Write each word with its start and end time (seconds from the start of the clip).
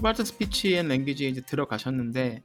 Cobalt 0.00 0.24
Speech 0.24 0.76
and 0.76 0.88
Language에 0.88 1.28
이제 1.28 1.42
들어가셨는데 1.42 2.42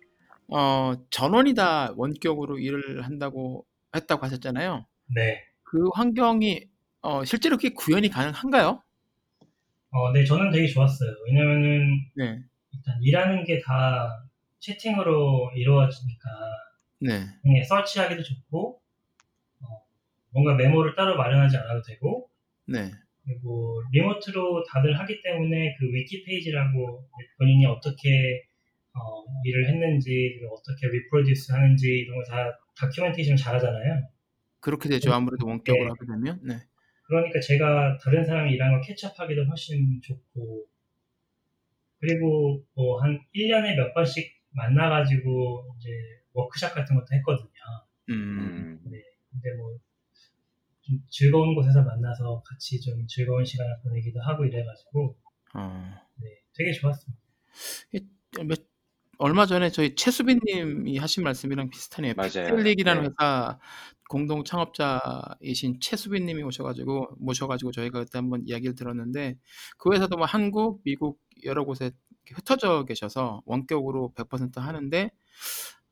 어, 0.49 0.93
전원이 1.09 1.53
다 1.53 1.93
원격으로 1.95 2.59
일을 2.59 3.05
한다고 3.05 3.65
했다고 3.95 4.25
하셨잖아요. 4.25 4.85
네. 5.15 5.41
그 5.63 5.87
환경이 5.93 6.65
어, 7.01 7.23
실제로 7.23 7.55
그게 7.55 7.69
구현이 7.69 8.09
가능한가요? 8.09 8.83
어, 9.91 10.11
네, 10.11 10.25
저는 10.25 10.51
되게 10.51 10.67
좋았어요. 10.67 11.09
왜냐면은 11.27 11.97
네. 12.17 12.41
일단 12.73 12.99
일하는 13.01 13.45
게 13.45 13.61
다 13.61 14.27
채팅으로 14.59 15.51
이루어지니까 15.55 16.29
네. 16.99 17.25
그냥 17.41 17.63
search하기도 17.63 18.21
좋고 18.23 18.81
어, 19.61 19.65
뭔가 20.31 20.55
메모를 20.55 20.95
따로 20.95 21.15
마련하지 21.15 21.55
않아도 21.55 21.81
되고 21.83 22.29
네. 22.67 22.91
그리고 23.25 23.81
remote로 23.91 24.63
다들 24.69 24.97
하기 24.99 25.21
때문에 25.23 25.75
그 25.79 25.85
wiki 25.91 26.23
page라고 26.23 27.09
본인이 27.37 27.65
어떻게 27.65 28.43
어, 28.93 29.25
일을 29.43 29.67
했는지 29.67 30.39
어떻게 30.51 30.87
reproduce 30.87 31.51
하는지 31.51 31.87
이런 31.87 32.23
거 32.23 32.45
다 32.45 32.59
documentation 32.77 33.35
잘하잖아요. 33.35 34.07
그렇게 34.59 34.89
되죠. 34.89 35.11
아무래도 35.13 35.47
원격으로 35.47 35.83
네. 35.83 35.89
하게 35.89 36.05
되면. 36.05 36.39
네. 36.43 36.55
그러니까 37.03 37.39
제가 37.39 37.97
다른 37.97 38.23
사람이 38.23 38.51
일하는 38.53 38.79
거 38.79 38.85
catch 38.85 39.08
up하기도 39.08 39.45
훨씬 39.45 40.01
좋고 40.01 40.65
그리고 41.99 42.63
뭐 42.75 43.01
한 43.01 43.19
1년에 43.35 43.75
몇 43.75 43.93
번씩 43.93 44.31
만나가지고 44.51 45.75
이제 45.77 45.89
워크샵 46.33 46.73
같은 46.73 46.95
것도 46.95 47.07
했거든요. 47.11 47.49
음. 48.09 48.79
네. 48.85 49.01
근데 49.31 49.55
뭐 49.57 49.77
좀 50.85 50.99
즐거운 51.09 51.55
곳에서 51.55 51.81
만나서 51.81 52.43
같이 52.45 52.79
좀 52.79 53.05
즐거운 53.07 53.43
시간을 53.43 53.77
보내기도 53.83 54.21
하고 54.21 54.45
이래가지고 54.45 55.15
어. 55.55 55.93
네, 56.21 56.29
되게 56.53 56.71
좋았습니다. 56.73 57.23
몇, 58.45 58.59
얼마 59.17 59.45
전에 59.45 59.69
저희 59.69 59.95
최수빈님이 59.95 60.97
하신 60.97 61.23
말씀이랑 61.23 61.69
비슷하네요. 61.69 62.13
픽셀릭이라는 62.15 63.03
네. 63.03 63.09
회사 63.09 63.59
공동 64.09 64.43
창업자이신 64.43 65.79
최수빈님이 65.79 66.43
오셔가지고 66.43 67.15
모셔가지고 67.17 67.71
저희가 67.71 67.99
그때 67.99 68.19
한번 68.19 68.43
이야기를 68.45 68.75
들었는데 68.75 69.35
그 69.77 69.93
회사도 69.93 70.17
뭐 70.17 70.25
한국, 70.25 70.81
미국 70.83 71.19
여러 71.43 71.63
곳에 71.63 71.91
흩어져 72.33 72.85
계셔서 72.85 73.41
원격으로 73.45 74.13
100% 74.15 74.57
하는데 74.57 75.11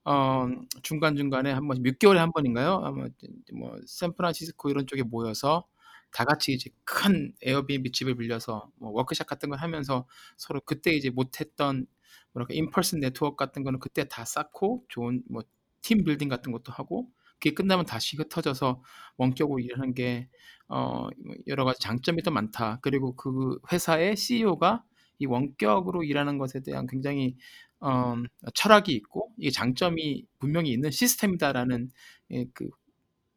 어, 0.06 0.48
중간 0.84 1.16
중간에 1.16 1.52
한 1.52 1.68
번, 1.68 1.82
6개월에 1.84 2.18
한 2.18 2.32
번인가요? 2.34 2.82
아마 2.84 3.08
뭐 3.54 3.78
샌프란시스코 3.86 4.70
이런 4.70 4.86
쪽에 4.88 5.04
모여서 5.04 5.66
다 6.12 6.26
같이 6.26 6.54
이제 6.54 6.70
큰 6.84 7.34
에어비앤비 7.42 7.92
집을 7.92 8.16
빌려서 8.16 8.70
뭐 8.76 8.92
워크샵 8.92 9.28
같은 9.28 9.50
걸 9.50 9.60
하면서 9.60 10.06
서로 10.38 10.62
그때 10.62 10.92
이제 10.92 11.10
못했던 11.10 11.88
뭐랄까 12.34 12.54
인펄슨 12.54 13.00
네트워크 13.00 13.36
같은 13.36 13.64
거는 13.64 13.80
그때 13.80 14.06
다 14.08 14.26
쌓고 14.26 14.86
좋은 14.90 15.24
뭐 15.30 15.44
팀 15.84 16.04
빌딩 16.06 16.30
같은 16.30 16.52
것도 16.52 16.72
하고 16.72 17.10
그게 17.34 17.54
끝나면 17.54 17.86
다시 17.86 18.16
흩어져서 18.18 18.82
원격으로 19.18 19.60
일하는 19.60 19.94
게 19.94 20.30
어, 20.70 21.08
여러 21.48 21.66
가지 21.66 21.80
장점이 21.82 22.24
더 22.24 22.32
많다. 22.32 22.80
그리고 22.82 23.16
그 23.16 23.60
회사의 23.72 24.16
CEO가 24.16 24.84
이 25.20 25.26
원격으로 25.26 26.04
일하는 26.04 26.38
것에 26.38 26.62
대한 26.62 26.88
굉장히 26.88 27.36
어, 27.84 28.16
철학이 28.54 28.94
있고 28.94 29.34
이게 29.38 29.52
장점이 29.52 30.26
분명히 30.40 30.72
있는 30.72 30.90
시스템이다라는 30.90 31.90
예, 32.32 32.46
그 32.54 32.70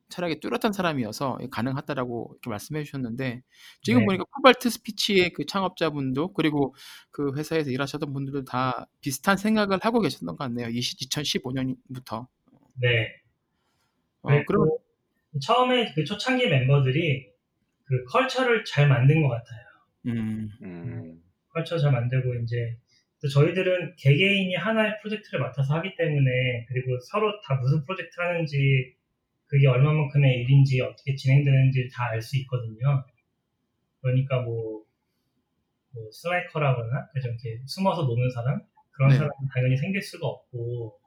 철학이 0.09 0.39
뚜렷한 0.39 0.73
사람이어서 0.73 1.39
가능하다라고 1.51 2.31
이렇게 2.35 2.49
말씀해 2.51 2.85
주셨는데 2.85 3.43
지금 3.83 4.01
네. 4.01 4.07
보니까 4.07 4.25
코발트 4.31 4.71
스피치의 4.71 5.33
그 5.33 5.47
창업자분도 5.47 6.33
그리고 6.33 6.77
그 7.11 7.33
회사에서 7.37 7.71
일하셨던 7.71 8.13
분들도 8.13 8.45
다 8.45 8.87
비슷한 9.01 9.37
생각을 9.37 9.81
하고 9.83 10.01
계셨던 10.01 10.29
것 10.29 10.39
같네요. 10.39 10.69
2015년부터. 10.69 12.29
네. 12.81 13.09
어, 14.23 14.29
그리고 14.29 14.45
그러면 14.47 14.79
처음에 15.43 15.93
그 15.95 16.05
초창기 16.05 16.49
멤버들이 16.49 17.29
그 17.85 18.05
컬처를 18.05 18.65
잘 18.65 18.89
만든 18.89 19.23
것 19.23 19.29
같아요. 19.29 19.67
음, 20.07 20.49
음, 20.63 21.23
컬처 21.49 21.79
잘 21.79 21.91
만들고 21.91 22.35
이제 22.37 22.79
또 22.86 22.86
저희들은 23.33 23.97
개개인이 23.97 24.55
하나의 24.57 24.99
프로젝트를 25.01 25.41
맡아서 25.41 25.75
하기 25.77 25.97
때문에 25.97 26.67
그리고 26.69 26.99
서로 27.01 27.41
다 27.41 27.55
무슨 27.57 27.85
프로젝트 27.85 28.21
하는지 28.21 28.95
그게 29.47 29.67
얼마만큼의 29.69 30.43
일인지 30.43 30.81
어떻게 30.81 31.15
진행되는지 31.15 31.89
다 31.93 32.11
알 32.13 32.21
수 32.23 32.37
있거든요. 32.39 33.05
그러니까 34.01 34.41
뭐, 34.43 34.85
뭐 35.95 36.11
스나이커라거나 36.13 37.09
그죠 37.13 37.29
이렇게 37.29 37.61
숨어서 37.67 38.03
노는 38.05 38.31
사람 38.31 38.61
그런 38.93 39.11
네. 39.11 39.17
사람은 39.17 39.35
당연히 39.53 39.77
생길 39.77 40.03
수가 40.03 40.27
없고 40.27 41.01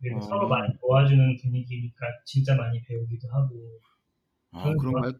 그리고 0.00 0.18
어. 0.18 0.20
서로 0.20 0.48
많이 0.48 0.72
도와주는 0.80 1.36
분위기니까 1.42 2.06
진짜 2.24 2.54
많이 2.56 2.82
배우기도 2.82 3.28
하고 3.28 3.80
아, 4.52 4.72
그런가요? 4.74 5.12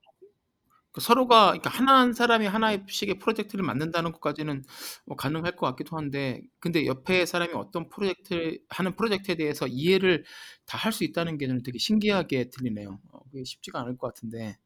그 0.96 1.02
서로가 1.02 1.46
그러니까 1.48 1.70
하나 1.70 2.00
한 2.00 2.14
사람이 2.14 2.46
하나씩의 2.46 3.18
프로젝트를 3.20 3.64
만든다는 3.64 4.12
것까지는 4.12 4.64
뭐 5.06 5.16
가능할 5.16 5.56
것 5.56 5.66
같기도 5.68 5.96
한데 5.98 6.42
근데 6.60 6.86
옆에 6.86 7.26
사람이 7.26 7.52
어떤 7.54 7.88
프로젝트 7.90 8.58
하는 8.70 8.96
프로젝트에 8.96 9.36
대해서 9.36 9.66
이해를 9.68 10.24
다 10.66 10.78
할 10.78 10.92
수 10.92 11.04
있다는 11.04 11.38
게 11.38 11.46
저는 11.48 11.62
되게 11.64 11.78
신기하게 11.78 12.50
들리네요. 12.50 13.00
어, 13.12 13.20
그게 13.30 13.44
쉽지가 13.44 13.80
않을 13.82 13.98
것 13.98 14.08
같은데. 14.14 14.56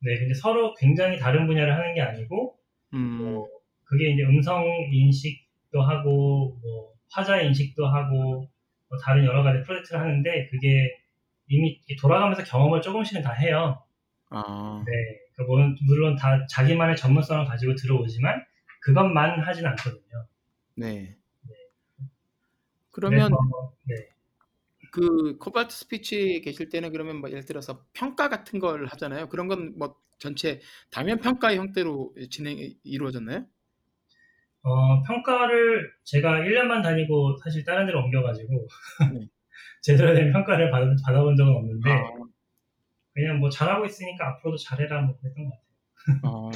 네 0.00 0.18
근데 0.18 0.34
서로 0.34 0.74
굉장히 0.74 1.18
다른 1.18 1.46
분야를 1.46 1.72
하는 1.74 1.94
게 1.94 2.00
아니고 2.00 2.58
음, 2.94 2.98
뭐 3.22 3.48
그게 3.84 4.12
이제 4.12 4.24
음성 4.24 4.64
인식도 4.92 5.82
하고 5.82 6.58
뭐 6.62 6.94
화자 7.12 7.42
인식도 7.42 7.86
하고 7.86 8.48
뭐 8.88 8.98
다른 9.04 9.24
여러 9.24 9.42
가지 9.42 9.62
프로젝트를 9.64 10.00
하는데 10.00 10.48
그게 10.50 10.90
이미 11.48 11.80
돌아가면서 12.00 12.44
경험을 12.44 12.82
조금씩은 12.82 13.22
다 13.22 13.32
해요. 13.32 13.82
아, 14.30 14.86
네, 14.86 14.92
그 14.92 15.25
물론, 15.36 15.76
물론 15.86 16.16
다 16.16 16.46
자기만의 16.48 16.96
전문성을 16.96 17.44
가지고 17.46 17.74
들어오지만 17.74 18.44
그것만 18.82 19.40
하진 19.40 19.66
않거든요. 19.66 20.26
네. 20.76 21.16
그러면 22.90 23.30
그래서, 23.30 23.72
네, 23.84 24.08
그 24.92 25.36
코발트 25.38 25.74
스피치 25.74 26.40
계실 26.42 26.68
때는 26.70 26.92
그러면 26.92 27.16
뭐 27.20 27.30
예를 27.30 27.44
들어서 27.44 27.84
평가 27.92 28.28
같은 28.28 28.58
걸 28.58 28.86
하잖아요. 28.86 29.28
그런 29.28 29.48
건 29.48 29.74
뭐 29.78 29.96
전체 30.18 30.60
당면 30.90 31.18
평가의 31.20 31.58
형태로 31.58 32.14
진행이 32.30 32.78
이루어졌나요? 32.84 33.44
어, 34.62 35.02
평가를 35.02 35.92
제가 36.04 36.40
1년만 36.40 36.82
다니고 36.82 37.36
사실 37.44 37.64
다른 37.64 37.86
데로 37.86 38.00
옮겨가지고 38.02 38.66
네. 39.14 39.28
제대로 39.82 40.14
된 40.14 40.32
평가를 40.32 40.70
받, 40.70 40.82
받아본 41.04 41.36
적은 41.36 41.54
없는데 41.54 41.90
아, 41.90 42.02
그냥 43.16 43.40
뭐 43.40 43.48
잘하고 43.48 43.86
있으니까 43.86 44.28
앞으로도 44.28 44.58
잘해라 44.58 45.00
뭐 45.00 45.16
그랬던 45.18 45.44
것 45.46 45.50
같아요. 45.50 46.36
어. 46.36 46.50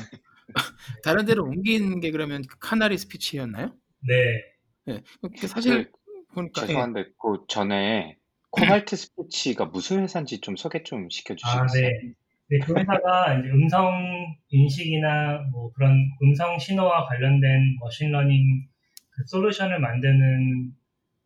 다른 1.02 1.24
데로 1.24 1.44
옮긴 1.44 2.00
게 2.00 2.10
그러면 2.10 2.42
그 2.46 2.58
Canary 2.58 2.98
Speech였나요? 2.98 3.74
네. 4.06 4.44
네. 4.84 5.02
그 5.40 5.46
사실 5.46 5.90
그, 5.90 6.34
보니까 6.34 6.62
예. 6.62 6.66
죄송한데 6.66 7.04
그 7.18 7.44
전에 7.48 8.16
Cobalt 8.52 8.94
Speech가 8.96 9.64
무슨 9.66 10.02
회사인지 10.02 10.40
좀 10.40 10.56
소개 10.56 10.82
좀 10.82 11.04
아, 11.04 11.08
시켜주시겠어요? 11.10 11.82
네. 11.82 12.12
네, 12.50 12.58
그 12.58 12.74
회사가 12.76 13.38
이제 13.40 13.48
음성 13.48 14.36
인식이나 14.48 15.48
뭐 15.52 15.72
그런 15.72 16.10
음성 16.22 16.58
신호와 16.58 17.06
관련된 17.06 17.78
machine 17.80 18.21
learning 18.21 18.68
그 19.12 19.22
솔루션을 19.28 19.80
만드는 19.80 20.72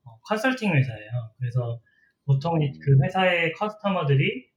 어, 0.04 0.18
컨설팅 0.28 0.74
회사예요. 0.74 1.10
그래서 1.38 1.80
보통 2.24 2.62
이- 2.62 2.78
그 2.78 3.02
회사의 3.02 3.52
커스터머들이 3.54 4.53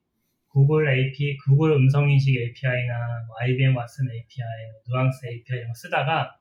구글 0.57 0.89
API, 0.89 1.38
구글 1.45 1.74
음성 1.74 2.09
인식 2.09 2.36
API나 2.36 3.25
뭐 3.27 3.36
IBM 3.42 3.75
왓슨 3.75 4.12
API, 4.12 4.48
누앙스 4.88 5.27
API 5.27 5.59
이런 5.59 5.68
거 5.68 5.74
쓰다가 5.75 6.39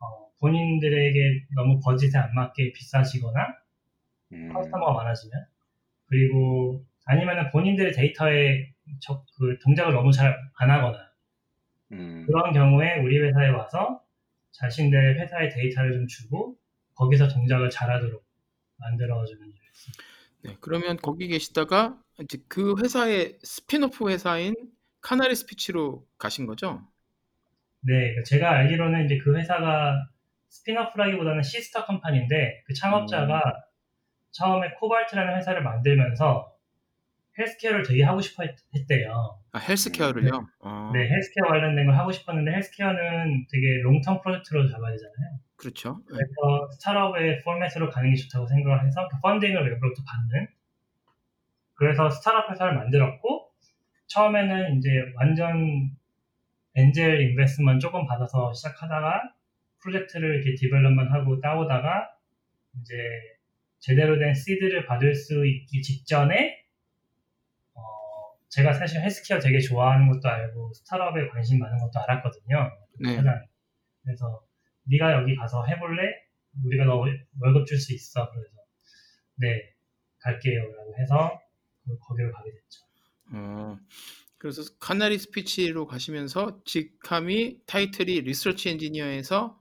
어, 0.00 0.30
본인들에게 0.40 1.46
너무 1.54 1.78
버짓에 1.84 2.18
안 2.18 2.34
맞게 2.34 2.72
비싸지거나 2.72 3.58
음, 4.32 4.52
커스터머가 4.54 4.94
많아지면 4.94 5.44
그리고 6.06 6.82
아니면은 7.04 7.50
본인들의 7.50 7.92
데이터에 7.92 8.72
적, 9.00 9.26
그 9.38 9.58
동작을 9.62 9.92
너무 9.92 10.10
잘 10.12 10.34
안 10.58 10.70
하거나 10.70 10.96
음, 11.92 12.24
그런 12.26 12.54
경우에 12.54 13.00
우리 13.00 13.18
회사에 13.18 13.50
와서 13.50 14.00
자신들 14.52 15.20
회사의 15.20 15.50
데이터를 15.50 15.92
좀 15.92 16.06
주고 16.06 16.56
거기서 16.94 17.28
동작을 17.28 17.68
잘하도록 17.68 18.24
만들어주는 18.78 19.46
일이었습니다. 19.46 20.15
네, 20.46 20.56
그러면 20.60 20.96
거기 20.96 21.28
계시다가 21.28 21.98
이제 22.20 22.38
그 22.48 22.74
회사의 22.82 23.38
스피노프 23.42 24.08
회사인 24.10 24.54
Canary 25.00 25.34
Speech로 25.34 26.06
가신 26.18 26.46
거죠? 26.46 26.82
네, 27.80 28.22
제가 28.24 28.50
알기로는 28.50 29.04
이제 29.04 29.18
그 29.18 29.36
회사가 29.36 30.08
spin-off라기보다는 30.48 31.42
sister 31.42 31.84
company인데 31.84 32.62
그 32.66 32.74
창업자가 32.74 33.36
음. 33.36 33.66
처음에 34.32 34.70
Cobalt라는 34.78 35.36
회사를 35.36 35.62
만들면서 35.62 36.52
헬스케어를 37.38 37.82
되게 37.82 38.02
하고 38.02 38.20
싶어 38.20 38.42
했, 38.44 38.56
했대요. 38.74 39.38
아, 39.52 39.58
헬스케어를요? 39.58 40.46
어, 40.60 40.90
네, 40.94 41.08
헬스케어 41.08 41.48
관련된 41.48 41.86
걸 41.86 41.96
하고 41.96 42.12
싶었는데 42.12 42.52
헬스케어는 42.52 43.46
되게 43.50 43.82
long-term 43.82 44.22
프로젝트로 44.22 44.68
잡아야 44.70 44.92
되잖아요. 44.92 45.38
그렇죠. 45.56 46.00
네. 46.10 46.16
그래서 46.16 46.70
스타트업의 46.72 47.42
포맷으로 47.42 47.90
가는 47.90 48.10
게 48.10 48.16
좋다고 48.16 48.46
생각을 48.46 48.86
해서 48.86 49.08
그 49.08 49.20
펀딩을 49.20 49.70
외부로부터 49.70 50.02
받는 50.04 50.48
그래서 51.74 52.10
스타트업 52.10 52.50
회사를 52.50 52.74
만들었고 52.74 53.50
처음에는 54.08 54.78
이제 54.78 54.90
완전 55.16 55.90
angel 56.74 57.20
investment 57.20 57.80
조금 57.80 58.06
받아서 58.06 58.52
시작하다가 58.52 59.34
프로젝트를 59.80 60.36
이렇게 60.36 60.54
develop만 60.54 61.10
하고 61.10 61.40
따오다가 61.40 62.10
이제 62.80 62.94
제대로 63.78 64.18
된 64.18 64.34
seed를 64.34 64.86
받을 64.86 65.14
수 65.14 65.46
있기 65.46 65.82
직전에 65.82 66.64
어, 67.74 67.80
제가 68.48 68.72
사실 68.72 69.00
헬스케어 69.00 69.38
되게 69.38 69.58
좋아하는 69.58 70.08
것도 70.10 70.28
알고 70.28 70.72
스타트업에 70.74 71.28
관심 71.28 71.58
많은 71.60 71.78
것도 71.78 72.00
알았거든요. 72.00 72.70
네. 73.00 73.22
그래서 74.02 74.45
네가 74.90 75.12
여기 75.22 75.34
가서 75.36 75.64
해볼래? 75.66 76.02
우리가 76.64 76.84
너 76.84 76.96
월급 77.40 77.66
줄 77.66 77.78
수 77.78 77.92
있어. 77.94 78.30
그래서 78.30 78.50
네 79.36 79.74
갈게요라고 80.20 80.94
해서 80.98 81.40
그- 81.84 81.98
거기로 81.98 82.32
가게 82.32 82.50
됐죠. 82.52 82.84
어, 83.32 83.78
그래서 84.38 84.62
Canary 84.78 85.18
Speech로 85.18 85.86
가시면서 85.86 86.62
직함이 86.64 87.60
타이틀이 87.66 88.20
리서치 88.22 88.70
엔지니어에서 88.70 89.60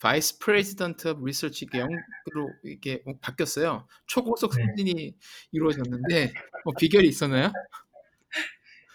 Vice 0.00 0.38
President 0.40 1.08
of 1.08 1.26
Research 1.26 1.66
영으로 1.72 2.52
이게 2.64 3.02
바뀌었어요. 3.22 3.86
초고속 4.06 4.54
네. 4.56 4.64
승진이 4.66 5.16
이루어졌는데 5.52 6.32
뭐 6.64 6.74
비결이 6.78 7.08
있었나요? 7.08 7.52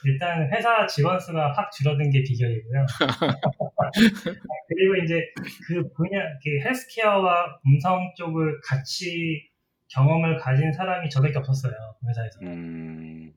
일단 0.06 0.50
회사 0.54 0.86
직원 0.88 1.20
수가 1.20 1.52
확 1.54 1.72
줄어든 1.72 2.10
게 2.10 2.24
비결이고요. 2.24 2.86
그리고 4.68 4.96
이제 5.04 5.22
그 5.68 5.92
분야, 5.94 6.20
그 6.44 6.60
헬스케어와 6.68 7.60
음성 7.66 8.14
쪽을 8.16 8.60
같이 8.64 9.50
경험을 9.90 10.38
가진 10.38 10.72
사람이 10.72 11.10
저밖에 11.10 11.38
없었어요. 11.40 11.74
그 12.00 12.08
회사에서. 12.10 12.40
음, 12.44 13.32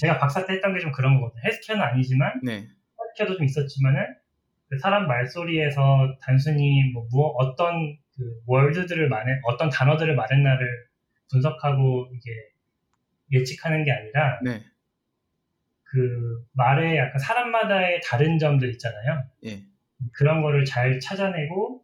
제가 0.00 0.18
박사 0.18 0.44
때 0.46 0.54
했던 0.54 0.74
게 0.74 0.80
좀 0.80 0.92
그런 0.92 1.14
거거든요. 1.20 1.42
헬스케어는 1.44 1.82
아니지만 1.82 2.40
네. 2.44 2.66
헬스케어도 3.00 3.36
좀 3.38 3.44
있었지만은 3.44 4.00
그 4.68 4.78
사람 4.78 5.06
말소리에서 5.08 6.16
단순히 6.20 6.90
뭐 6.92 7.06
무엇- 7.10 7.34
어떤 7.38 7.96
그 8.16 8.22
월드들을 8.46 9.08
말해 9.08 9.32
어떤 9.44 9.70
단어들을 9.70 10.14
말했나를 10.14 10.68
분석하고 11.30 12.08
이게 12.12 12.30
예측하는 13.32 13.84
게 13.84 13.92
아니라 13.92 14.38
네. 14.44 14.62
그 15.96 16.44
말에 16.52 16.98
약간 16.98 17.18
사람마다의 17.18 18.02
다른 18.04 18.38
점들 18.38 18.70
있잖아요. 18.72 19.24
예. 19.46 19.62
그런 20.12 20.42
거를 20.42 20.66
잘 20.66 21.00
찾아내고 21.00 21.82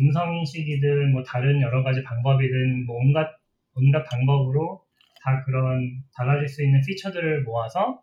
음성 0.00 0.34
인식이든 0.34 1.12
뭐 1.12 1.22
다른 1.22 1.60
여러 1.60 1.82
가지 1.82 2.02
방법이든 2.02 2.86
뭐 2.86 2.96
온갖 2.96 3.38
온갖 3.74 4.02
방법으로 4.04 4.82
다 5.22 5.44
그런 5.44 6.02
달라질 6.14 6.48
수 6.48 6.64
있는 6.64 6.80
피처들을 6.86 7.42
모아서 7.42 8.02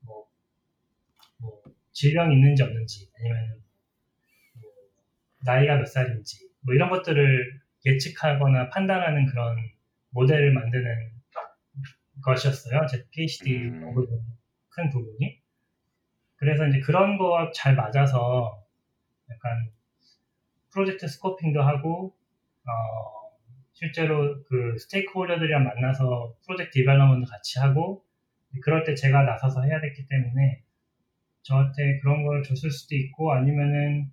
뭐, 0.00 0.26
뭐 1.38 1.62
질병이 1.92 2.34
있는지 2.34 2.62
없는지 2.62 3.08
아니면 3.18 3.62
뭐 4.60 4.70
나이가 5.46 5.76
몇 5.76 5.86
살인지 5.86 6.50
뭐 6.60 6.74
이런 6.74 6.90
것들을 6.90 7.60
예측하거나 7.86 8.68
판단하는 8.68 9.24
그런 9.24 9.56
모델을 10.10 10.52
만드는 10.52 11.12
것이었어요. 12.22 12.86
제 12.90 13.06
PhD 13.10 13.56
음. 13.56 13.94
부분, 13.94 14.20
큰 14.74 14.90
부분이. 14.90 15.40
그래서 16.36 16.66
이제 16.66 16.80
그런 16.80 17.18
거 17.18 17.47
잘 17.47 17.76
맞아서 17.76 18.64
약간 19.30 19.70
프로젝트 20.72 21.06
scoping도 21.06 21.62
하고 21.62 22.16
어, 22.64 23.22
실제로 23.72 24.42
그 24.44 24.76
stakeholder들이랑 24.78 25.64
만나서 25.64 26.34
프로젝트 26.44 26.78
development 26.78 27.30
같이 27.30 27.58
하고 27.58 28.04
그럴 28.62 28.84
때 28.84 28.94
제가 28.94 29.22
나서서 29.22 29.62
해야 29.62 29.80
됐기 29.80 30.06
때문에 30.08 30.62
저한테 31.42 31.98
그런 32.00 32.24
걸 32.24 32.42
줬을 32.42 32.70
수도 32.70 32.94
있고 32.96 33.32
아니면은 33.32 34.10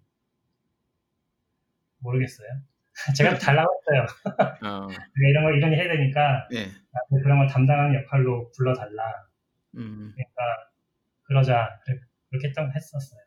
모르겠어요. 2.00 2.48
제가 3.16 3.38
달라고 3.38 3.70
했어요. 3.82 4.06
어, 4.64 4.88
이런 5.30 5.44
거 5.44 5.52
이런 5.52 5.72
일 5.72 5.80
해야 5.80 5.94
되니까 5.94 6.48
네. 6.52 6.68
그런 7.24 7.38
걸 7.40 7.48
담당하는 7.48 7.96
역할로 7.96 8.52
불러달라. 8.56 9.29
음, 9.76 10.14
그러니까 10.16 10.72
그러자 11.24 11.80
그렇게 12.30 12.50
했던 12.50 12.72
했었어요. 12.76 13.20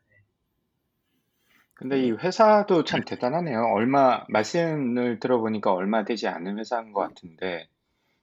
근데 1.74 2.00
이 2.02 2.12
회사도 2.12 2.84
참 2.84 3.04
대단하네요. 3.04 3.64
얼마, 3.74 4.24
말씀을 4.28 5.18
들어보니까 5.18 5.72
얼마 5.72 6.04
되지 6.04 6.28
않은 6.28 6.58
회사인 6.58 6.92
것 6.92 7.00
같은데, 7.00 7.66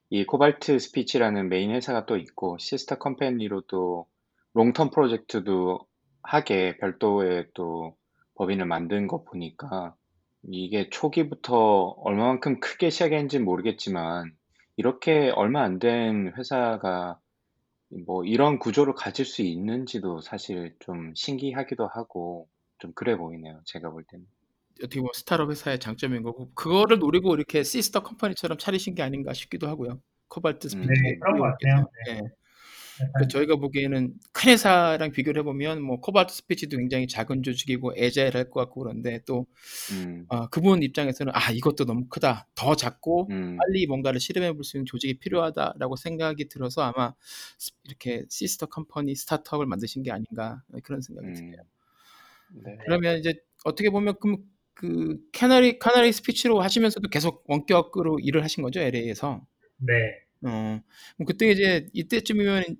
이 0.09 0.25
Cobalt 0.25 0.79
Speech라는 0.79 1.49
메인 1.49 1.71
회사가 1.71 2.05
또 2.05 2.17
있고, 2.17 2.57
sister 2.59 2.97
company로 2.99 3.61
또 3.67 4.07
long-term 4.55 4.93
프로젝트도 4.93 5.81
하게 6.23 6.77
별도의 6.77 7.47
또 7.53 7.95
법인을 8.35 8.65
만든 8.65 9.07
거 9.07 9.23
보니까, 9.23 9.95
이게 10.43 10.89
초기부터 10.89 11.95
얼마만큼 12.03 12.59
크게 12.61 12.89
시작했는지 12.89 13.39
모르겠지만, 13.39 14.31
이렇게 14.77 15.29
얼마 15.31 15.63
안 15.63 15.79
된 15.79 16.33
회사가 16.37 17.19
뭐 18.05 18.23
이런 18.23 18.59
구조를 18.59 18.93
가질 18.93 19.25
수 19.25 19.41
있는지도 19.41 20.21
사실 20.21 20.75
좀 20.79 21.13
신기하기도 21.15 21.87
하고, 21.87 22.47
좀 22.77 22.93
그래 22.93 23.17
보이네요. 23.17 23.61
제가 23.65 23.89
볼 23.89 24.03
때는. 24.05 24.25
어떻게 24.83 24.99
보면 24.99 25.11
스타트업 25.13 25.49
회사의 25.51 25.79
장점인 25.79 26.23
거고 26.23 26.51
그거를 26.53 26.99
노리고 26.99 27.35
이렇게 27.35 27.63
sister 27.63 28.01
company처럼 28.01 28.57
차리신 28.57 28.95
게 28.95 29.01
아닌가 29.03 29.33
싶기도 29.33 29.67
하고요. 29.67 30.01
코발트 30.29 30.69
스피치. 30.69 30.87
네, 30.87 31.17
그런 31.19 31.39
것 31.39 31.43
같아요. 31.45 31.89
네. 32.07 32.21
예. 33.01 33.05
약간 33.07 33.21
그 33.21 33.27
저희가 33.27 33.55
보기에는 33.57 34.13
큰 34.33 34.51
회사랑 34.51 35.11
비교를 35.11 35.41
해보면 35.41 35.81
뭐 35.81 35.99
코발트 36.01 36.33
스피치도 36.33 36.77
굉장히 36.77 37.07
작은 37.07 37.43
조직이고 37.43 37.93
애자일할 37.97 38.49
것 38.49 38.59
같고 38.61 38.81
그런데 38.83 39.19
또 39.25 39.45
음, 39.93 40.25
어, 40.29 40.47
그분 40.49 40.83
입장에서는 40.83 41.31
아 41.35 41.51
이것도 41.51 41.85
너무 41.85 42.07
크다 42.09 42.47
더 42.55 42.75
작고 42.75 43.27
음, 43.31 43.57
빨리 43.57 43.85
뭔가를 43.87 44.19
실험해 44.19 44.53
볼 44.53 44.63
수 44.63 44.77
있는 44.77 44.85
조직이 44.85 45.17
필요하다라고 45.19 45.95
생각이 45.95 46.49
들어서 46.49 46.81
아마 46.83 47.13
스- 47.57 47.71
이렇게 47.85 48.23
sister 48.29 48.65
company 48.67 49.15
스타트업을 49.15 49.65
만드신 49.65 50.03
게 50.03 50.11
아닌가 50.11 50.61
그런 50.83 51.01
생각이 51.01 51.27
음. 51.27 51.33
드네요. 51.33 51.61
네. 52.65 52.77
그러면 52.85 53.17
이제 53.19 53.33
어떻게 53.63 53.89
보면 53.89 54.15
그럼 54.19 54.37
그 54.73 55.17
캐나리 55.33 55.77
카나리 55.79 56.11
스피치로 56.13 56.61
하시면서도 56.61 57.09
계속 57.09 57.43
원격으로 57.47 58.19
일을 58.19 58.43
하신 58.43 58.63
거죠 58.63 58.79
LA에서. 58.79 59.45
네. 59.77 59.93
어, 60.43 60.81
그때 61.25 61.49
이제 61.51 61.87
이때쯤이면 61.93 62.77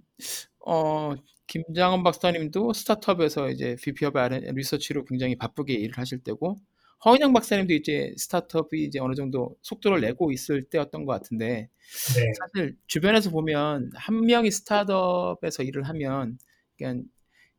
어 0.65 1.15
김장원 1.47 2.03
박사님도 2.03 2.73
스타트업에서 2.73 3.49
이제 3.49 3.75
VP 3.81 4.05
of 4.05 4.17
R&D 4.17 4.51
리서치로 4.51 5.05
굉장히 5.05 5.35
바쁘게 5.35 5.73
일을 5.73 5.97
하실 5.97 6.19
때고 6.19 6.57
허인영 7.05 7.33
박사님도 7.33 7.73
이제 7.73 8.13
스타트업이 8.17 8.83
이제 8.83 8.99
어느 8.99 9.15
정도 9.15 9.55
속도를 9.61 10.01
내고 10.01 10.31
있을 10.31 10.63
때였던 10.63 11.05
것 11.05 11.13
같은데 11.13 11.69
네. 12.15 12.33
사실 12.39 12.75
주변에서 12.87 13.31
보면 13.31 13.89
한 13.95 14.25
명이 14.25 14.51
스타트업에서 14.51 15.63
일을 15.63 15.83
하면 15.83 16.37
그냥 16.77 17.03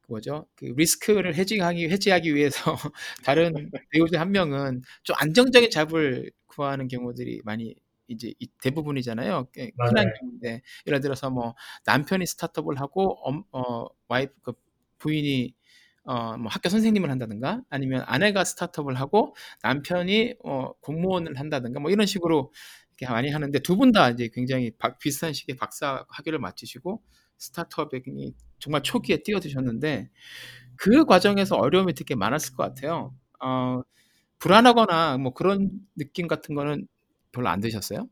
그 0.03 0.13
뭐죠 0.13 0.47
그 0.55 0.67
리스크를 0.77 1.35
해지하기 1.35 1.89
해지하기 1.89 2.35
위해서 2.35 2.77
다른 3.25 3.71
배우자 3.91 4.21
한 4.21 4.31
명은 4.31 4.83
좀 5.03 5.17
안정적인 5.19 5.71
잡을 5.71 6.31
구하는 6.47 6.87
경우들이 6.87 7.41
많이 7.45 7.75
이제 8.11 8.35
이- 8.39 8.49
대부분이잖아요. 8.63 9.49
꽤 9.53 9.73
흔한. 9.81 10.13
경우인데 10.21 10.63
예를 10.87 11.01
들어서 11.01 11.31
뭐 11.31 11.55
남편이 11.87 12.27
스타트업을 12.27 12.81
하고 12.81 13.19
엄, 13.27 13.45
어 13.53 13.87
와이프 14.09 14.35
그 14.43 14.53
부인이 14.99 15.55
어 16.05 16.37
뭐 16.39 16.49
학교 16.51 16.69
선생님을 16.71 17.11
한다든가 17.11 17.63
아니면 17.71 18.03
아내가 18.07 18.45
스타트업을 18.45 18.95
하고 19.01 19.35
남편이 19.63 20.35
어 20.45 20.73
공무원을 20.81 21.39
한다든가 21.39 21.81
뭐 21.81 21.91
이런 21.91 22.07
식으로 22.07 22.53
이렇게 22.99 23.13
많이 23.13 23.31
하는데 23.31 23.59
두 23.61 23.77
분 23.77 23.93
다 23.93 24.11
이제 24.11 24.29
굉장히 24.33 24.71
박- 24.79 24.99
비슷한 24.99 25.33
시기에 25.33 25.57
박사 25.57 26.05
학위를 26.09 26.39
마치시고 26.39 27.03
스타트업에 27.39 28.03
정말 28.59 28.83
초기에 28.83 29.23
뛰어드셨는데 29.23 30.11
그 30.77 31.05
과정에서 31.05 31.57
어려움이 31.57 31.95
되게 31.95 32.15
많았을 32.15 32.55
것 32.57 32.63
같아요. 32.65 33.15
어, 33.43 33.83
불안하거나 34.39 35.19
뭐 35.19 35.35
그런 35.35 35.71
느낌 35.97 36.29
같은 36.29 36.55
거는 36.55 36.87
별로 37.33 37.49
안 37.49 37.61
드셨어요? 37.61 38.09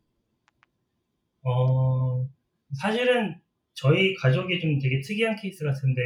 어, 1.43 2.29
사실은 2.81 3.41
저희 3.75 4.15
가족이 4.15 4.59
좀 4.61 4.79
되게 4.79 5.01
특이한 5.01 5.37
케이스 5.37 5.65
같은데 5.65 6.03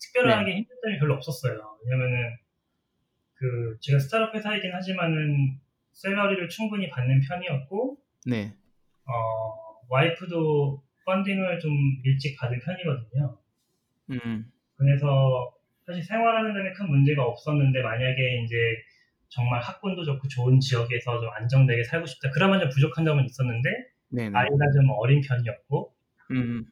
특별하게 0.00 0.56
힘든 0.56 0.76
점이 0.82 0.98
별로 0.98 1.14
없었어요. 1.14 1.78
왜냐면은 1.84 2.36
그 3.34 3.76
제가 3.80 3.98
스타트업 3.98 4.34
회사이긴 4.34 4.72
하지만은 4.72 5.60
셀러리를 5.92 6.48
충분히 6.48 6.90
받는 6.90 7.20
편이었고 7.20 7.98
네. 8.26 8.54
어, 9.06 9.80
와이프도 9.88 10.82
펀딩을 11.06 11.60
좀 11.60 11.72
일찍 12.04 12.36
받은 12.38 12.60
편이거든요. 12.60 13.38
음. 14.10 14.50
그래서 14.76 15.54
사실 15.86 16.02
생활하는 16.02 16.54
데는 16.54 16.72
큰 16.72 16.88
문제가 16.88 17.24
없었는데 17.24 17.82
만약에 17.82 18.42
이제 18.42 18.56
정말 19.28 19.60
학군도 19.60 20.04
좋고 20.04 20.28
좋은 20.28 20.60
지역에서 20.60 21.20
좀 21.20 21.28
안정되게 21.30 21.84
살고 21.84 22.06
싶다. 22.06 22.30
그러면 22.32 22.60
좀 22.60 22.68
부족한 22.70 23.04
점은 23.04 23.24
있었는데 23.24 23.70
네. 24.10 24.28
네. 24.28 24.36
아이가 24.38 24.70
좀 24.74 24.90
어린 24.90 25.20
편이었고 25.20 25.94
음. 26.32 26.64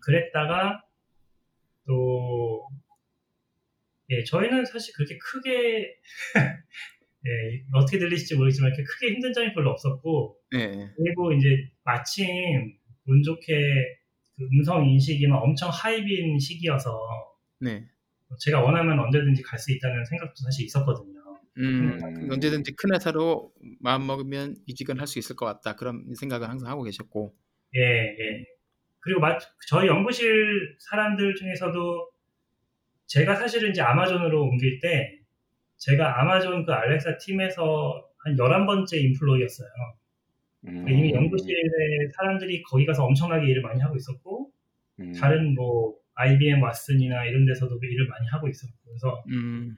그랬다가 0.00 0.82
또 1.86 2.66
예, 4.10 4.24
저희는 4.24 4.64
사실 4.66 4.94
그렇게 4.94 5.18
크게 5.18 5.94
예, 7.24 7.64
어떻게 7.72 7.98
들리실지 7.98 8.36
모르겠지만 8.36 8.70
이렇게 8.70 8.82
크게 8.84 9.14
힘든 9.14 9.32
점이 9.32 9.52
별로 9.54 9.70
없었고 9.70 10.38
네. 10.52 10.90
그리고 10.96 11.32
이제 11.32 11.70
마침 11.84 12.26
운 13.06 13.22
좋게 13.22 13.52
그 14.36 14.48
음성 14.52 14.88
인식이 14.88 15.26
막 15.28 15.38
엄청 15.42 15.70
하이빈 15.70 16.38
시기여서 16.38 17.00
네. 17.60 17.86
제가 18.40 18.62
원하면 18.62 18.98
언제든지 18.98 19.42
갈 19.42 19.58
수 19.58 19.72
있다는 19.72 20.04
생각도 20.04 20.34
사실 20.42 20.64
있었거든요. 20.64 21.21
음. 21.58 21.98
음. 22.02 22.30
언제든지 22.30 22.72
큰 22.76 22.94
회사로 22.94 23.52
마음 23.80 24.06
먹으면 24.06 24.56
이직은 24.66 24.98
할 24.98 25.06
수 25.06 25.18
있을 25.18 25.36
것 25.36 25.46
같다. 25.46 25.76
그런 25.76 26.14
생각을 26.14 26.48
항상 26.48 26.68
하고 26.70 26.82
계셨고. 26.82 27.34
예, 27.76 27.80
예. 27.80 28.44
그리고 29.00 29.20
마, 29.20 29.38
저희 29.68 29.88
연구실 29.88 30.76
사람들 30.78 31.34
중에서도 31.34 32.10
제가 33.06 33.34
사실은 33.36 33.70
이제 33.70 33.82
아마존으로 33.82 34.42
옮길 34.44 34.78
때 34.80 35.18
제가 35.76 36.20
아마존 36.22 36.64
그 36.64 36.72
알렉사 36.72 37.18
팀에서 37.18 38.08
한 38.18 38.36
11번째 38.36 39.02
인플로이였어요. 39.02 39.68
음. 40.68 40.88
이미 40.88 41.12
연구실에 41.12 41.54
사람들이 42.16 42.62
거기 42.62 42.86
가서 42.86 43.04
엄청나게 43.04 43.50
일을 43.50 43.62
많이 43.62 43.80
하고 43.80 43.96
있었고 43.96 44.50
음. 45.00 45.12
다른 45.12 45.54
뭐 45.54 45.94
IBM 46.14 46.60
왓슨이나 46.60 47.26
이런 47.28 47.44
데서도 47.46 47.80
그 47.80 47.86
일을 47.86 48.06
많이 48.06 48.26
하고 48.28 48.48
있었고 48.48 48.74
그래서 48.84 49.24
음. 49.28 49.76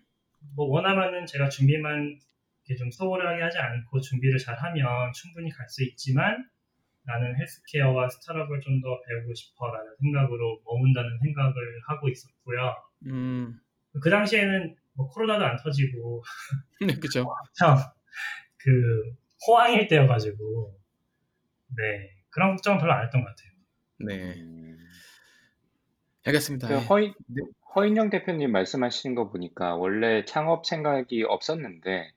뭐 0.54 0.66
원하면은 0.66 1.26
제가 1.26 1.48
준비만 1.48 2.18
이렇게 2.66 2.78
좀 2.78 2.90
소홀하게 2.90 3.42
하지 3.42 3.58
않고 3.58 4.00
준비를 4.00 4.38
잘 4.38 4.56
하면 4.56 5.12
충분히 5.12 5.50
갈 5.50 5.68
수 5.68 5.82
있지만 5.84 6.48
나는 7.06 7.36
헬스케어와 7.38 8.08
스타트업을 8.08 8.60
좀 8.62 8.80
더 8.80 9.00
배우고 9.06 9.34
싶어라는 9.34 9.94
생각으로 10.00 10.60
머문다는 10.64 11.18
생각을 11.22 11.54
하고 11.86 12.08
있었고요. 12.08 12.74
음. 13.06 13.60
그 14.02 14.08
당시에는 14.10 14.74
뭐 14.94 15.08
코로나도 15.08 15.44
안 15.44 15.56
터지고 15.56 16.22
네, 16.86 16.94
그죠. 16.98 17.24
참그 17.54 19.16
호황일 19.46 19.86
때여가지고 19.88 20.78
네 21.76 22.10
그런 22.30 22.50
걱정은 22.56 22.78
별로 22.78 22.92
안 22.94 23.04
했던 23.04 23.22
것 23.22 23.28
같아요. 23.28 23.50
네. 23.98 24.34
음. 26.26 26.28
알겠습니다. 26.30 26.68
그 26.68 26.74
예. 26.74 26.78
허인 26.78 27.14
네. 27.28 27.42
허인영 27.74 28.10
대표님 28.10 28.52
말씀하시는 28.52 29.14
거 29.14 29.30
보니까 29.30 29.76
원래 29.76 30.24
창업 30.24 30.66
생각이 30.66 31.24
없었는데 31.24 32.10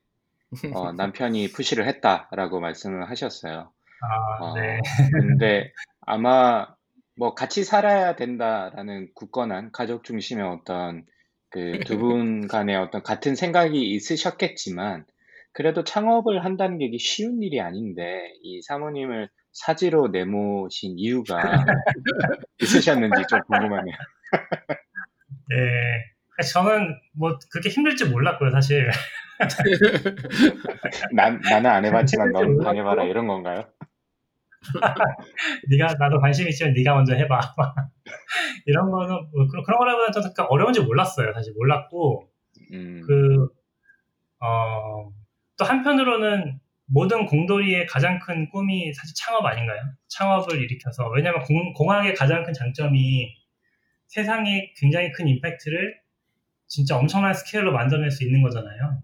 어, 0.72 0.92
남편이 0.94 1.52
푸시를 1.52 1.88
했다라고 1.88 2.60
말씀을 2.60 3.10
하셨어요. 3.10 3.72
아 4.02 4.46
어, 4.46 4.54
네. 4.54 4.80
근데 5.14 5.74
아마 6.02 6.68
뭐 7.16 7.34
같이 7.36 7.64
살아야 7.64 8.16
된다라는 8.16 9.10
굳건한 9.16 9.72
가족 9.72 10.04
중심의 10.04 10.46
어떤 10.46 11.06
그 11.50 11.80
두 11.86 11.98
분 12.00 12.48
간의 12.48 12.76
어떤 12.78 13.04
같은 13.04 13.36
생각이 13.36 13.82
있으셨겠지만 13.96 15.06
그래도 15.54 15.84
창업을 15.84 16.46
한다는 16.46 16.78
게 16.78 16.90
쉬운 17.00 17.42
일이 17.44 17.62
아닌데 17.62 18.32
이 18.44 18.62
사모님을 18.62 19.30
사지로 19.52 20.10
내모신 20.10 20.98
이유가 20.98 21.38
있으셨는지 22.62 23.24
좀 23.30 23.40
궁금하네요. 23.48 23.96
네. 25.50 26.48
저는 26.54 26.96
뭐 27.14 27.38
그렇게 27.52 27.70
힘들 27.70 27.96
줄 27.96 28.10
몰랐고요 28.10 28.52
사실. 28.52 28.90
난 31.16 31.40
나는 31.42 31.70
안 31.70 31.86
해봤지만 31.86 32.32
넌 32.32 32.60
당해봐라 32.60 33.04
이런 33.06 33.28
건가요? 33.28 33.66
네가 35.70 35.96
나도 36.00 36.20
관심 36.20 36.48
있으면 36.48 36.74
네가 36.74 36.96
먼저 36.96 37.16
해봐. 37.16 37.40
이런 38.66 38.92
거는 38.92 39.16
뭐 39.34 39.48
그런 39.48 39.64
그런 39.64 39.80
거라보다는 39.80 40.12
저는 40.12 40.34
그러니까 40.34 40.46
어려운지 40.54 40.82
몰랐어요. 40.82 41.34
사실 41.34 41.54
몰랐고 41.56 42.28
음, 42.74 43.02
그 43.06 43.48
어, 44.40 45.10
또 45.58 45.66
한편으로는 45.66 46.60
모든 46.88 47.26
공돌이의 47.26 47.86
가장 47.88 48.20
큰 48.20 48.50
꿈이 48.50 48.94
사실 48.94 49.14
창업 49.16 49.46
아닌가요? 49.46 49.82
창업을 50.08 50.62
일으켜서 50.62 51.08
왜냐하면 51.10 51.44
공, 51.44 51.74
공학의 51.74 52.16
가장 52.16 52.44
큰 52.44 52.54
장점이 52.54 53.36
세상에 54.08 54.74
굉장히 54.78 55.12
큰 55.12 55.28
임팩트를 55.28 56.00
진짜 56.68 56.98
엄청난 56.98 57.34
스케일로 57.34 57.74
만들어낼 57.74 58.10
수 58.10 58.24
있는 58.24 58.42
거잖아요. 58.42 59.04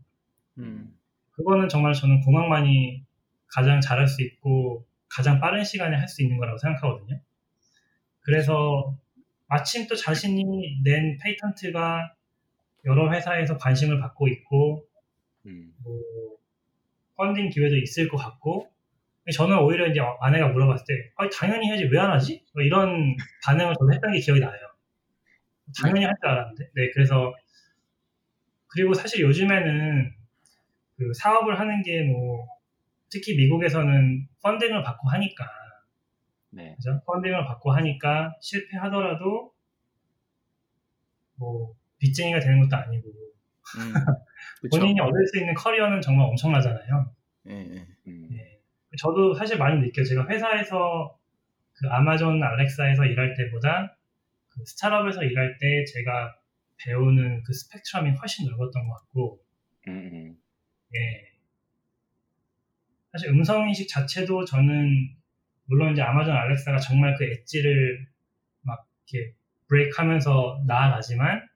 음. 0.60 0.98
그거는 1.32 1.68
정말 1.68 1.94
저는 1.94 2.22
공학만이 2.22 3.06
가장 3.48 3.82
잘할 3.82 4.08
수 4.08 4.22
있고 4.22 4.86
가장 5.10 5.40
빠른 5.40 5.64
시간에 5.64 5.96
할 5.98 6.08
수 6.08 6.24
있는 6.24 6.38
거라고 6.38 6.58
생각하거든요. 6.58 7.20
그래서 8.22 8.98
마침 9.48 9.88
또 9.88 9.96
자신이 9.96 10.82
낸 10.84 11.18
페이턴트가 11.22 12.16
여러 12.86 13.12
회사에서 13.14 13.58
관심을 13.58 14.00
받고 14.00 14.28
있고 14.30 14.86
음, 15.46 15.74
뭐 15.84 15.94
펀딩 17.18 17.50
기회도 17.50 17.78
있을 17.78 18.08
것 18.08 18.18
같고 18.18 18.70
저는 19.34 19.60
오히려 19.60 19.88
이제 19.88 20.00
아내가 20.22 20.50
물어봤을 20.50 20.86
때 20.88 21.12
아, 21.18 21.30
당연히 21.30 21.68
해야지 21.68 21.86
왜 21.86 22.00
안 22.00 22.12
하지? 22.12 22.44
뭐 22.54 22.64
이런 22.64 23.16
반응을 23.46 23.74
저도 23.80 23.94
했던 23.94 24.12
게 24.14 24.20
기억이 24.20 24.40
나요. 24.42 24.60
당연히 25.82 26.06
할 26.06 26.16
줄 26.22 26.30
알았는데 26.30 26.72
네 26.76 26.90
그래서 26.94 27.34
그리고 28.68 28.94
사실 28.94 29.22
요즘에는 29.22 30.14
그 30.98 31.14
사업을 31.14 31.60
하는 31.60 31.84
게 31.84 32.04
뭐 32.04 32.48
특히 33.10 33.36
미국에서는 33.36 34.28
펀딩을 34.44 34.84
받고 34.84 35.10
하니까 35.10 35.46
네. 36.52 36.76
그죠? 36.76 37.02
펀딩을 37.06 37.46
받고 37.46 37.72
하니까 37.72 38.34
실패하더라도 38.42 39.54
뭐 41.36 41.76
빚쟁이가 42.00 42.40
되는 42.40 42.60
것도 42.62 42.76
아니고 42.76 43.10
음. 43.78 43.94
본인이 44.72 45.00
얻을 45.00 45.28
수 45.28 45.38
있는 45.38 45.54
커리어는 45.54 46.02
정말 46.02 46.28
엄청나잖아요. 46.28 47.12
예, 47.50 47.54
예. 47.54 47.88
음, 48.08 48.30
네. 48.32 48.60
저도 48.98 49.34
사실 49.34 49.58
많이 49.58 49.80
느껴요. 49.80 50.06
제가 50.06 50.28
회사에서 50.28 51.18
그 51.74 51.88
아마존 51.90 52.42
알렉사에서 52.42 53.06
일할 53.06 53.34
때보다 53.36 53.98
그 54.50 54.64
스타트업에서 54.66 55.24
일할 55.24 55.58
때 55.60 55.84
제가 55.86 56.36
배우는 56.78 57.44
그 57.44 57.54
스펙트럼이 57.54 58.12
훨씬 58.12 58.46
넓었던 58.46 58.88
것 58.88 58.94
같고, 58.96 59.40
음, 59.88 60.10
음. 60.14 60.38
예. 60.96 61.34
사실 63.12 63.30
음성 63.30 63.68
인식 63.68 63.88
자체도 63.90 64.46
저는 64.46 65.16
물론 65.66 65.94
이제 65.94 66.02
아마존 66.02 66.36
알렉사가 66.36 66.78
정말 66.80 67.16
그 67.16 67.26
엣지를 67.26 68.08
막 68.62 68.88
이렇게 69.08 69.34
브레이크 69.68 69.96
하면서 69.98 70.62
나아가지만 70.68 71.48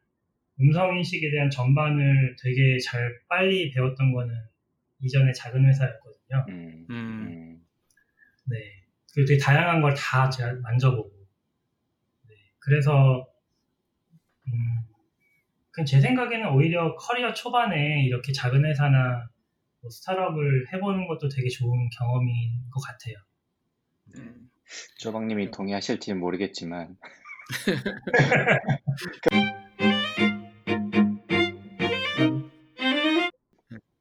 음성인식에 0.59 1.29
대한 1.31 1.49
전반을 1.49 2.35
되게 2.41 2.77
잘 2.79 3.19
빨리 3.29 3.69
배웠던 3.71 4.11
거는 4.13 4.35
이전에 5.01 5.31
작은 5.33 5.65
회사였거든요. 5.67 6.45
음, 6.49 6.85
음. 6.89 6.95
음. 7.27 7.65
네. 8.49 8.57
그리고 9.13 9.27
되게 9.27 9.39
다양한 9.39 9.81
걸 9.81 9.93
다 9.95 10.29
제가 10.29 10.53
만져보고. 10.61 11.11
네. 12.27 12.35
그래서, 12.59 13.27
음, 14.47 14.51
그냥 15.71 15.85
제 15.85 15.99
생각에는 16.01 16.49
오히려 16.49 16.95
커리어 16.95 17.33
초반에 17.33 18.03
이렇게 18.05 18.31
작은 18.31 18.65
회사나 18.65 19.29
뭐 19.81 19.89
스타트업을 19.91 20.73
해보는 20.73 21.07
것도 21.07 21.29
되게 21.29 21.47
좋은 21.49 21.89
경험인 21.97 22.69
것 22.71 22.81
같아요. 22.81 23.15
음. 24.15 24.49
조박님이 24.99 25.51
동의하실지는 25.51 26.19
모르겠지만 26.19 26.97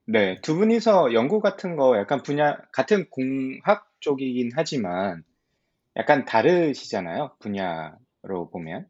네, 0.08 0.40
두 0.40 0.56
분이서 0.56 1.12
연구 1.14 1.40
같은 1.40 1.76
거 1.76 1.98
약간 1.98 2.22
분야, 2.22 2.56
같은 2.72 3.10
공학 3.10 3.90
쪽이긴 4.00 4.50
하지만 4.54 5.24
약간 5.96 6.24
다르시잖아요, 6.24 7.32
분야로 7.40 8.50
보면. 8.52 8.86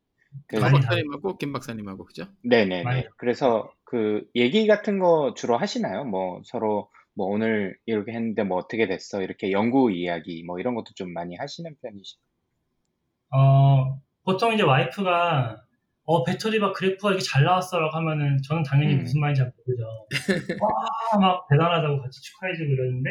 그, 0.47 0.59
박 0.61 0.73
박사님하고 0.73 1.39
김 1.39 1.53
박사님하고 1.53 2.05
그죠? 2.05 2.27
네네네. 2.43 2.83
많이. 2.83 3.05
그래서 3.17 3.73
그 3.85 4.29
얘기 4.35 4.67
같은 4.67 4.99
거 4.99 5.33
주로 5.35 5.57
하시나요? 5.57 6.05
뭐 6.05 6.43
서로 6.45 6.91
뭐 7.15 7.29
오늘 7.29 7.79
이렇게 7.87 8.13
했는데 8.13 8.43
뭐 8.43 8.59
어떻게 8.59 8.87
됐어? 8.87 9.23
이렇게 9.23 9.51
연구 9.53 9.91
이야기 9.91 10.43
뭐 10.45 10.61
이런 10.61 10.75
것도 10.75 10.93
좀 10.95 11.15
많이 11.15 11.37
하시는 11.37 11.75
편이시죠? 11.81 12.21
어, 13.31 13.99
보통 14.25 14.53
이제 14.53 14.63
와이프가 14.63 15.63
어, 16.05 16.23
배터리가 16.25 16.73
그래프가 16.73 17.11
이렇게 17.11 17.25
잘 17.25 17.45
나왔어라고 17.45 17.97
하면은 17.97 18.41
저는 18.43 18.63
당연히 18.63 18.95
음. 18.95 19.01
무슨 19.01 19.21
말인지 19.21 19.41
잘 19.41 19.53
모르죠. 19.57 20.07
와, 20.63 20.71
막 21.19 21.47
대단하다고 21.49 22.03
같이 22.03 22.21
축하해주고 22.23 22.71
이러는데 22.71 23.11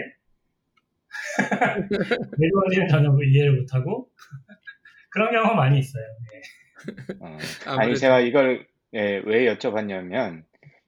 내주어지는 2.37 2.87
전혀 2.89 3.09
뭐 3.09 3.23
이해를 3.23 3.59
못하고 3.59 4.09
그런 5.09 5.31
경우가 5.31 5.55
많이 5.55 5.79
있어요. 5.79 6.03
네. 6.31 7.15
어, 7.19 7.25
아무래도- 7.65 7.81
아니 7.81 7.97
제가 7.97 8.19
이걸 8.19 8.67
예, 8.93 9.21
왜 9.25 9.53
여쭤봤냐면 9.53 10.43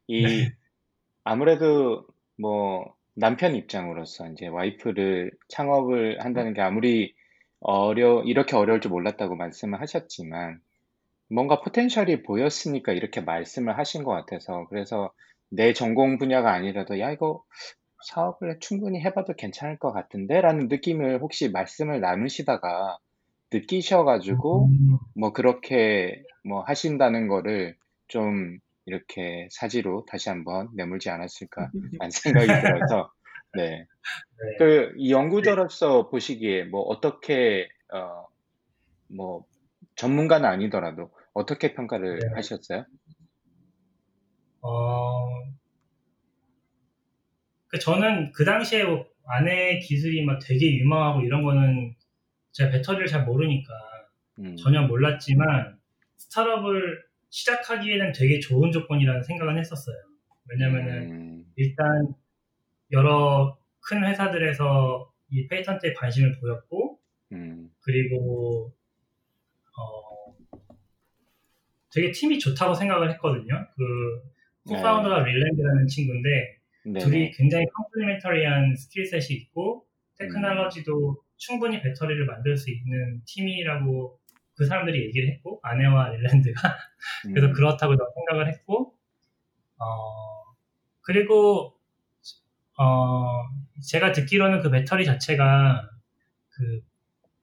이 0.07 0.23
네. 0.25 0.53
아무래도 1.23 2.05
뭐 2.37 2.93
남편 3.15 3.55
입장으로서 3.55 4.27
이제 4.31 4.47
와이프를 4.47 5.31
창업을 5.49 6.19
한다는 6.23 6.53
게 6.53 6.61
아무리 6.61 7.15
어려 7.59 8.21
이렇게 8.23 8.55
어려울 8.55 8.79
줄 8.81 8.91
몰랐다고 8.91 9.35
말씀을 9.35 9.81
하셨지만 9.81 10.59
뭔가 11.29 11.59
포텐셜이 11.61 12.23
보였으니까 12.23 12.93
이렇게 12.93 13.19
말씀을 13.21 13.77
하신 13.77 14.03
것 14.03 14.11
같아서 14.11 14.67
그래서 14.69 15.11
내 15.49 15.73
전공 15.73 16.17
분야가 16.17 16.51
아니라도 16.53 16.99
야 16.99 17.11
이거 17.11 17.43
사업을 18.07 18.59
충분히 18.59 19.01
해봐도 19.01 19.33
괜찮을 19.33 19.79
것 19.79 19.91
같은데 19.91 20.41
라는 20.41 20.67
느낌을 20.67 21.21
혹시 21.21 21.49
말씀을 21.49 21.99
나누시다가 22.01 22.97
느끼셔가지고 23.51 24.67
음, 24.67 24.97
뭐 25.15 25.33
그렇게 25.33 26.23
뭐 26.43 26.61
하신다는 26.61 27.27
거를 27.27 27.75
좀 28.07 28.59
이렇게 28.85 29.47
사지로 29.51 30.05
다시 30.07 30.29
한번 30.29 30.69
내몰지 30.75 31.09
않았을까 31.09 31.71
라는 31.99 32.11
생각이 32.11 32.47
들어서 32.47 33.11
네. 33.55 33.85
그이 34.59 35.11
연구자로서 35.11 36.09
보시기에 36.09 36.65
뭐 36.65 36.81
어떻게 36.81 37.67
어 37.93 38.27
뭐 39.09 39.45
전문가는 39.95 40.47
아니더라도 40.47 41.11
어떻게 41.33 41.73
평가를 41.73 42.19
네. 42.19 42.27
하셨어요? 42.35 42.85
어, 44.61 45.26
그 47.67 47.79
저는 47.79 48.31
그 48.31 48.45
당시에 48.45 48.83
뭐 48.83 49.05
아내 49.25 49.79
기술이 49.79 50.23
막 50.23 50.39
되게 50.39 50.77
유망하고 50.77 51.21
이런 51.21 51.43
거는 51.43 51.95
제가 52.53 52.71
배터리를 52.71 53.07
잘 53.07 53.25
모르니까 53.25 53.73
음, 54.39 54.55
전혀 54.55 54.81
몰랐지만 54.81 55.77
스타트업을 56.17 57.03
시작하기에는 57.29 58.13
되게 58.13 58.39
좋은 58.39 58.71
조건이라는 58.71 59.23
생각은 59.23 59.57
했었어요. 59.57 59.97
왜냐면은 60.45 61.11
음, 61.11 61.45
일단 61.55 62.13
여러 62.91 63.57
큰 63.81 64.05
회사들에서 64.05 65.11
이 65.29 65.47
patent에 65.47 65.93
관심을 65.93 66.39
보였고 66.39 66.99
음, 67.33 67.69
그리고 67.81 68.73
어, 69.77 70.33
되게 71.91 72.11
팀이 72.11 72.39
좋다고 72.39 72.73
생각을 72.75 73.11
했거든요. 73.11 73.67
그 73.75 74.21
네. 74.65 74.75
co-founder가 74.75 75.19
릴랜드라는 75.19 75.87
친구인데 75.87 76.56
네. 76.93 76.99
둘이 76.99 77.31
굉장히 77.31 77.65
complementary한 77.73 78.75
skill 78.75 79.10
set이 79.10 79.37
있고 79.41 79.85
테크놀로지도 80.17 81.21
충분히 81.35 81.81
배터리를 81.81 82.25
만들 82.25 82.55
수 82.57 82.71
있는 82.71 83.21
팀이라고 83.25 84.19
그 84.55 84.65
사람들이 84.65 85.05
얘기를 85.05 85.29
했고 85.33 85.59
아내와 85.63 86.09
릴랜드가. 86.09 86.77
그래서 87.23 87.47
음, 87.47 87.53
그렇다고 87.53 87.95
생각을 88.15 88.47
했고 88.47 88.95
어 89.77 90.55
그리고 91.01 91.73
어 92.79 93.43
제가 93.87 94.13
듣기로는 94.13 94.61
그 94.61 94.71
배터리 94.71 95.05
자체가 95.05 95.89
그 96.49 96.81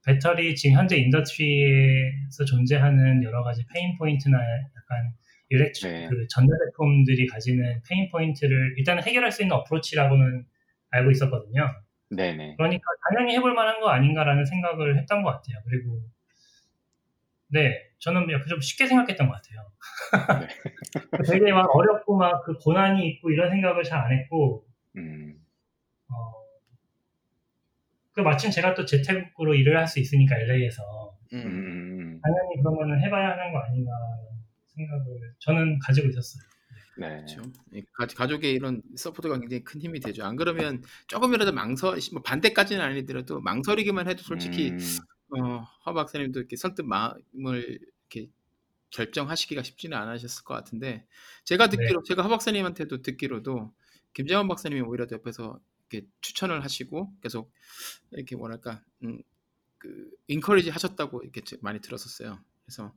배터리 0.04 0.56
지금 0.56 0.76
현재 0.76 0.96
industry에서 0.96 2.44
존재하는 2.46 3.22
여러 3.22 3.44
가지 3.44 3.64
pain 3.72 3.96
point나 3.96 4.38
약간 4.38 5.14
elect- 5.54 5.86
네. 5.86 6.08
그 6.08 6.26
전자제품들이 6.28 7.26
가지는 7.26 7.80
pain 7.88 8.08
point를 8.10 8.74
일단 8.78 9.02
해결할 9.02 9.32
수 9.32 9.42
있는 9.42 9.56
approach라고는 9.56 10.44
알고 10.90 11.10
있었거든요. 11.10 11.70
네네. 12.10 12.54
그러니까 12.56 12.84
당연히 13.10 13.36
해볼 13.36 13.54
만한 13.54 13.80
거 13.80 13.88
아닌가라는 13.90 14.44
생각을 14.44 14.98
했던 14.98 15.22
것 15.22 15.30
같아요. 15.30 15.58
그리고 15.68 16.00
네, 17.48 17.78
저는 17.98 18.30
약간 18.32 18.46
좀 18.48 18.60
쉽게 18.60 18.86
생각했던 18.86 19.28
것 19.28 19.34
같아요. 19.34 19.70
되게 21.26 21.52
막 21.52 21.66
어렵고 21.74 22.16
막 22.16 22.42
그 22.44 22.54
고난이 22.58 23.06
있고 23.10 23.30
이런 23.30 23.50
생각을 23.50 23.84
잘 23.84 24.00
안 24.04 24.12
했고, 24.12 24.66
음, 24.96 25.34
어, 26.08 26.14
그 28.12 28.20
마침 28.20 28.50
제가 28.50 28.74
또 28.74 28.84
재택으로 28.84 29.54
일을 29.54 29.76
할 29.76 29.86
수 29.86 30.00
있으니까 30.00 30.36
LA에서 30.38 31.16
음, 31.32 31.38
음. 31.38 31.46
음, 31.46 32.00
음. 32.00 32.20
당연히 32.22 32.62
그러면은 32.62 33.00
해봐야 33.04 33.30
하는 33.30 33.52
거 33.52 33.58
아닌가 33.58 33.90
생각을 34.76 35.34
저는 35.40 35.78
가지고 35.80 36.08
있었어요. 36.08 36.42
네. 36.96 37.08
그렇죠. 37.26 37.42
이 37.72 37.82
가- 37.92 38.06
가족의 38.06 38.52
이런 38.52 38.80
support가 38.96 39.38
굉장히 39.40 39.64
큰 39.64 39.80
힘이 39.80 39.98
되죠. 40.00 40.24
안 40.24 40.36
그러면 40.36 40.82
조금이라도 41.08 41.52
망설, 41.52 41.98
뭐 42.12 42.22
반대까지는 42.22 42.82
아니더라도 42.84 43.40
망설이기만 43.40 44.08
해도 44.08 44.22
솔직히 44.22 44.70
음, 44.70 45.40
어, 45.40 45.66
허 45.86 45.92
박사님도 45.92 46.38
이렇게 46.38 46.54
선뜻 46.56 46.84
마음을 46.86 47.80
이렇게 48.12 48.30
결정하시기가 48.90 49.64
쉽지는 49.64 49.98
않으셨을 49.98 50.44
것 50.44 50.54
같은데 50.54 51.04
제가 51.44 51.68
듣기로 51.68 52.02
제가 52.04 52.22
허 52.22 52.28
박사님한테도 52.28 53.02
듣기로도 53.02 53.72
김재원 54.12 54.46
박사님이 54.46 54.82
오히려 54.82 55.06
옆에서 55.10 55.58
이렇게 55.90 56.06
추천을 56.20 56.62
하시고 56.62 57.12
계속 57.20 57.52
이렇게 58.12 58.36
뭐랄까 58.36 58.82
음, 59.02 59.20
그 59.78 60.10
encourage 60.28 60.70
하셨다고 60.70 61.22
이렇게 61.22 61.40
제- 61.40 61.58
많이 61.60 61.80
들었었어요. 61.80 62.38
그래서 62.64 62.94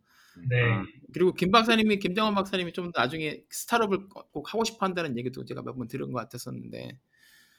네, 0.50 0.62
아, 0.62 0.84
그리고 1.14 1.34
김 1.34 1.52
박사님이 1.52 2.00
김정원 2.00 2.36
박사님이 2.36 2.74
좀 2.74 2.92
나중에 2.96 3.44
스타트업을 3.50 4.10
꼭 4.10 4.54
하고 4.54 4.64
싶어 4.64 4.86
한다는 4.86 5.18
얘기도 5.18 5.46
제가 5.46 5.62
몇 5.64 5.76
번 5.76 5.88
들은 5.88 6.12
것 6.12 6.20
같았었는데 6.20 7.00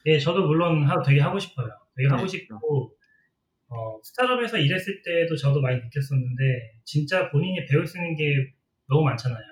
예, 0.06 0.18
저도 0.18 0.46
물론 0.46 0.84
하- 0.84 1.02
되게 1.02 1.20
하고 1.20 1.38
싶어요. 1.38 1.68
되게 1.96 2.08
하고 2.08 2.22
네. 2.22 2.28
싶고, 2.28 2.96
어, 3.68 4.00
스타트업에서 4.02 4.58
일했을 4.58 5.02
때도 5.02 5.36
저도 5.36 5.60
많이 5.62 5.76
느꼈었는데, 5.82 6.80
진짜 6.84 7.30
본인이 7.30 7.64
배울 7.66 7.86
수 7.86 7.98
있는 7.98 8.16
게 8.16 8.24
너무 8.88 9.04
많잖아요. 9.04 9.42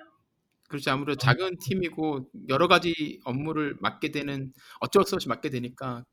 그렇지 0.69 0.89
아무래도 0.89 1.17
작은 1.17 1.57
팀이고 1.59 2.29
여러 2.49 2.67
가지 2.67 3.19
업무를 3.23 3.77
맡게 3.79 4.11
되는 4.11 4.51
어쩔 4.81 5.03
수 5.05 5.15
없이 5.15 5.29
맡게 5.29 5.49
되니까 5.49 6.03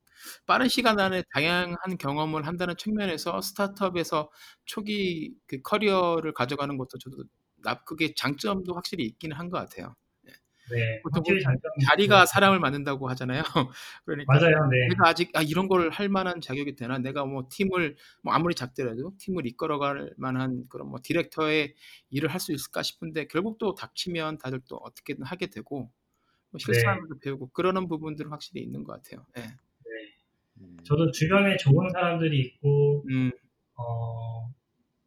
빠른 0.46 0.68
시간 0.68 1.00
안에 1.00 1.22
다양한 1.32 1.76
경험을 1.98 2.46
한다는 2.46 2.76
측면에서 2.76 3.40
스타트업에서 3.42 4.30
초기 4.64 5.34
그 5.46 5.60
커리어를 5.62 6.32
가져가는 6.34 6.76
것도 6.78 6.98
저도 6.98 7.24
나 7.62 7.82
그게 7.84 8.14
장점도 8.14 8.74
확실히 8.74 9.04
있기는 9.06 9.36
한 9.36 9.50
것 9.50 9.58
같아요. 9.58 9.94
네, 10.70 11.02
보통 11.02 11.22
자리가. 11.86 12.26
사람을 12.26 12.58
만든다고 12.60 13.08
하잖아요. 13.10 13.42
그러니까 14.06 14.40
맞아요, 14.40 14.66
네. 14.70 14.78
내가 14.86 15.08
아직 15.08 15.30
아 15.36 15.42
이런 15.42 15.68
걸 15.68 15.90
할 15.90 16.08
만한 16.08 16.40
자격이 16.40 16.76
되나? 16.76 16.98
내가 16.98 17.24
뭐 17.26 17.46
팀을 17.50 17.96
뭐 18.22 18.32
아무리 18.34 18.54
작더라도 18.54 19.12
팀을 19.18 19.46
이끌어갈 19.46 20.14
만한 20.16 20.66
그런 20.68 20.88
뭐 20.88 20.98
디렉터의 21.02 21.74
일을 22.10 22.30
할 22.30 22.40
수 22.40 22.52
있을까 22.52 22.82
싶은데 22.82 23.26
결국 23.28 23.58
또 23.58 23.74
닥치면 23.74 24.38
다들 24.38 24.60
또 24.68 24.76
어떻게든 24.76 25.24
하게 25.24 25.48
되고 25.48 25.90
뭐 26.50 26.58
실수하면서 26.60 27.16
배우고 27.22 27.50
그러는 27.52 27.88
부분들은 27.88 28.30
확실히 28.32 28.62
있는 28.62 28.84
것 28.84 28.94
같아요. 29.02 29.26
예. 29.38 29.56
음. 30.60 30.76
저도 30.84 31.10
주변에 31.10 31.56
좋은 31.56 31.88
사람들이 31.90 32.38
있고, 32.40 33.04
음, 33.08 33.32
어, 33.76 34.50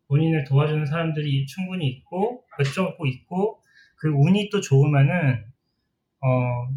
본인을 0.07 0.43
도와주는 0.45 0.85
사람들이 0.85 1.45
충분히 1.45 1.87
있고, 1.87 2.45
몇점꼭 2.57 3.07
있고, 3.07 3.61
그 3.97 4.09
운이 4.09 4.49
또 4.51 4.61
좋으면은, 4.61 5.45
어, 6.21 6.67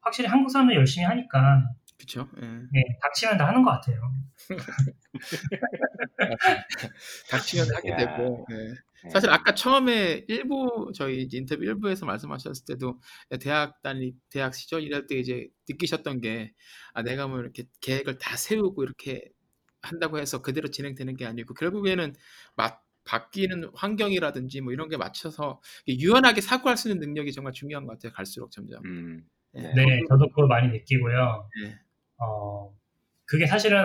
확실히 0.00 0.28
한국 0.28 0.50
사람들 0.50 0.76
열심히 0.76 1.06
하니까, 1.06 1.70
그렇죠. 1.96 2.28
예. 2.42 2.46
네, 2.46 2.84
닥치면 3.00 3.38
다 3.38 3.48
하는 3.48 3.62
것 3.62 3.70
같아요. 3.70 4.12
닥치면 7.30 7.74
하게 7.74 7.90
야. 7.90 7.96
되고. 7.96 8.46
예. 8.50 8.54
네. 8.54 8.74
사실 9.10 9.30
아까 9.30 9.54
처음에 9.54 10.24
일부 10.28 10.90
저희 10.94 11.22
이제 11.22 11.38
인터뷰 11.38 11.64
일부에서 11.64 12.06
말씀하셨을 12.06 12.64
때도 12.66 13.00
대학 13.40 13.82
다니 13.82 14.14
대학 14.30 14.54
시절 14.54 14.82
일할 14.82 15.06
때 15.06 15.16
이제 15.16 15.48
느끼셨던 15.68 16.20
게 16.20 16.52
아, 16.92 17.02
내가 17.02 17.26
뭐 17.26 17.40
이렇게 17.40 17.64
계획을 17.80 18.18
다 18.18 18.36
세우고 18.36 18.82
이렇게 18.82 19.30
한다고 19.82 20.18
해서 20.18 20.40
그대로 20.42 20.68
진행되는 20.68 21.16
게 21.16 21.26
아니고 21.26 21.54
결국에는 21.54 22.14
막 22.56 22.82
바뀌는 23.04 23.70
환경이라든지 23.74 24.62
뭐 24.62 24.72
이런 24.72 24.88
게 24.88 24.96
맞춰서 24.96 25.60
유연하게 25.86 26.40
사고할 26.40 26.76
수 26.76 26.88
있는 26.88 27.06
능력이 27.06 27.32
정말 27.32 27.52
중요한 27.52 27.86
것 27.86 27.92
같아요. 27.92 28.12
갈수록 28.12 28.50
점점. 28.50 28.82
음, 28.84 29.26
예. 29.56 29.60
네, 29.60 30.00
저도 30.08 30.28
그걸 30.30 30.48
많이 30.48 30.68
느끼고요. 30.68 31.48
예. 31.64 31.78
어, 32.18 32.74
그게 33.26 33.46
사실은 33.46 33.84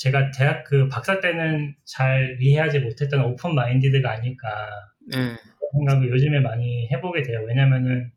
제가 0.00 0.30
대학 0.30 0.64
그 0.64 0.88
박사 0.88 1.20
때는 1.20 1.74
잘 1.84 2.38
이해하지 2.40 2.78
못했던 2.78 3.22
오픈 3.22 3.54
마인디드가 3.54 4.10
아닐까 4.10 4.48
예. 5.14 5.36
생각을 5.72 6.08
요즘에 6.08 6.40
많이 6.40 6.88
해보게 6.90 7.22
돼요. 7.22 7.44
왜냐면은 7.46 8.10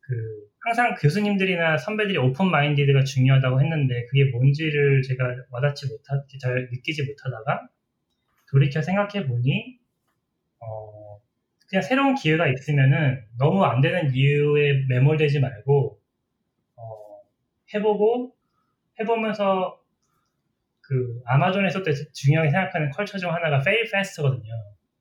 그 0.00 0.48
항상 0.60 0.94
교수님들이나 0.94 1.76
선배들이 1.76 2.16
오픈 2.16 2.50
마인디드가 2.50 3.04
중요하다고 3.04 3.60
했는데 3.60 4.06
그게 4.06 4.30
뭔지를 4.30 5.02
제가 5.02 5.36
와닿지 5.50 5.86
못하 5.86 6.24
잘 6.40 6.68
느끼지 6.72 7.04
못하다가 7.04 7.68
돌이켜 8.50 8.80
생각해 8.80 9.26
보니 9.26 9.78
어 10.60 11.20
그냥 11.68 11.82
새로운 11.82 12.14
기회가 12.14 12.48
있으면은 12.48 13.22
너무 13.38 13.64
안 13.64 13.82
되는 13.82 14.14
이유에 14.14 14.86
매몰되지 14.88 15.40
말고 15.40 16.00
어 16.76 17.20
해보고 17.74 18.34
해보면서 18.98 19.83
그 20.88 21.20
아마존에서 21.26 21.82
때 21.82 21.92
중요하게 22.12 22.50
생각하는 22.50 22.90
컬처 22.90 23.18
중 23.18 23.32
하나가 23.32 23.58
fail 23.60 23.86
fast거든요. 23.86 24.52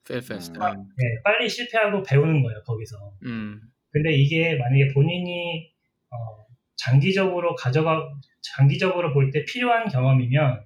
펠페스트. 0.08 0.58
음. 0.58 0.90
네, 0.98 1.22
빨리 1.24 1.48
실패하고 1.50 2.04
배우는 2.04 2.42
거예요 2.44 2.62
거기서. 2.64 3.14
음. 3.24 3.62
근데 3.92 4.12
이게 4.14 4.56
만약에 4.56 4.94
본인이 4.94 5.72
어, 6.10 6.46
장기적으로 6.76 7.56
가져가 7.56 8.12
장기적으로 8.42 9.14
볼 9.14 9.32
때 9.32 9.46
필요한 9.46 9.88
경험이면 9.88 10.66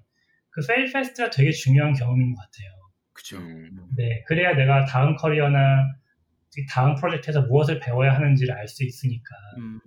그 0.49 0.61
fail 0.63 0.87
fast가 0.89 1.29
되게 1.29 1.51
중요한 1.51 1.93
경험인 1.93 2.33
것 2.33 2.41
같아요. 2.41 2.69
그죠. 3.13 3.37
음. 3.37 3.69
네, 3.95 4.23
그래야 4.27 4.55
내가 4.55 4.85
다음 4.85 5.15
커리어나 5.15 5.95
다음 6.69 6.95
프로젝트에서 6.95 7.41
무엇을 7.43 7.79
배워야 7.79 8.15
하는지를 8.15 8.55
알 8.55 8.67
수 8.67 8.83
있으니까 8.83 9.35
음. 9.57 9.79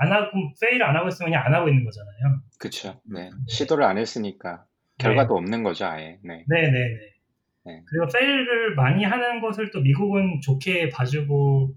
안 0.00 0.12
하고 0.12 0.30
fail 0.60 0.82
안 0.82 0.96
하고 0.96 1.08
있으면 1.08 1.30
그냥 1.30 1.44
안 1.46 1.54
하고 1.54 1.68
있는 1.68 1.84
거잖아요. 1.84 2.40
그쵸. 2.58 3.00
네. 3.04 3.30
시도를 3.48 3.84
안 3.84 3.98
했으니까 3.98 4.64
결과도 4.98 5.36
없는 5.36 5.62
거죠, 5.62 5.86
아예. 5.86 6.18
네. 6.24 6.44
네, 6.48 6.62
네, 6.62 6.70
네. 6.70 7.18
네. 7.64 7.82
그리고 7.86 8.06
fail을 8.12 8.74
많이 8.74 9.04
하는 9.04 9.40
것을 9.40 9.70
또 9.70 9.80
미국은 9.80 10.40
좋게 10.42 10.88
봐주고 10.90 11.74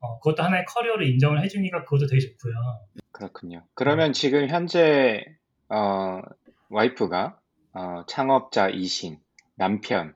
어, 0.00 0.18
그것도 0.18 0.42
하나의 0.42 0.64
커리어로 0.66 1.04
인정을 1.04 1.42
해주니까 1.44 1.84
그것도 1.84 2.06
되게 2.06 2.20
좋고요. 2.20 2.54
그렇군요. 3.12 3.64
그러면 3.74 4.12
지금 4.12 4.48
현재 4.48 5.24
어, 5.68 6.20
와이프가 6.70 7.38
어, 7.74 8.04
창업자이신 8.06 9.18
남편, 9.54 10.14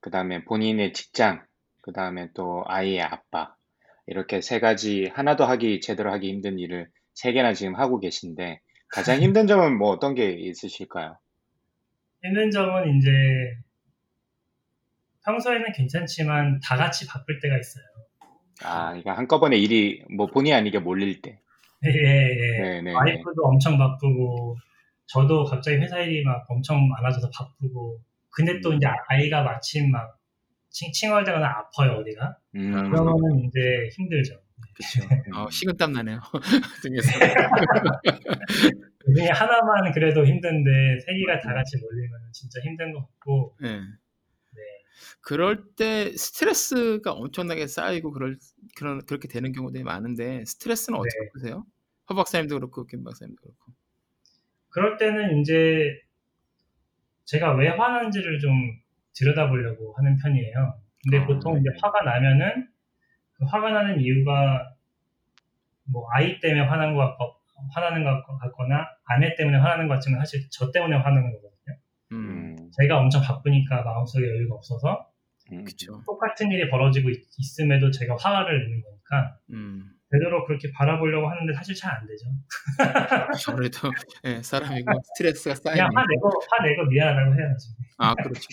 그 0.00 0.10
다음에 0.10 0.44
본인의 0.44 0.92
직장, 0.92 1.44
그 1.82 1.92
다음에 1.92 2.30
또 2.34 2.64
아이의 2.66 3.02
아빠 3.02 3.54
이렇게 4.08 4.40
세 4.40 4.58
가지 4.58 5.10
하나도 5.12 5.44
하기 5.44 5.80
제대로 5.80 6.10
하기 6.12 6.28
힘든 6.28 6.58
일을 6.58 6.88
세 7.12 7.32
개나 7.32 7.52
지금 7.52 7.76
하고 7.76 8.00
계신데 8.00 8.60
가장 8.88 9.20
힘든 9.20 9.46
점은 9.46 9.76
뭐 9.76 9.90
어떤 9.90 10.14
게 10.14 10.30
있으실까요? 10.30 11.18
힘든 12.24 12.50
점은 12.50 12.96
이제 12.96 13.10
평소에는 15.24 15.72
괜찮지만 15.72 16.60
다 16.64 16.76
같이 16.76 17.06
바쁠 17.06 17.38
때가 17.40 17.58
있어요. 17.58 17.84
아, 18.64 18.88
그러니까 18.88 19.16
한꺼번에 19.16 19.56
일이 19.58 20.02
뭐 20.10 20.26
본의 20.26 20.54
아니게 20.54 20.78
몰릴 20.78 21.20
때. 21.20 21.38
예, 21.84 21.90
예. 21.90 21.94
네, 21.94 22.60
네, 22.60 22.82
네. 22.82 22.92
와이프도 22.92 23.42
엄청 23.44 23.78
바쁘고 23.78 24.56
저도 25.06 25.44
갑자기 25.44 25.76
회사 25.76 25.98
일이 26.00 26.24
막 26.24 26.44
엄청 26.48 26.88
많아져서 26.88 27.30
바쁘고 27.30 28.00
근데 28.30 28.60
또 28.60 28.70
음. 28.70 28.76
이제 28.76 28.86
아이가 29.08 29.42
마침 29.42 29.90
막 29.92 30.17
칭, 30.70 30.92
칭얼대거나 30.92 31.46
아파요 31.46 31.98
어디가 31.98 32.36
음, 32.56 32.72
그러면은 32.72 33.44
이제 33.44 33.88
힘들죠. 33.92 34.40
그렇죠. 34.78 35.08
어, 35.36 35.50
식은땀 35.50 35.92
나네요. 35.92 36.20
등에서. 36.82 37.10
그 38.98 39.14
중에 39.14 39.28
하나만 39.28 39.92
그래도 39.92 40.26
힘든데 40.26 41.00
세 41.00 41.12
개가 41.14 41.40
다 41.40 41.54
같이 41.54 41.78
몰리면 41.78 42.32
진짜 42.32 42.60
힘든 42.60 42.92
것 42.92 43.00
같고 43.00 43.56
네. 43.60 43.78
네. 43.78 44.62
그럴 45.20 45.64
때 45.76 46.12
스트레스가 46.16 47.12
엄청나게 47.12 47.66
쌓이고 47.66 48.12
그럴 48.12 48.36
그런 48.76 49.04
그렇게 49.06 49.28
되는 49.28 49.52
경우들이 49.52 49.82
많은데 49.82 50.44
스트레스는 50.44 50.98
어떻게 50.98 51.18
네. 51.20 51.28
보세요? 51.32 51.66
허 52.10 52.14
박사님도 52.14 52.54
그렇고 52.54 52.86
김 52.86 53.04
박사님도 53.04 53.40
그렇고. 53.40 53.72
그럴 54.70 54.96
때는 54.98 55.40
이제 55.40 56.00
제가 57.24 57.54
왜 57.54 57.68
화나는지를 57.68 58.38
좀 58.38 58.52
들여다보려고 59.18 59.94
하는 59.96 60.16
편이에요. 60.16 60.74
근데 61.02 61.18
아, 61.18 61.26
보통 61.26 61.58
이제 61.58 61.70
네. 61.70 61.78
화가 61.82 62.04
나면은 62.04 62.68
그 63.34 63.44
화가 63.44 63.70
나는 63.70 64.00
이유가 64.00 64.74
뭐 65.90 66.08
아이 66.12 66.40
때문에 66.40 66.66
화난 66.66 66.94
것 66.94 67.00
같고 67.00 67.38
화나는 67.72 68.04
것 68.04 68.22
같거나 68.40 68.86
아내 69.04 69.34
때문에 69.36 69.58
화나는 69.58 69.88
것 69.88 69.94
같지만 69.94 70.20
사실 70.20 70.48
저 70.50 70.70
때문에 70.70 70.96
화나는 70.96 71.32
거거든요. 71.32 71.78
음, 72.12 72.56
음, 72.58 72.70
제가 72.72 72.98
엄청 72.98 73.22
바쁘니까 73.22 73.82
마음속에 73.82 74.26
여유가 74.26 74.54
없어서 74.56 75.10
음, 75.52 75.64
그렇죠. 75.64 76.02
똑같은 76.06 76.52
일이 76.52 76.68
벌어지고 76.70 77.10
있, 77.10 77.24
음에도 77.60 77.90
제가 77.90 78.16
화를 78.16 78.64
내는 78.64 78.82
거니까 78.82 79.38
음, 79.52 79.84
되도록 80.10 80.46
그렇게 80.46 80.70
바라보려고 80.72 81.28
하는데 81.28 81.52
사실 81.54 81.74
잘 81.74 81.92
안 81.92 82.06
되죠. 82.06 82.26
아무래도 83.48 83.90
예, 84.24 84.42
사람이고 84.42 84.90
스트레스가 85.16 85.54
쌓이면 85.54 85.88
그냥 85.88 85.90
화내고 85.94 86.30
화내고 86.50 86.84
미안하다고 86.86 87.34
해야지. 87.40 87.68
아 87.98 88.14
그렇죠. 88.14 88.48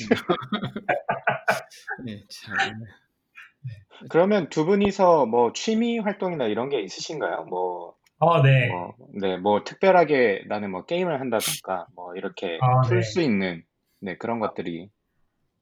네, 2.05 2.23
참. 2.29 2.55
그러면 4.09 4.49
두 4.49 4.65
분이서 4.65 5.25
뭐 5.25 5.53
취미 5.53 5.99
활동이나 5.99 6.45
이런 6.45 6.69
게 6.69 6.81
있으신가요? 6.81 7.45
뭐, 7.45 7.95
어, 8.19 8.41
네. 8.41 8.69
뭐, 8.69 8.93
네, 9.19 9.37
뭐 9.37 9.63
특별하게 9.63 10.43
나는 10.47 10.71
뭐 10.71 10.85
게임을 10.85 11.19
한다던가 11.19 11.87
뭐 11.95 12.15
이렇게 12.15 12.57
아, 12.61 12.81
풀 12.81 12.97
네. 12.97 13.01
수 13.03 13.21
있는 13.21 13.63
네, 14.01 14.17
그런 14.17 14.39
것들이 14.39 14.89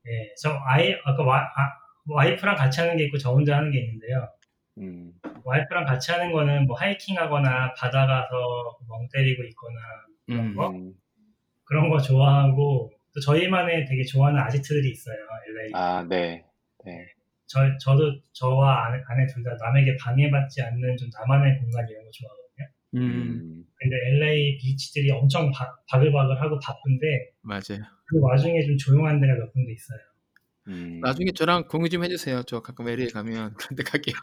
네, 0.06 0.34
저 0.42 0.50
아이 0.66 0.94
아까 1.06 1.24
와, 1.24 1.40
아, 1.40 1.72
와이프랑 2.08 2.56
같이 2.56 2.82
하는 2.82 2.98
게 2.98 3.06
있고 3.06 3.18
저 3.18 3.32
혼자 3.32 3.56
하는 3.58 3.72
게 3.72 3.80
있는데요. 3.80 4.28
음, 4.80 5.12
와이프랑 5.44 5.86
같이 5.86 6.12
하는 6.12 6.32
거는 6.32 6.66
뭐 6.68 6.78
하이킹 6.78 7.18
하거나 7.18 7.74
바다 7.76 8.06
가서 8.08 8.78
멍 8.88 9.08
때리고 9.14 9.44
있거나 9.44 9.80
음, 10.30 10.58
어? 10.60 10.70
음, 10.70 10.94
그런 11.66 11.90
거 11.90 12.00
좋아하고 12.00 12.92
또 13.14 13.20
저희만의 13.20 13.86
되게 13.86 14.04
좋아하는 14.04 14.40
아지트들이 14.42 14.90
있어요. 14.90 15.16
LA. 15.50 15.72
아, 15.76 16.04
네, 16.10 16.44
네, 16.86 17.06
저 17.46 17.60
저도 17.78 18.20
저와 18.32 18.88
아내, 18.88 19.04
아내 19.08 19.28
둘 19.28 19.44
다 19.44 19.56
남에게 19.64 19.96
방해받지 19.98 20.62
않는 20.64 20.98
좀 20.98 21.10
나만의 21.14 21.60
공간 21.60 21.88
이런 21.88 22.04
거 22.04 22.10
좋아하거든요. 22.12 22.68
음, 22.96 23.00
음, 23.02 23.64
근데 23.76 23.96
LA 24.16 24.58
비치들이 24.58 25.12
엄청 25.12 25.52
바, 25.52 25.76
바글바글하고 25.90 26.60
바쁜데 26.60 27.06
맞아요. 27.42 27.84
그 28.08 28.20
와중에 28.20 28.62
좀 28.66 28.78
조용한 28.78 29.20
데가 29.22 29.34
몇 29.36 29.52
군데 29.54 29.72
있어요. 29.74 30.00
음, 30.68 31.00
나중에 31.02 31.32
저랑 31.34 31.68
공유 31.68 31.90
좀 31.90 32.04
해주세요. 32.06 32.44
저 32.44 32.62
가끔 32.62 32.88
LA 32.88 33.10
가면 33.10 33.54
그런 33.72 33.76
데 33.76 33.84
가게. 33.84 34.14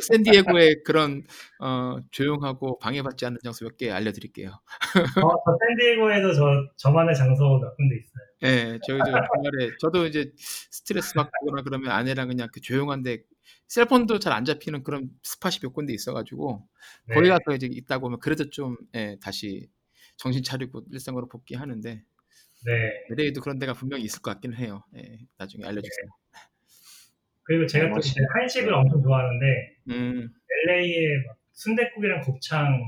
샌디에고의 0.00 0.82
그런 0.84 1.24
어, 1.60 1.96
조용하고 2.10 2.78
방해받지 2.78 3.26
않는 3.26 3.38
장소 3.42 3.64
몇 3.64 3.76
개 3.76 3.90
알려드릴게요. 3.90 4.50
어, 4.50 5.30
저 5.44 5.58
샌디에고에도 5.68 6.34
저 6.34 6.68
저만의 6.76 7.16
장소 7.16 7.58
몇 7.58 7.76
군데 7.76 7.96
있어요. 7.96 8.24
예, 8.44 8.78
저희도 8.86 9.04
주말에 9.04 9.72
저도 9.80 10.06
이제 10.06 10.32
스트레스 10.36 11.14
받거나 11.14 11.62
그러면 11.64 11.90
아내랑 11.90 12.28
그냥 12.28 12.48
그 12.52 12.60
조용한데 12.60 13.22
셀폰도 13.66 14.20
잘 14.20 14.32
안 14.32 14.44
잡히는 14.44 14.84
그런 14.84 15.10
스팟이 15.24 15.58
몇 15.62 15.72
군데 15.72 15.92
있어가지고 15.92 16.64
네. 17.08 17.14
거기 17.14 17.28
가서 17.28 17.54
이제 17.56 17.66
있다 17.70 17.98
보면 17.98 18.20
그래도 18.20 18.48
좀 18.50 18.76
예, 18.94 19.16
다시 19.20 19.68
정신 20.16 20.42
차리고 20.44 20.82
일상으로 20.92 21.28
복귀하는데 21.28 22.02
네. 22.66 23.04
LA도 23.10 23.40
그런 23.40 23.58
데가 23.58 23.72
분명히 23.72 24.04
있을 24.04 24.20
것 24.22 24.32
같긴 24.32 24.54
해요. 24.54 24.82
예, 24.96 25.18
나중에 25.38 25.64
알려주세요. 25.64 26.06
그리고 27.44 27.66
제가 27.66 27.88
또 27.88 27.94
멋있- 27.94 28.12
이제 28.12 28.20
한식을 28.34 28.72
엄청 28.74 29.02
좋아하는데 29.02 29.46
음, 29.90 30.28
LA에 30.66 31.16
막 31.26 31.36
순댓국이랑 31.52 32.20
곱창, 32.20 32.78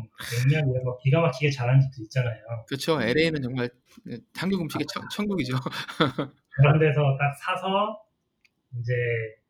냉면 0.49 0.71
이런 0.71 0.85
거 0.85 0.97
기가 1.03 1.21
막히게 1.23 1.51
잘하는 1.51 1.81
집도 1.81 2.03
있잖아요. 2.05 2.37
그렇죠. 2.69 3.01
LA는 3.03 3.43
정말 3.43 3.71
예, 4.11 4.19
한국 4.37 4.61
음식의 4.61 4.87
천, 4.93 5.03
천국이죠. 5.11 5.55
그런 6.51 6.79
데서 6.79 7.17
딱 7.19 7.33
사서 7.35 8.01
이제 8.79 8.93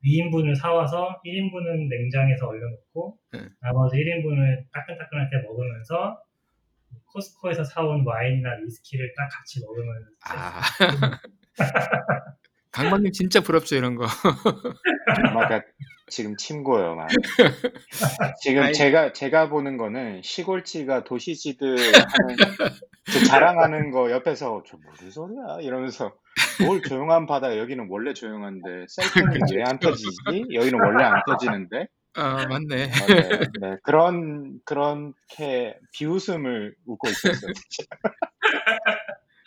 2인분을 0.05 0.55
사와서 0.57 1.21
1인분은 1.27 1.89
냉장에서 1.89 2.47
얼려놓고 2.47 3.19
네. 3.33 3.41
나머지 3.61 3.97
1인분을 3.99 4.65
따끈따끈할 4.73 5.29
때 5.31 5.39
먹으면서 5.47 6.23
코스코에서 7.13 7.65
사온 7.65 8.05
와인이나 8.07 8.51
위스키를 8.65 9.13
딱 9.17 9.29
같이 9.29 9.61
먹으면 9.61 10.05
아, 10.27 10.61
강만님 12.73 13.13
진짜 13.13 13.41
부럽죠 13.41 13.77
이런 13.77 13.97
거. 13.97 14.07
아마가 15.27 15.63
지금 16.09 16.37
침고요, 16.37 16.97
막. 16.97 17.09
지금 18.43 18.63
아이. 18.63 18.73
제가 18.73 19.13
제가 19.13 19.49
보는 19.49 19.77
거는 19.77 20.23
시골지가 20.23 21.05
도시지들 21.05 21.77
그 21.77 23.25
자랑하는 23.27 23.91
거 23.91 24.11
옆에서 24.11 24.63
저 24.67 24.77
무슨 24.89 25.11
소리야 25.11 25.61
이러면서 25.63 26.13
뭘 26.65 26.83
조용한 26.83 27.27
바다 27.27 27.57
여기는 27.59 27.87
원래 27.91 28.13
조용한데 28.13 28.87
셀폰이 28.89 29.39
왜안 29.57 29.79
터지지? 29.79 30.47
여기는 30.53 30.79
원래 30.81 31.05
안 31.05 31.23
터지는데 31.27 31.87
아 32.15 32.47
맞네. 32.47 32.91
아, 32.93 33.07
네, 33.07 33.29
네. 33.61 33.77
그런 33.85 34.61
그렇게 34.65 35.79
비웃음을 35.93 36.75
웃고 36.87 37.09
있었어요. 37.09 37.53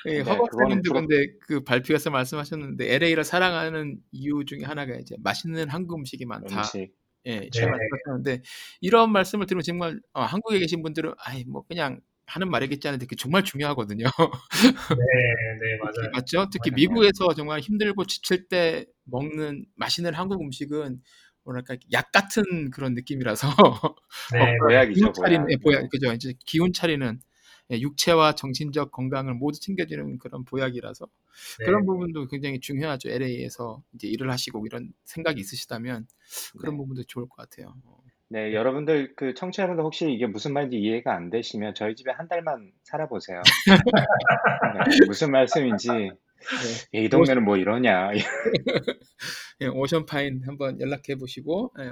예, 0.08 0.24
네, 0.24 0.24
그거는 0.24 0.82
근데 0.82 1.28
그 1.48 1.64
발표에서 1.64 2.10
말씀하셨는데 2.10 2.94
LA를 2.94 3.24
사랑하는 3.24 3.98
이유 4.12 4.44
중에 4.46 4.64
하나가 4.64 4.96
이제 4.96 5.16
맛있는 5.20 5.70
한국 5.70 5.98
음식이 6.00 6.26
많다. 6.26 6.60
음식. 6.60 6.94
예, 7.26 7.40
네. 7.40 7.50
말씀하셨는데 7.66 8.42
이런 8.82 9.12
말씀을 9.12 9.46
들으면 9.46 9.64
정말 9.64 10.00
어, 10.14 10.22
한국에 10.22 10.60
계신 10.60 10.84
분들은 10.84 11.14
아이 11.20 11.46
뭐 11.46 11.64
그냥 11.68 12.02
하는 12.26 12.50
말이겠지 12.50 12.88
하는데 12.88 13.06
그게 13.06 13.16
정말 13.18 13.44
중요하거든요. 13.44 14.06
네, 14.06 15.04
네, 15.60 15.78
맞아요. 15.84 16.12
맞죠? 16.14 16.48
특히 16.52 16.72
맞아요. 16.72 16.76
미국에서 16.76 17.34
정말 17.36 17.60
힘들고 17.60 18.06
지칠 18.06 18.48
때 18.48 18.86
먹는 19.06 19.66
맛있는 19.76 20.14
한국 20.14 20.42
음식은 20.42 21.02
뭐랄까 21.44 21.76
약 21.92 22.12
같은 22.12 22.72
그런 22.72 22.94
느낌이라서 22.94 23.48
네, 24.34 24.58
보약이죠, 24.60 25.00
기운 25.00 25.14
차리는 25.14 25.46
보약. 25.46 25.52
예, 25.52 25.58
보약 25.58 25.90
그죠? 25.90 26.14
이제 26.14 26.34
기운 26.46 26.74
차리는 26.74 27.20
예, 27.72 27.80
육체와 27.80 28.36
정신적 28.36 28.92
건강을 28.92 29.36
모두 29.36 29.60
챙겨주는 29.60 30.18
그런 30.20 30.44
보약이라서 30.44 31.06
네. 31.60 31.66
그런 31.66 31.86
부분도 31.86 32.28
굉장히 32.28 32.60
중요하죠. 32.60 33.10
LA에서 33.10 33.82
이제 33.94 34.08
일을 34.08 34.32
하시고 34.32 34.66
이런 34.66 34.92
생각이 35.06 35.40
있으시다면 35.40 36.08
그런 36.58 36.76
네. 36.76 36.78
부분도 36.78 37.04
좋을 37.04 37.28
것 37.30 37.38
같아요. 37.38 37.74
어. 37.86 38.04
네, 38.30 38.54
여러분들 38.54 39.14
그 39.16 39.34
청취자분들 39.36 39.84
혹시 39.84 40.12
이게 40.12 40.26
무슨 40.26 40.54
말인지 40.54 40.78
이해가 40.78 41.14
안 41.14 41.30
되시면 41.30 41.76
저희 41.76 41.96
집에 41.96 42.12
한 42.12 42.28
달만 42.28 42.72
살아보세요. 42.84 43.42
네, 44.90 45.06
무슨 45.06 45.32
말씀인지 45.32 45.88
네. 45.90 46.12
이 46.92 47.10
동네는 47.10 47.44
뭐 47.44 47.58
이러냐. 47.58 48.10
예, 49.62 49.68
오션파인 49.68 50.42
한번 50.46 50.80
연락해 50.80 51.16
보시고 51.20 51.74
예, 51.80 51.92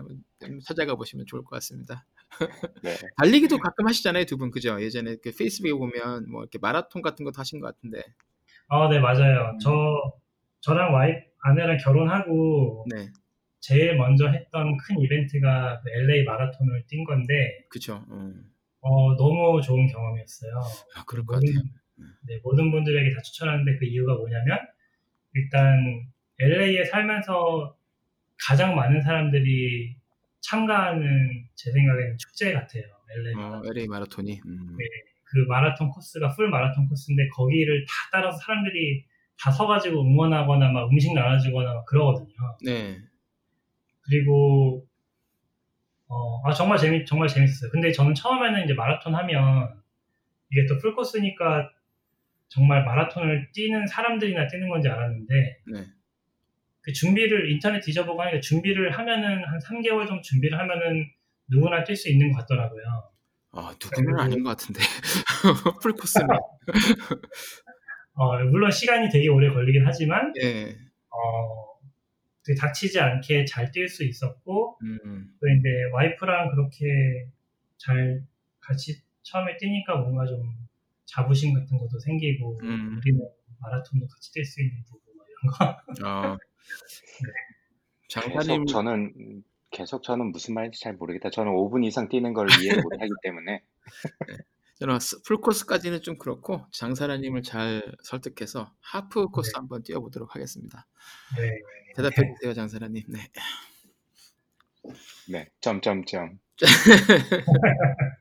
찾아가 0.65 0.95
보시면 0.95 1.25
좋을 1.27 1.43
것 1.43 1.51
같습니다. 1.57 2.05
네. 2.83 2.95
달리기도 3.17 3.57
가끔 3.57 3.87
하시잖아요, 3.87 4.25
두 4.25 4.37
분 4.37 4.51
그죠? 4.51 4.81
예전에 4.81 5.17
그 5.23 5.31
페이스북에 5.37 5.73
보면 5.73 6.29
뭐 6.31 6.41
이렇게 6.43 6.59
마라톤 6.59 7.01
같은 7.01 7.25
것도 7.25 7.35
하신 7.39 7.59
것 7.59 7.67
같은데. 7.75 8.01
아, 8.69 8.87
네, 8.89 8.99
맞아요. 8.99 9.51
음. 9.53 9.59
저, 9.59 9.69
저랑 10.61 10.93
와이프, 10.93 11.19
아내랑 11.43 11.77
결혼하고 11.77 12.85
네, 12.89 13.09
제일 13.59 13.97
먼저 13.97 14.27
했던 14.27 14.77
큰 14.77 14.99
이벤트가 14.99 15.81
그 15.83 15.89
LA 15.91 16.23
마라톤을 16.23 16.85
뛴 16.87 17.03
건데, 17.05 17.33
그렇죠. 17.69 18.05
음. 18.11 18.49
어, 18.81 19.15
너무 19.17 19.61
좋은 19.61 19.87
경험이었어요. 19.87 20.51
아, 20.95 21.03
그럴 21.05 21.25
것 21.25 21.33
같아요. 21.35 21.61
네, 22.27 22.39
모든 22.43 22.71
분들에게 22.71 23.13
다 23.15 23.21
추천하는데 23.21 23.77
그 23.77 23.85
이유가 23.85 24.15
뭐냐면, 24.15 24.59
일단 25.33 26.03
LA에 26.39 26.85
살면서 26.85 27.75
가장 28.47 28.75
많은 28.75 29.01
사람들이 29.01 29.95
참가하는 30.41 31.47
제 31.55 31.71
생각에는 31.71 32.17
축제 32.17 32.53
같아요. 32.53 32.83
LA 33.11 33.35
마라톤. 33.35 33.59
어, 33.59 33.71
LA 33.71 33.87
마라톤이. 33.87 34.41
음. 34.45 34.75
네. 34.77 34.85
그 35.25 35.37
마라톤 35.47 35.89
코스가 35.89 36.29
풀 36.35 36.49
마라톤 36.49 36.87
코스인데 36.89 37.29
거기를 37.29 37.85
다 37.85 37.93
따라서 38.11 38.37
사람들이 38.39 39.05
다 39.39 39.49
서가지고 39.51 40.01
응원하거나 40.01 40.71
막 40.71 40.89
음식 40.91 41.13
나눠주거나 41.13 41.73
막 41.73 41.85
그러거든요. 41.85 42.33
네, 42.65 42.97
그리고 44.01 44.85
어, 46.07 46.41
아 46.45 46.51
정말 46.53 46.77
재밌 46.77 47.05
정말 47.05 47.27
재밌었어요. 47.29 47.71
근데 47.71 47.91
저는 47.91 48.13
처음에는 48.13 48.65
이제 48.65 48.73
마라톤 48.73 49.15
하면 49.15 49.81
이게 50.51 50.65
또 50.67 50.77
풀 50.79 50.93
코스니까 50.95 51.69
정말 52.51 52.83
마라톤을 52.83 53.49
뛰는 53.53 53.87
사람들이나 53.87 54.47
뛰는 54.47 54.67
건지 54.67 54.89
알았는데 54.89 55.33
네. 55.71 55.85
그 56.81 56.91
준비를 56.91 57.49
인터넷 57.49 57.79
뒤져보고 57.79 58.21
하니까 58.21 58.41
준비를 58.41 58.91
하면은 58.91 59.45
한 59.45 59.59
3개월 59.59 60.05
정도 60.05 60.21
준비를 60.21 60.59
하면은 60.59 61.05
누구나 61.49 61.85
뛸 61.85 61.95
수 61.95 62.09
있는 62.09 62.33
것 62.33 62.39
같더라고요. 62.39 62.83
아, 63.53 63.73
누구나는 63.81 64.19
아닌 64.19 64.43
것 64.43 64.49
같은데. 64.49 64.81
풀 65.81 65.93
코스는. 65.93 66.27
어, 68.15 68.43
물론 68.43 68.69
시간이 68.69 69.09
되게 69.09 69.29
오래 69.29 69.49
걸리긴 69.49 69.83
하지만 69.85 70.33
예. 70.41 70.75
어, 71.09 71.79
되게 72.43 72.59
다치지 72.59 72.99
않게 72.99 73.45
잘 73.45 73.71
뛸 73.71 73.87
수 73.87 74.03
있었고, 74.03 74.77
음. 74.83 75.27
또 75.39 75.47
이제 75.47 75.69
와이프랑 75.93 76.51
그렇게 76.51 77.27
잘 77.77 78.23
같이 78.59 79.01
처음에 79.23 79.55
뛰니까 79.57 79.95
뭔가 79.95 80.25
좀 80.25 80.60
자부심 81.11 81.53
같은 81.53 81.77
것도 81.77 81.99
생기고, 81.99 82.59
음. 82.63 82.97
우리는 82.97 83.19
마라톤도 83.59 84.07
같이 84.07 84.31
뛸 84.33 84.43
수 84.45 84.61
있는 84.61 84.83
부부, 84.85 85.01
뭐 85.15 85.25
이런 85.27 85.53
거. 85.53 85.65
어. 86.09 86.37
계속 88.09 88.29
장사라님 88.33 88.65
저는 88.65 89.43
계속 89.71 90.03
저는 90.03 90.31
무슨 90.31 90.53
말인지 90.53 90.79
잘 90.81 90.93
모르겠다. 90.93 91.29
저는 91.29 91.51
5분 91.53 91.85
이상 91.85 92.09
뛰는 92.09 92.33
걸 92.33 92.47
이해 92.61 92.75
못하기 92.75 93.09
때문에 93.23 93.63
저는 94.79 94.99
스- 94.99 95.21
풀 95.23 95.37
코스까지는 95.37 96.01
좀 96.01 96.17
그렇고 96.17 96.65
장사라님을 96.73 97.41
잘 97.43 97.81
설득해서 98.03 98.73
하프 98.81 99.27
코스 99.27 99.51
네. 99.51 99.57
한번 99.59 99.83
뛰어보도록 99.83 100.35
하겠습니다. 100.35 100.87
네. 101.37 101.59
대답해 101.95 102.33
주세요, 102.35 102.53
장사라님. 102.53 103.03
네. 103.07 103.19
네, 105.29 105.49
점점점. 105.61 106.39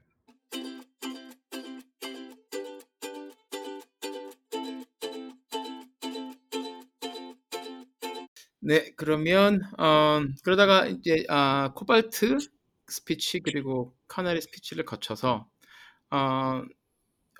네, 8.70 8.92
그러면 8.94 9.62
어, 9.78 10.20
그러다가 10.44 10.86
이제 10.86 11.24
아, 11.28 11.72
코발트 11.74 12.38
스피치 12.86 13.40
그리고 13.40 13.96
카나리 14.06 14.40
스피치를 14.40 14.84
거쳐서 14.84 15.48
어, 16.12 16.62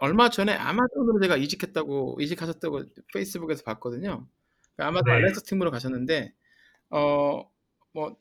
얼마 0.01 0.29
전에 0.29 0.53
아마존으로 0.53 1.21
제가 1.21 1.37
이직했다고 1.37 2.16
이직하셨다고 2.21 2.83
페이스북에서 3.14 3.62
봤거든요. 3.62 4.27
그러니까 4.75 4.88
아마존 4.88 5.05
네. 5.05 5.12
알렉사 5.12 5.44
팀으로 5.45 5.71
가셨는데 5.71 6.35
어, 6.90 7.49
뭐 7.93 8.16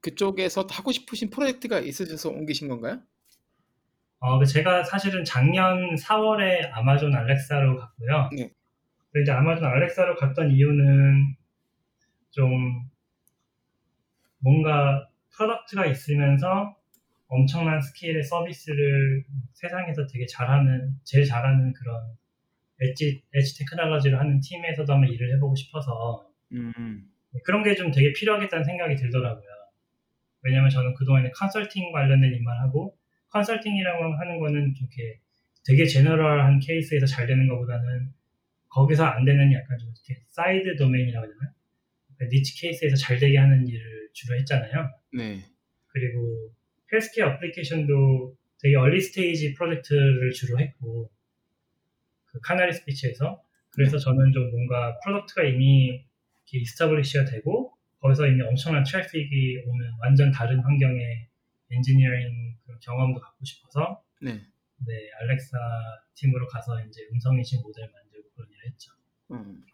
그쪽에서 0.00 0.66
하고 0.70 0.90
싶으신 0.90 1.28
프로젝트가 1.28 1.80
있으셔서 1.80 2.30
옮기신 2.30 2.68
건가요? 2.68 3.02
어, 4.20 4.38
그 4.38 4.46
제가 4.46 4.84
사실은 4.84 5.22
작년 5.22 5.96
4월에 5.96 6.70
아마존 6.72 7.14
알렉사로 7.14 7.76
갔고요. 7.76 8.30
네. 8.34 8.50
이제 9.20 9.32
아마존 9.32 9.66
알렉사로 9.66 10.16
갔던 10.16 10.50
이유는 10.52 11.36
좀 12.38 12.88
뭔가 14.38 15.08
product가 15.34 15.86
있으면서 15.86 16.76
엄청난 17.26 17.80
스케일의 17.80 18.22
서비스를 18.22 19.24
세상에서 19.54 20.06
되게 20.06 20.24
잘하는, 20.26 20.92
제일 21.02 21.24
잘하는 21.26 21.72
그런 21.72 22.00
엣지, 22.80 23.22
엣지 23.34 23.58
테크놀로지를 23.58 24.20
하는 24.20 24.38
팀에서도 24.40 24.90
한번 24.92 25.10
일을 25.10 25.34
해보고 25.34 25.56
싶어서 25.56 26.30
음, 26.52 27.10
그런 27.44 27.64
게 27.64 27.74
좀 27.74 27.90
되게 27.90 28.12
필요하겠다는 28.12 28.64
생각이 28.64 28.94
들더라고요. 28.94 29.48
왜냐면 30.42 30.70
저는 30.70 30.94
그동안에 30.94 31.30
컨설팅 31.32 31.90
관련된 31.90 32.32
일만 32.32 32.60
하고 32.60 32.96
컨설팅이라고 33.30 34.14
하는 34.14 34.38
거는 34.38 34.74
좀 34.74 34.86
이렇게 34.86 35.20
되게 35.66 35.84
general한 35.86 36.60
케이스에서 36.60 37.04
잘 37.06 37.26
되는 37.26 37.48
것보다는 37.48 38.12
거기서 38.68 39.04
안 39.04 39.24
되는 39.24 39.52
약간 39.52 39.76
좀 39.78 39.90
이렇게 39.90 40.22
side 40.28 40.76
domain이라고 40.76 41.26
되나? 41.26 41.52
그러니까 42.18 42.34
niche 42.34 42.60
case에서 42.60 42.96
잘 42.96 43.18
되게 43.18 43.38
하는 43.38 43.66
일을 43.66 44.10
주로 44.12 44.36
했잖아요. 44.36 44.90
네, 45.14 45.44
그리고 45.88 46.52
헬스케어 46.92 47.28
어플리케이션도 47.28 48.36
되게 48.60 48.76
early 48.76 49.00
stage 49.00 49.54
project를 49.54 50.32
주로 50.32 50.58
했고 50.58 51.10
그 52.26 52.40
카나리 52.40 52.72
스피치에서 52.72 53.42
그래서 53.70 53.98
저는 53.98 54.32
좀 54.32 54.50
뭔가 54.50 54.98
product가 55.04 55.44
이미 55.44 55.86
이렇게 55.86 56.58
establish가 56.58 57.26
되고 57.26 57.72
거기서 58.00 58.26
이미 58.26 58.42
엄청난 58.42 58.82
트래픽이 58.84 59.62
오는 59.66 59.90
완전 60.00 60.32
다른 60.32 60.58
환경의 60.60 61.28
엔지니어링 61.70 62.56
경험도 62.80 63.20
갖고 63.20 63.44
싶어서 63.44 64.02
네. 64.20 64.32
네 64.86 65.10
알렉사 65.20 65.58
팀으로 66.14 66.46
가서 66.48 66.82
이제 66.84 67.06
음성 67.12 67.36
인식 67.36 67.60
모델 67.62 67.88
만들고 67.90 68.30
그런 68.34 68.48
일을 68.50 68.66
했죠. 68.66 68.92
음. 69.32 69.64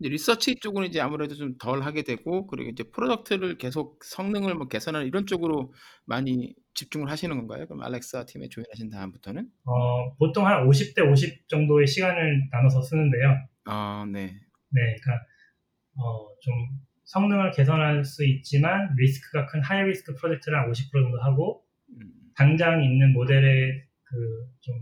이제 0.00 0.08
리서치 0.08 0.56
쪽은 0.60 0.84
이제 0.86 1.00
아무래도 1.00 1.34
좀 1.34 1.56
덜 1.58 1.82
하게 1.82 2.02
되고 2.02 2.46
그리고 2.46 2.70
이제 2.70 2.84
product를 2.84 3.58
계속 3.58 4.02
성능을 4.04 4.54
뭐 4.54 4.66
개선하는 4.68 5.06
이런 5.06 5.26
쪽으로 5.26 5.72
많이 6.06 6.54
집중을 6.74 7.10
하시는 7.10 7.36
건가요? 7.36 7.66
그럼 7.66 7.82
알렉사 7.82 8.24
팀에 8.26 8.48
join하신 8.48 8.90
다음부터는? 8.90 9.48
어, 9.66 10.14
보통 10.16 10.46
한 10.46 10.66
50대 10.66 11.10
50 11.10 11.48
정도의 11.48 11.86
시간을 11.86 12.48
나눠서 12.50 12.82
쓰는데요. 12.82 13.36
아, 13.66 14.06
네. 14.10 14.26
네, 14.72 14.96
그러니까 15.02 15.24
어, 15.96 16.28
좀 16.40 16.54
성능을 17.04 17.50
개선할 17.52 18.04
수 18.04 18.24
있지만 18.26 18.94
리스크가 18.96 19.46
큰 19.46 19.62
high 19.62 19.82
risk 19.84 20.14
project를 20.14 20.58
한 20.58 20.70
50% 20.70 20.92
정도 20.92 21.20
하고 21.22 21.64
음, 21.90 22.10
당장 22.36 22.82
있는 22.82 23.12
모델의 23.12 23.84
그 24.04 24.50
좀 24.60 24.76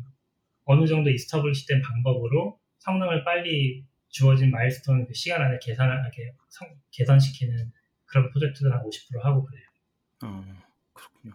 어느 0.64 0.86
정도 0.86 1.10
establish된 1.10 1.80
방법으로 1.82 2.58
성능을 2.80 3.24
빨리 3.24 3.86
주어진 4.08 4.50
milestone 4.50 5.06
그 5.06 5.14
시간 5.14 5.42
안에 5.42 5.58
개선하게 5.62 6.34
성- 6.48 6.68
개선시키는 6.90 7.72
그런 8.06 8.30
프로젝트를 8.30 8.72
한 8.72 8.82
50% 8.82 9.20
하고 9.22 9.44
그래요. 9.44 9.64
어, 10.24 10.44
그렇군요. 10.92 11.34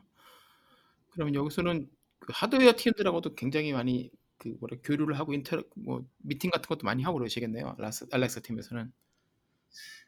그러면 1.12 1.36
여기서는 1.36 1.90
그 2.20 2.34
하드웨어 2.36 2.74
팀들하고도 2.76 3.36
굉장히 3.36 3.74
많이 3.74 4.10
그 4.38 4.56
뭐래 4.60 4.78
교류를 4.84 5.18
하고 5.20 5.34
inter 5.34 5.62
뭐 5.76 6.06
미팅 6.18 6.50
같은 6.50 6.68
것도 6.68 6.84
많이 6.84 7.04
하고 7.04 7.18
그러시겠네요. 7.20 7.76
알렉사, 7.78 8.08
알렉사 8.12 8.42
팀에서는. 8.42 8.92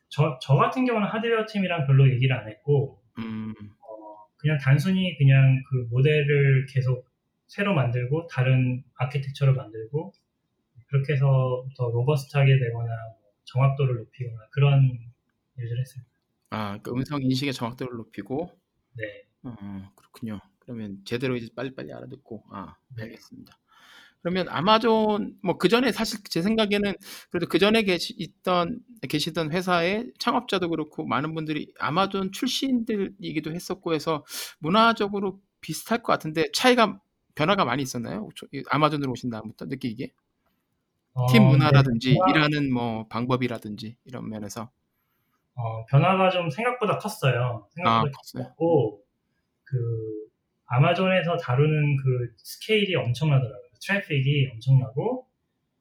저, 0.10 0.40
저 0.42 0.56
같은 0.56 0.86
경우는 0.86 1.08
하드웨어 1.08 1.46
팀이랑 1.48 1.86
별로 1.88 2.10
얘기를 2.10 2.36
안 2.36 2.48
했고 2.48 3.02
음, 3.18 3.54
어, 3.80 4.28
그냥 4.38 4.58
단순히 4.60 5.18
그냥 5.18 5.62
그 5.70 5.88
모델을 5.90 6.66
계속 6.68 7.08
새로 7.48 7.74
만들고 7.74 8.28
다른 8.28 8.84
아키텍처를 8.96 9.54
만들고 9.54 10.14
그렇게 10.96 11.14
해서 11.14 11.66
더 11.76 11.90
robust하게 11.90 12.58
되거나 12.58 12.86
뭐 13.22 13.32
정확도를 13.44 13.96
높이거나 13.98 14.48
그런 14.52 14.98
일을 15.58 15.80
했습니다. 15.80 16.12
아, 16.52 16.78
그 16.82 16.92
음성 16.92 17.22
인식의 17.22 17.54
정확도를 17.54 17.98
높이고 17.98 18.50
네. 18.94 19.04
어, 19.44 19.92
그렇군요. 19.96 20.40
그러면 20.60 21.00
제대로 21.04 21.36
이제 21.36 21.50
빨리빨리 21.54 21.92
알아듣고 21.92 22.46
아, 22.52 22.76
네. 22.96 23.04
알겠습니다. 23.04 23.58
그러면 24.22 24.48
아마존 24.50 25.38
뭐 25.44 25.58
그 25.58 25.68
전에 25.70 25.92
사실 25.92 26.20
제 26.24 26.42
생각에는 26.42 26.94
그래도 27.30 27.48
그 27.48 27.60
전에 27.60 27.84
계시 27.84 28.16
있던 28.18 28.80
계시던 29.08 29.52
회사의 29.52 30.14
창업자도 30.18 30.70
그렇고 30.70 31.06
많은 31.06 31.36
분들이 31.36 31.72
아마존 31.78 32.32
출신들이기도 32.32 33.54
했었고 33.54 33.94
해서 33.94 34.26
문화적으로 34.60 35.42
비슷할 35.62 36.02
것 36.02 36.12
같은데 36.14 36.46
차이가 36.54 37.00
변화가 37.36 37.66
많이 37.66 37.84
있었나요? 37.84 38.30
아마존으로 38.70 39.12
오신 39.12 39.30
다음부터 39.30 39.66
느끼기에 39.66 40.12
어, 41.16 41.28
팀 41.28 41.44
문화라든지 41.44 42.12
네, 42.12 42.20
일하는 42.30 42.72
뭐 42.72 43.08
방법이라든지 43.08 43.96
이런 44.04 44.30
면에서 44.30 44.70
어, 45.56 45.86
변화가 45.86 46.30
좀 46.30 46.50
생각보다 46.50 46.98
컸어요. 46.98 47.66
아 47.66 47.74
생각보다 47.74 48.12
컸어요. 48.12 48.44
컸고 48.50 49.02
그 49.64 49.78
아마존에서 50.68 51.38
다루는 51.38 51.98
그 51.98 52.36
스케일이 52.38 52.96
엄청나더라고요. 52.96 53.70
트래픽이 53.82 54.50
엄청나고 54.54 55.28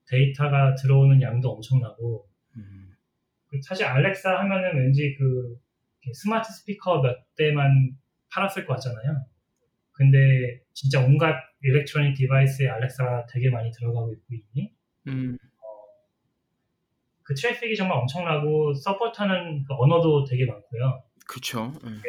데이터가 0.06 0.76
들어오는 0.76 1.20
양도 1.20 1.50
엄청나고 1.50 2.28
음, 2.56 2.94
그 3.48 3.60
사실 3.62 3.86
알렉사 3.86 4.38
하면은 4.40 4.76
왠지 4.76 5.16
그 5.18 5.58
스마트 6.12 6.52
스피커 6.52 7.00
몇 7.00 7.16
대만 7.34 7.96
팔았을 8.30 8.66
것 8.66 8.74
같잖아요. 8.74 9.24
근데 9.92 10.60
진짜 10.74 11.00
온갖 11.04 11.34
electronic 11.62 12.14
device에 12.16 12.68
알렉사가 12.68 13.26
되게 13.32 13.50
많이 13.50 13.72
들어가고 13.72 14.12
있고 14.12 14.24
이미 14.54 14.70
음, 15.08 15.38
그 17.22 17.34
트래픽이 17.34 17.74
정말 17.76 17.98
엄청나고 17.98 18.74
support하는 18.74 19.64
그 19.64 19.74
언어도 19.74 20.24
되게 20.24 20.46
많고요. 20.46 21.02
그렇죠. 21.26 21.72
음, 21.84 22.02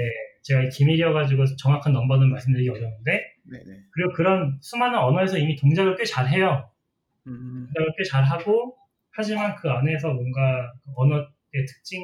제가 0.43 0.69
기밀이어 0.69 1.13
가지고 1.13 1.45
정확한 1.57 1.93
넘버는 1.93 2.29
말씀드리기 2.29 2.69
어려운데 2.69 3.21
네네. 3.49 3.83
그리고 3.91 4.13
그런 4.13 4.59
수많은 4.61 4.99
언어에서 4.99 5.37
이미 5.37 5.55
동작을 5.55 5.95
꽤 5.95 6.03
잘해요. 6.03 6.69
음, 7.27 7.67
동작을 7.73 7.93
꽤 7.97 8.03
잘하고 8.03 8.77
하지만 9.11 9.55
그 9.55 9.69
안에서 9.69 10.13
뭔가 10.13 10.73
그 10.83 10.91
언어의 10.95 11.65
특징 11.67 12.03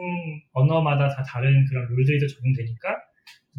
언어마다 0.54 1.10
다 1.10 1.22
다른 1.24 1.66
그런 1.66 1.86
룰들이 1.90 2.20
또 2.20 2.28
적용되니까 2.28 2.98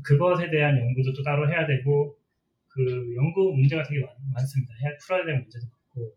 그것에 0.03 0.51
대한 0.51 0.79
연구도 0.79 1.13
또 1.13 1.23
따로 1.23 1.49
해야 1.49 1.67
되고 1.67 2.17
그 2.69 3.15
연구 3.15 3.55
문제가 3.55 3.83
되게 3.83 4.01
많, 4.01 4.09
많습니다. 4.33 4.73
해야 4.83 4.97
풀어야 5.05 5.27
될 5.27 5.39
문제도 5.39 5.67
많고 5.67 6.17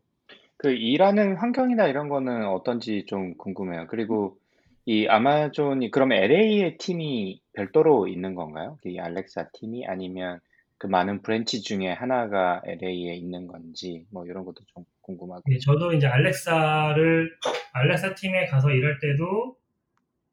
그 0.57 0.71
일하는 0.71 1.35
환경이나 1.35 1.87
이런 1.87 2.07
거는 2.09 2.47
어떤지 2.47 3.05
좀 3.07 3.35
궁금해요. 3.37 3.87
그리고 3.87 4.37
이 4.85 5.07
아마존이 5.07 5.91
그러면 5.91 6.19
LA의 6.23 6.77
팀이 6.77 7.41
별도로 7.53 8.07
있는 8.07 8.35
건가요? 8.35 8.77
이 8.85 8.99
알렉사 8.99 9.49
팀이 9.53 9.85
아니면 9.87 10.39
그 10.77 10.87
많은 10.87 11.21
branch 11.21 11.61
중에 11.61 11.91
하나가 11.91 12.61
LA에 12.65 13.15
있는 13.15 13.47
건지 13.47 14.05
뭐 14.11 14.25
이런 14.25 14.45
것도 14.45 14.63
좀 14.67 14.85
궁금하고. 15.01 15.43
예, 15.51 15.57
저도 15.59 15.93
이제 15.93 16.07
알렉사를 16.07 17.31
알렉사 17.73 18.15
팀에 18.15 18.45
가서 18.45 18.71
일할 18.71 18.99
때도 18.99 19.57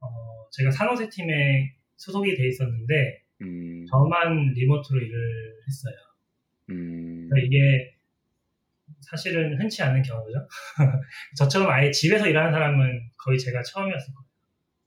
어, 0.01 0.07
제가 0.51 0.71
산호세 0.71 1.09
팀에 1.09 1.75
소속이 1.97 2.37
돼 2.37 2.49
있었는데 2.49 3.23
음, 3.43 3.87
저만 3.91 4.53
리모트로 4.55 5.01
일을 5.01 5.55
했어요. 5.67 5.95
음, 6.71 7.29
그러니까 7.29 7.47
이게 7.47 7.92
사실은 9.03 9.61
흔치 9.61 9.83
않은 9.83 10.03
경우죠. 10.03 10.49
저처럼 11.37 11.71
아예 11.71 11.91
집에서 11.91 12.27
일하는 12.27 12.53
사람은 12.53 13.11
거의 13.19 13.39
제가 13.39 13.63
처음이었을 13.63 14.15
거예요. 14.15 14.29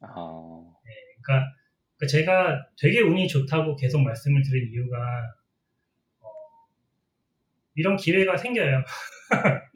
아, 0.01 0.73
그러니까 1.21 1.51
그 1.97 2.07
제가 2.07 2.67
되게 2.77 3.01
운이 3.01 3.27
좋다고 3.27 3.75
계속 3.75 4.01
말씀을 4.01 4.41
드린 4.43 4.71
이유가 4.71 4.97
어, 6.19 6.27
이런 7.75 7.97
기회가 7.97 8.37
생겨요. 8.37 8.83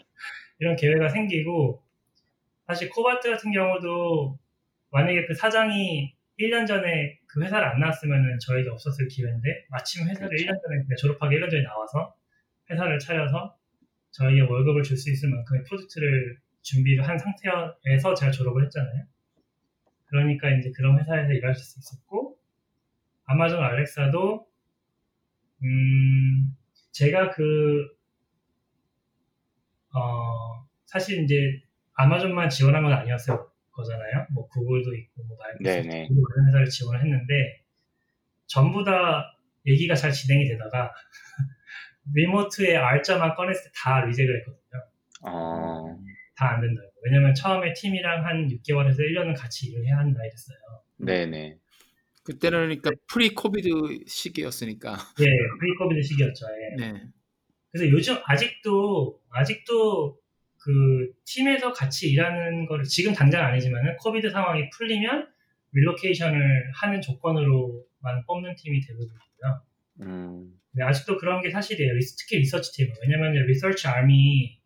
이런 0.59 0.75
기회가 0.75 1.07
생기고 1.07 1.83
사실 2.67 2.89
코바트 2.89 3.31
같은 3.31 3.51
경우도 3.51 4.37
만약에 4.91 5.25
그 5.25 5.33
사장이 5.33 6.13
1년 6.39 6.67
전에 6.67 7.19
그 7.27 7.43
회사를 7.43 7.67
안 7.67 7.79
나왔으면 7.79 8.39
저에게 8.39 8.69
없었을 8.69 9.07
기회인데 9.07 9.65
마침 9.69 10.07
회사를 10.07 10.29
그렇죠. 10.29 10.45
1년 10.45 10.61
전에 10.61 10.95
졸업하기 10.97 11.35
1년 11.35 11.49
전에 11.49 11.63
나와서 11.63 12.15
회사를 12.69 12.99
차려서 12.99 13.58
저희의 14.11 14.41
월급을 14.41 14.83
줄 14.83 14.97
수 14.97 15.11
있을 15.11 15.29
만큼의 15.29 15.63
프로젝트를 15.63 16.39
준비를 16.61 17.07
한 17.07 17.17
상태에서 17.17 18.13
제가 18.15 18.31
졸업을 18.31 18.65
했잖아요. 18.65 19.05
그러니까 20.05 20.49
이제 20.55 20.71
그런 20.75 20.99
회사에서 20.99 21.31
일할 21.33 21.55
수 21.55 21.79
있었고 21.79 22.37
아마존 23.25 23.63
알렉사도 23.63 24.47
음 25.63 26.57
제가 26.91 27.31
그 27.31 27.87
어, 29.93 30.65
사실 30.85 31.23
이제 31.23 31.61
아마존만 31.93 32.49
지원한 32.49 32.83
건 32.83 32.93
아니었을 32.93 33.35
거잖아요. 33.71 34.27
뭐 34.31 34.47
구글도 34.49 34.95
있고 34.95 35.23
뭐 35.23 35.37
마이크로소프트. 35.37 35.87
많은 36.35 36.47
회사를 36.49 36.69
지원을 36.69 37.01
했는데 37.03 37.63
전부 38.47 38.83
다 38.83 39.37
얘기가 39.65 39.95
잘 39.95 40.11
진행이 40.11 40.47
되다가 40.47 40.93
리모트의 42.13 42.75
R자만 42.77 43.35
꺼냈을 43.35 43.63
때 43.63 43.69
다 43.75 44.05
리젝을 44.05 44.37
했거든요. 44.39 44.83
어, 45.21 45.97
다안 46.35 46.61
된다고. 46.61 46.89
왜냐면 47.03 47.33
처음에 47.33 47.73
팀이랑 47.73 48.25
한 48.25 48.47
6개월에서 48.47 48.99
1년은 48.99 49.37
같이 49.37 49.67
일을 49.67 49.85
해야 49.85 49.97
한다 49.97 50.19
이랬어요. 50.23 50.57
네네. 50.97 51.57
그때는 52.23 52.59
그러니까 52.59 52.91
pre-COVID 53.07 53.69
시기였으니까. 54.07 54.97
예, 55.19 55.25
pre-COVID 55.59 56.01
시기였죠. 56.01 56.45
예. 56.45 56.75
네. 56.91 57.03
그래서 57.71 57.89
요즘 57.91 58.17
아직도 58.25 59.19
아직도 59.29 60.17
그 60.61 61.11
팀에서 61.25 61.71
같이 61.71 62.09
일하는 62.11 62.65
거를 62.65 62.83
지금 62.83 63.13
당장 63.13 63.45
아니지만은 63.45 63.95
COVID 63.97 64.29
상황이 64.29 64.69
풀리면 64.71 65.27
relocation을 65.71 66.71
하는 66.75 67.01
조건으로만 67.01 68.25
뽑는 68.27 68.55
팀이 68.55 68.81
대부분이고요. 68.81 69.61
음, 70.01 70.58
근데 70.71 70.83
아직도 70.83 71.17
그런 71.17 71.41
게 71.41 71.49
사실이에요. 71.49 71.93
특히 72.17 72.37
리서치 72.37 72.71
팀은 72.73 72.93
왜냐면 73.01 73.33
리서치 73.45 73.87
아미 73.87 74.59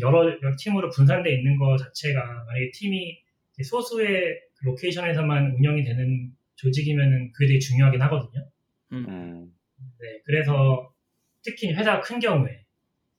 여러, 0.00 0.24
여러 0.24 0.56
팀으로 0.58 0.90
분산돼 0.90 1.32
있는 1.32 1.56
거 1.56 1.76
자체가 1.76 2.44
만약에 2.46 2.70
팀이 2.74 3.18
소수의 3.62 4.40
로케이션에서만 4.62 5.52
운영이 5.56 5.84
되는 5.84 6.32
조직이면은 6.56 7.32
그게 7.32 7.46
되게 7.46 7.58
중요하긴 7.58 8.00
하거든요. 8.02 8.50
음, 8.92 9.52
네, 10.00 10.20
그래서 10.24 10.92
특히 11.42 11.72
회사가 11.72 12.00
큰 12.00 12.18
경우에 12.18 12.64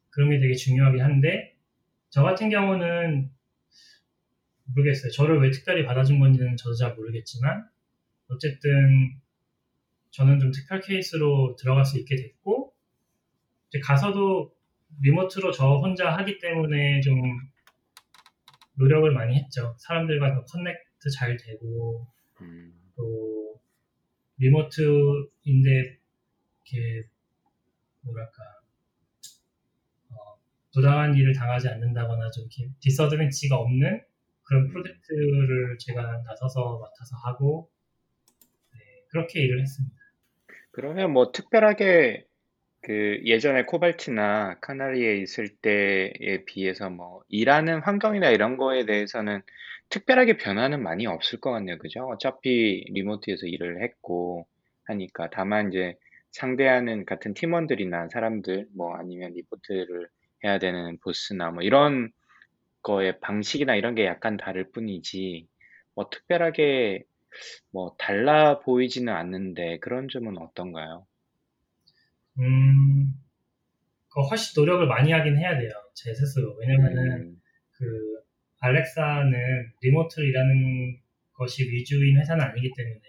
그런 0.10 0.30
게 0.30 0.40
되게 0.40 0.54
중요하긴 0.54 1.02
한데 1.02 1.56
저 2.10 2.24
같은 2.24 2.50
경우는 2.50 3.30
모르겠어요. 4.76 5.12
저를 5.12 5.40
왜 5.42 5.52
특별히 5.52 5.86
받아준 5.86 6.20
건지는 6.20 6.58
저도 6.58 6.76
잘 6.76 6.96
모르겠지만 6.96 7.66
어쨌든 8.28 9.14
저는 10.12 10.40
좀 10.40 10.52
특별 10.52 10.82
케이스로 10.82 11.56
들어갈 11.58 11.86
수 11.86 11.98
있게 12.00 12.16
됐고 12.16 12.74
이제 13.70 13.80
가서도 13.80 14.54
리모트로 15.02 15.52
저 15.52 15.78
혼자 15.78 16.12
하기 16.18 16.40
때문에 16.40 17.02
좀 17.02 17.22
노력을 18.74 19.12
많이 19.12 19.36
했죠. 19.36 19.76
사람들과 19.78 20.34
더 20.34 20.46
커넥트 20.46 21.10
잘 21.16 21.38
되고 21.38 22.08
음, 22.42 22.74
또 22.96 23.60
리모트인데 24.38 26.00
이렇게 26.72 27.08
뭐랄까 28.02 28.44
어, 30.10 30.16
부당한 30.74 31.14
일을 31.16 31.34
당하지 31.34 31.68
않는다거나 31.68 32.32
좀 32.32 32.46
이렇게 32.46 32.72
디서드벤치가 32.80 33.58
없는 33.58 34.02
그런 34.44 34.68
프로젝트를 34.70 35.78
제가 35.78 36.24
나서서 36.24 36.80
맡아서 36.80 37.16
하고 37.18 37.70
네, 38.74 38.80
그렇게 39.10 39.42
일을 39.42 39.62
했습니다. 39.62 39.99
그러면 40.72 41.12
뭐 41.12 41.32
특별하게 41.32 42.26
그 42.82 43.22
예전에 43.26 43.66
코발트나 43.66 44.60
카나리에 44.62 45.18
있을 45.18 45.50
때에 45.62 46.46
비해서 46.46 46.90
뭐 46.90 47.24
일하는 47.30 47.82
환경이나 47.82 48.30
이런 48.32 48.58
거에 48.58 48.86
대해서는 48.86 49.42
특별하게 49.90 50.38
변화는 50.38 50.84
많이 50.84 51.08
없을 51.08 51.40
것 51.40 51.52
같네요. 51.52 51.78
그죠? 51.80 52.08
어차피 52.08 52.86
리모트에서 52.92 53.48
일을 53.48 53.84
했고 53.84 54.48
하니까 54.86 55.30
다만 55.32 55.70
이제 55.70 55.96
상대하는 56.32 57.06
같은 57.06 57.34
팀원들이나 57.34 58.10
사람들 58.10 58.68
뭐 58.76 58.96
아니면 58.96 59.34
리포트를 59.34 60.08
해야 60.44 60.60
되는 60.60 60.98
보스나 61.04 61.52
뭐 61.52 61.64
이런 61.64 62.12
거의 62.84 63.20
방식이나 63.22 63.76
이런 63.76 63.96
게 63.96 64.06
약간 64.06 64.38
다를 64.38 64.72
뿐이지 64.72 65.48
뭐 65.96 66.10
특별하게 66.10 67.04
뭐 67.72 67.96
달라 67.98 68.60
보이지는 68.60 69.14
않는데 69.14 69.80
그런 69.80 70.08
점은 70.08 70.38
어떤가요? 70.38 71.06
음, 72.40 73.14
그 74.10 74.22
훨씬 74.22 74.60
노력을 74.62 74.86
많이 74.88 75.12
하긴 75.12 75.38
해야 75.38 75.58
돼요. 75.58 75.72
제 75.94 76.14
스스로. 76.14 76.56
왜냐면은 76.56 77.22
음, 77.22 77.42
그 77.72 77.86
알렉사는 78.60 79.74
remote로 79.82 80.26
일하는 80.26 81.00
것이 81.34 81.64
위주인 81.64 82.20
회사는 82.20 82.44
아니기 82.44 82.72
때문에 82.76 83.02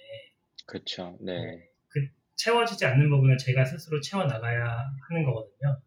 그렇죠. 0.66 1.18
네. 1.21 1.68
그 1.89 2.07
채워지지 2.37 2.87
않는 2.87 3.11
부분을 3.11 3.37
제가 3.39 3.64
스스로 3.64 4.01
채워 4.01 4.25
나가야 4.25 4.64
하는 5.09 5.25
거거든요. 5.25 5.81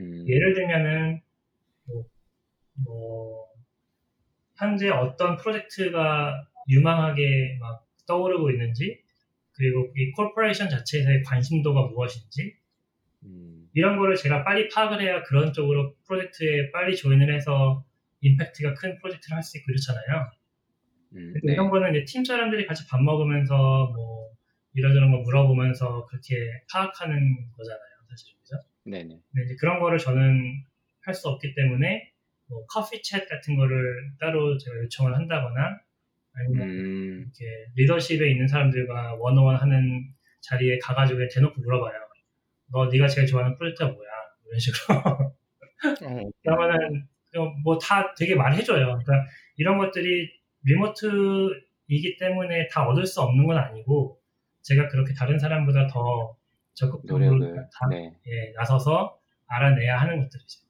음, 0.00 0.24
예를 0.28 0.54
들면은 0.54 1.20
뭐, 1.84 2.04
뭐 2.84 3.48
현재 4.56 4.88
어떤 4.88 5.36
프로젝트가 5.36 6.48
유망하게 6.68 7.58
막 7.60 7.86
떠오르고 8.06 8.50
있는지 8.50 9.00
그리고 9.52 9.92
이 9.96 10.10
corporation 10.12 10.70
자체에서의 10.70 11.22
관심도가 11.24 11.88
무엇인지 11.88 12.54
음, 13.24 13.68
이런 13.74 13.98
거를 13.98 14.16
제가 14.16 14.44
빨리 14.44 14.68
파악을 14.68 15.00
해야 15.02 15.22
그런 15.24 15.52
쪽으로 15.52 15.94
프로젝트에 16.06 16.70
빨리 16.70 16.96
조인을 16.96 17.34
해서 17.34 17.84
임팩트가 18.20 18.74
큰 18.74 18.98
프로젝트를 18.98 19.36
할 19.36 19.42
수 19.42 19.58
있고 19.58 19.72
이렇잖아요. 19.72 20.30
음, 21.14 21.32
근데 21.32 21.40
네. 21.44 21.52
이런 21.54 21.70
거는 21.70 21.90
이제 21.94 22.04
팀 22.04 22.24
사람들이 22.24 22.66
같이 22.66 22.86
밥 22.88 23.02
먹으면서 23.02 23.92
뭐 23.94 24.28
이러저런 24.74 25.10
거 25.10 25.18
물어보면서 25.18 26.06
그렇게 26.06 26.36
파악하는 26.72 27.50
거잖아요, 27.56 27.90
사실 28.10 28.34
그죠? 28.38 28.56
네네. 28.84 29.08
근데 29.32 29.44
이제 29.46 29.56
그런 29.58 29.80
거를 29.80 29.98
저는 29.98 30.62
할 31.02 31.14
수 31.14 31.28
없기 31.28 31.54
때문에 31.54 32.12
뭐 32.48 32.66
커피 32.66 33.00
챗 33.02 33.26
같은 33.28 33.56
거를 33.56 34.12
따로 34.20 34.58
제가 34.58 34.76
요청을 34.78 35.14
한다거나 35.16 35.80
아니면 36.38 36.68
음, 36.68 37.20
이렇게 37.22 37.66
리더십에 37.76 38.30
있는 38.30 38.46
사람들과 38.46 39.14
원어원 39.14 39.56
하는 39.56 40.04
자리에 40.40 40.78
가가지고 40.78 41.20
대놓고 41.32 41.60
물어봐요. 41.60 41.92
너 42.70 42.86
네가 42.86 43.08
제일 43.08 43.26
좋아하는 43.26 43.56
프로젝트가 43.56 43.90
뭐야? 43.90 44.08
이런 44.46 44.58
식으로. 44.58 44.98
어, 46.04 46.30
그러면은 46.42 47.08
뭐 47.62 47.78
다 47.78 48.14
되게 48.14 48.34
말해줘요. 48.34 48.84
그러니까 48.86 49.12
이런 49.56 49.78
것들이 49.78 50.30
리모트이기 50.64 52.16
때문에 52.18 52.68
다 52.68 52.86
얻을 52.88 53.06
수 53.06 53.20
없는 53.20 53.46
건 53.46 53.58
아니고 53.58 54.20
제가 54.62 54.88
그렇게 54.88 55.14
다른 55.14 55.38
사람보다 55.38 55.86
더 55.86 56.36
적극적으로 56.74 57.24
노력을, 57.36 57.56
다, 57.56 57.88
네. 57.90 58.12
예, 58.26 58.52
나서서 58.54 59.18
알아내야 59.46 59.96
하는 59.98 60.20
것들이죠. 60.22 60.60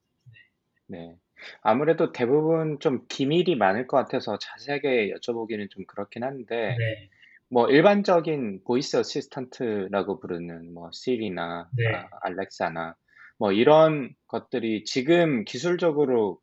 네. 0.87 1.17
아무래도 1.63 2.13
대부분 2.13 2.79
좀 2.81 3.05
기밀이 3.09 3.57
많을 3.57 3.87
것 3.87 3.97
같아서 3.97 4.39
자세하게 4.39 5.13
여쭤보기는 5.15 5.71
좀 5.71 5.85
그렇긴 5.87 6.25
한데, 6.25 6.77
네, 6.79 7.09
뭐 7.49 7.69
일반적인 7.69 8.63
voice 8.65 8.97
assistant라고 8.97 10.21
부르는 10.21 10.75
뭐 10.75 10.91
시리나 10.93 11.69
네. 11.77 11.95
아, 11.95 12.09
알렉사나 12.23 12.95
뭐 13.39 13.53
이런 13.53 14.15
것들이 14.27 14.85
지금 14.85 15.45
기술적으로 15.45 16.41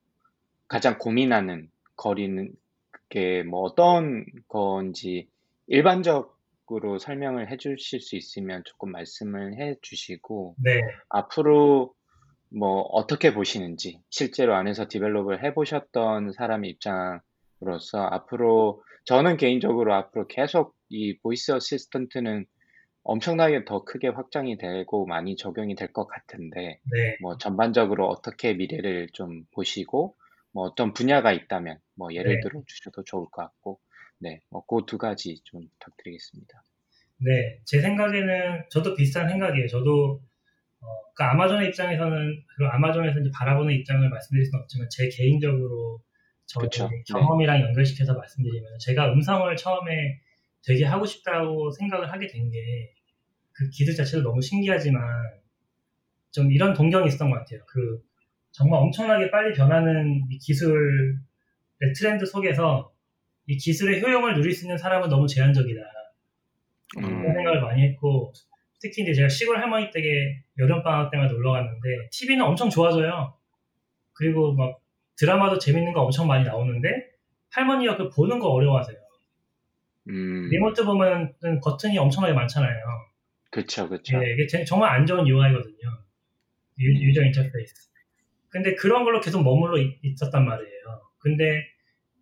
가장 0.67 0.97
고민하는 0.97 1.69
거리는 1.95 2.51
게뭐 3.09 3.61
어떤 3.61 4.25
건지 4.47 5.27
일반적으로 5.67 6.97
설명을 6.99 7.51
해 7.51 7.57
주실 7.57 7.99
수 7.99 8.15
있으면 8.15 8.63
조금 8.65 8.91
말씀을 8.91 9.59
해 9.59 9.75
주시고, 9.81 10.55
네, 10.63 10.81
앞으로 11.09 11.93
뭐 12.57 12.81
어떻게 12.81 13.33
보시는지 13.33 13.99
실제로 14.09 14.55
안에서 14.55 14.87
develop을 14.87 15.43
해보셨던 15.43 16.31
사람의 16.33 16.71
입장으로서 16.71 17.99
앞으로 18.11 18.83
저는 19.05 19.37
개인적으로 19.37 19.93
앞으로 19.93 20.27
계속 20.27 20.75
이 20.89 21.17
voice 21.19 21.51
assistant는 21.51 22.45
엄청나게 23.03 23.65
더 23.65 23.83
크게 23.83 24.07
확장이 24.07 24.57
되고 24.57 25.05
많이 25.05 25.35
적용이 25.35 25.75
될 25.75 25.93
것 25.93 26.07
같은데 26.07 26.79
네. 26.91 27.17
뭐 27.21 27.37
전반적으로 27.37 28.07
어떻게 28.07 28.53
미래를 28.53 29.09
좀 29.13 29.45
보시고 29.53 30.15
뭐 30.53 30.63
어떤 30.65 30.93
분야가 30.93 31.31
있다면 31.33 31.77
뭐 31.95 32.13
예를 32.13 32.35
네. 32.35 32.39
들어 32.41 32.61
주셔도 32.67 33.03
좋을 33.03 33.25
것 33.31 33.43
같고 33.43 33.79
네, 34.19 34.39
뭐 34.49 34.65
그 34.65 34.85
두 34.87 34.97
가지 34.97 35.39
좀 35.43 35.61
부탁드리겠습니다. 35.79 36.63
네, 37.17 37.59
제 37.65 37.81
생각에는 37.81 38.65
저도 38.69 38.95
비슷한 38.95 39.29
생각이에요. 39.29 39.67
저도 39.67 40.21
어, 40.21 40.34
그러니까 41.15 41.33
아마존의 41.33 41.69
입장에서는 41.69 42.43
그리고 42.57 42.71
아마존에서 42.71 43.19
이제 43.19 43.29
바라보는 43.33 43.73
입장을 43.73 44.07
말씀드릴 44.09 44.45
수는 44.45 44.61
없지만 44.61 44.87
제 44.91 45.09
개인적으로 45.09 45.99
그쵸, 46.59 46.87
네. 46.89 47.03
경험이랑 47.07 47.61
연결시켜서 47.61 48.13
말씀드리면 48.13 48.77
제가 48.79 49.11
음성을 49.13 49.55
처음에 49.55 50.19
되게 50.63 50.85
하고 50.85 51.05
싶다고 51.05 51.71
생각을 51.71 52.11
하게 52.11 52.27
된 52.27 52.49
게 52.51 52.95
그 53.57 53.69
기술 53.69 53.95
자체도 53.95 54.21
너무 54.23 54.41
신기하지만 54.41 55.01
좀 56.31 56.51
이런 56.51 56.73
동경이 56.73 57.07
있었던 57.07 57.29
것 57.31 57.37
같아요. 57.39 57.61
그 57.67 58.01
정말 58.51 58.81
엄청나게 58.81 59.31
빨리 59.31 59.53
변하는 59.53 60.25
이 60.29 60.37
기술의 60.37 61.15
트렌드 61.97 62.25
속에서 62.25 62.93
이 63.47 63.55
기술의 63.57 64.01
효용을 64.01 64.33
누릴 64.35 64.51
수 64.53 64.65
있는 64.65 64.77
사람은 64.77 65.07
너무 65.07 65.27
제한적이다. 65.27 65.81
음. 66.97 67.01
그런 67.01 67.33
생각을 67.33 67.61
많이 67.61 67.83
했고 67.83 68.33
특히 68.85 69.01
이제 69.01 69.13
제가 69.13 69.29
시골 69.29 69.57
할머니 69.57 69.89
댁에 69.89 70.43
여름방학 70.59 71.09
때마다 71.09 71.33
놀러 71.33 71.53
갔는데 71.53 72.09
TV는 72.11 72.45
엄청 72.45 72.69
좋아져요. 72.69 73.33
그리고 74.13 74.53
막 74.53 74.79
드라마도 75.17 75.57
재밌는 75.57 75.91
거 75.93 76.01
엄청 76.01 76.27
많이 76.27 76.43
나오는데 76.43 76.87
할머니가 77.49 77.97
그 77.97 78.09
보는 78.09 78.37
거 78.37 78.49
어려워하세요. 78.49 78.95
음, 80.09 80.49
remote 80.51 80.85
보면 80.85 81.33
버튼이 81.63 81.97
엄청나게 81.97 82.33
많잖아요. 82.33 82.75
그쵸, 83.49 83.89
그쵸. 83.89 84.19
네, 84.19 84.33
이게 84.33 84.45
제- 84.45 84.63
정말 84.63 84.91
안 84.91 85.07
좋은 85.07 85.27
UI거든요. 85.27 86.03
user 86.79 87.23
interface. 87.23 87.89
근데 88.49 88.75
그런 88.75 89.03
걸로 89.03 89.19
계속 89.19 89.41
머물러 89.41 89.79
있, 89.79 89.97
있었단 90.03 90.45
말이에요. 90.45 91.01
근데 91.17 91.63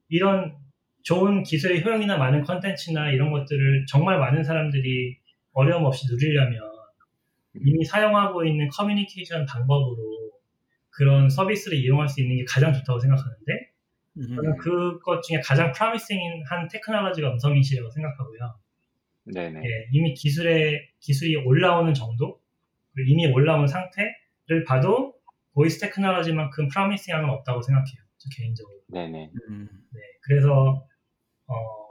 이런 0.08 0.56
좋은 1.02 1.44
기술의 1.44 1.84
효용이나 1.84 2.18
많은 2.18 2.44
컨텐츠나 2.44 3.12
이런 3.12 3.32
것들을 3.32 3.86
정말 3.90 4.18
많은 4.20 4.44
사람들이 4.44 5.18
어려움 5.54 5.86
없이 5.86 6.08
누리려면 6.10 6.62
이미 7.56 7.86
사용하고 7.86 8.46
있는 8.46 8.68
커뮤니케이션 8.70 9.46
방법으로 9.46 10.32
그런 10.90 11.30
서비스를 11.30 11.78
이용할 11.78 12.08
수 12.08 12.22
있는 12.22 12.38
게 12.38 12.46
가장 12.48 12.74
좋다고 12.74 13.00
생각하는데 13.00 13.74
음, 14.18 14.36
저는 14.36 14.58
그것 14.58 15.22
중에 15.22 15.40
가장 15.40 15.72
promising한 15.72 16.68
technology가 16.72 17.32
음성인식이라고 17.32 17.90
생각하고요. 17.90 18.60
네네. 19.26 19.60
예, 19.60 19.88
이미 19.92 20.14
기술의 20.14 20.90
기술이 21.00 21.38
올라오는 21.38 21.94
정도, 21.94 22.40
그리고 22.94 23.10
이미 23.10 23.26
올라온 23.26 23.68
상태를 23.68 24.66
봐도 24.68 25.16
voice 25.54 25.80
technology만큼 25.80 26.68
promising한 26.68 27.22
건 27.22 27.32
없다고 27.32 27.62
생각해요. 27.62 28.04
저 28.18 28.30
개인적으로. 28.36 28.80
네네. 28.90 29.32
음, 29.50 29.68
네, 29.92 30.00
그래서 30.22 30.86
어, 31.48 31.83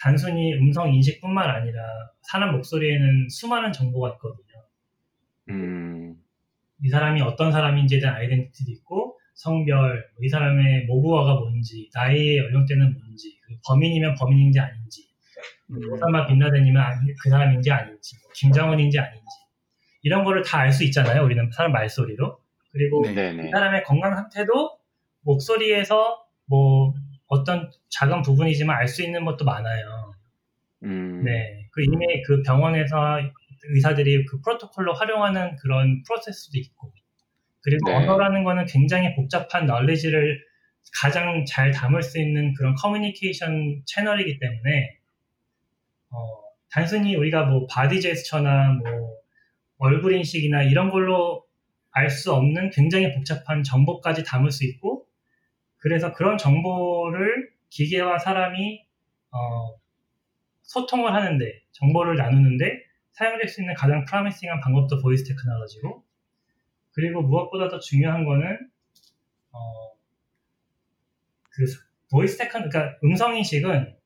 단순히 0.00 0.54
음성 0.54 0.92
인식뿐만 0.94 1.48
아니라 1.50 1.82
사람 2.22 2.52
목소리에는 2.52 3.28
수많은 3.28 3.72
정보가 3.72 4.10
있거든요. 4.14 4.64
음, 5.50 6.16
이 6.82 6.88
사람이 6.88 7.20
어떤 7.22 7.52
사람인지에 7.52 8.00
대한 8.00 8.16
아이덴티티도 8.16 8.70
있고 8.72 9.18
성별, 9.34 10.06
이 10.22 10.28
사람의 10.28 10.86
모국어가 10.86 11.34
뭔지, 11.34 11.88
나이의 11.94 12.38
연령대는 12.38 12.94
뭔지, 12.94 13.38
범인이면 13.66 14.14
범인인지 14.14 14.60
아닌지, 14.60 15.08
음, 15.70 15.76
오사마 15.92 16.26
빈라덴이면 16.26 16.82
아니- 16.82 17.14
그 17.22 17.28
사람인지 17.30 17.70
아닌지, 17.70 18.16
뭐 18.22 18.30
김정은인지 18.34 18.98
아닌지 18.98 19.26
이런 20.02 20.24
거를 20.24 20.42
다 20.42 20.60
알 20.60 20.72
수 20.72 20.84
있잖아요. 20.84 21.22
우리는 21.24 21.50
사람 21.52 21.72
말소리로. 21.72 22.38
그리고 22.72 23.02
네. 23.04 23.10
이 23.10 23.14
네네. 23.14 23.50
사람의 23.50 23.82
건강 23.84 24.14
상태도 24.16 24.78
목소리에서 25.22 26.24
뭐 26.46 26.94
어떤 27.30 27.70
작은 27.90 28.22
부분이지만 28.22 28.76
알 28.76 28.88
수 28.88 29.02
있는 29.02 29.24
것도 29.24 29.44
많아요. 29.44 30.12
음, 30.82 31.22
네. 31.24 31.68
그 31.72 31.82
이미 31.82 32.22
그 32.22 32.42
병원에서 32.42 33.20
의사들이 33.74 34.26
그 34.26 34.40
프로토콜로 34.40 34.94
활용하는 34.94 35.56
그런 35.56 36.02
프로세스도 36.02 36.58
있고. 36.58 36.92
그리고 37.62 37.90
네. 37.90 37.96
언어라는 37.96 38.42
거는 38.42 38.66
굉장히 38.66 39.14
복잡한 39.14 39.66
널리지를 39.66 40.40
가장 41.00 41.44
잘 41.46 41.70
담을 41.70 42.02
수 42.02 42.20
있는 42.20 42.52
그런 42.54 42.74
커뮤니케이션 42.74 43.82
채널이기 43.86 44.38
때문에 44.40 44.98
어, 46.10 46.16
단순히 46.70 47.14
우리가 47.14 47.44
뭐 47.44 47.66
바디 47.68 48.00
제스처나 48.00 48.72
뭐 48.72 49.14
얼굴 49.78 50.14
인식이나 50.14 50.64
이런 50.64 50.90
걸로 50.90 51.44
알 51.92 52.10
수 52.10 52.32
없는 52.32 52.70
굉장히 52.70 53.12
복잡한 53.14 53.62
정보까지 53.62 54.24
담을 54.24 54.50
수 54.50 54.64
있고 54.64 54.99
그래서 55.80 56.12
그런 56.12 56.38
정보를 56.38 57.50
기계와 57.70 58.18
사람이 58.18 58.84
어, 59.32 59.80
소통을 60.62 61.12
하는데 61.12 61.62
정보를 61.72 62.16
나누는데 62.16 62.84
사용될 63.12 63.48
수 63.48 63.60
있는 63.60 63.74
가장 63.74 64.04
promising한 64.04 64.60
방법도 64.60 65.00
voice 65.02 65.24
technology고 65.24 66.04
그리고 66.92 67.22
무엇보다 67.22 67.68
더 67.68 67.78
중요한 67.78 68.24
거는 68.24 68.58
어, 69.52 69.58
그 71.50 71.64
voice 72.10 72.38
tech 72.38 72.52
그러니까 72.52 72.98
음성 73.04 73.36
인식은 73.36 73.96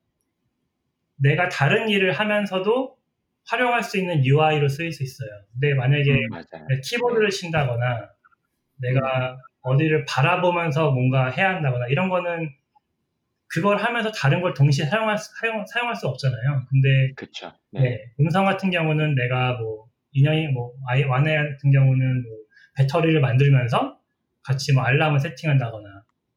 내가 1.17 1.49
다른 1.49 1.89
일을 1.89 2.13
하면서도 2.13 2.99
활용할 3.47 3.83
수 3.83 3.99
있는 3.99 4.25
UI로 4.25 4.69
쓰일 4.69 4.93
수 4.93 5.03
있어요. 5.03 5.29
근데 5.53 5.75
만약에 5.75 6.11
음, 6.11 6.81
키보드를 6.83 7.31
친다거나 7.31 8.11
내가 8.77 9.39
어디를 9.65 10.05
바라보면서 10.07 10.91
뭔가 10.93 11.29
해야 11.31 11.57
한다거나 11.57 11.87
이런 11.89 12.09
거는 12.09 12.51
그걸 13.49 13.77
하면서 13.77 14.11
다른 14.11 14.41
걸 14.41 14.53
동시에 14.55 14.87
사용할, 14.87 15.17
수- 15.17 15.31
사용, 15.41 15.65
사용할 15.67 15.95
수 15.95 16.09
없잖아요. 16.09 16.63
근데 16.71 17.13
그쵸. 17.15 17.53
네. 17.73 17.81
네. 17.83 18.05
음성 18.21 18.45
같은 18.45 18.71
경우는 18.71 19.15
내가 19.15 19.55
뭐 19.55 19.87
인형이 20.13 20.49
뭐 20.49 20.73
아이 20.89 21.05
와네 21.05 21.37
같은 21.37 21.71
경우는 21.71 22.23
뭐 22.23 22.33
배터리를 22.77 23.21
만들면서 23.21 23.99
같이 24.43 24.73
뭐 24.73 24.83
알람을 24.83 25.21
세팅한다거나 25.21 25.89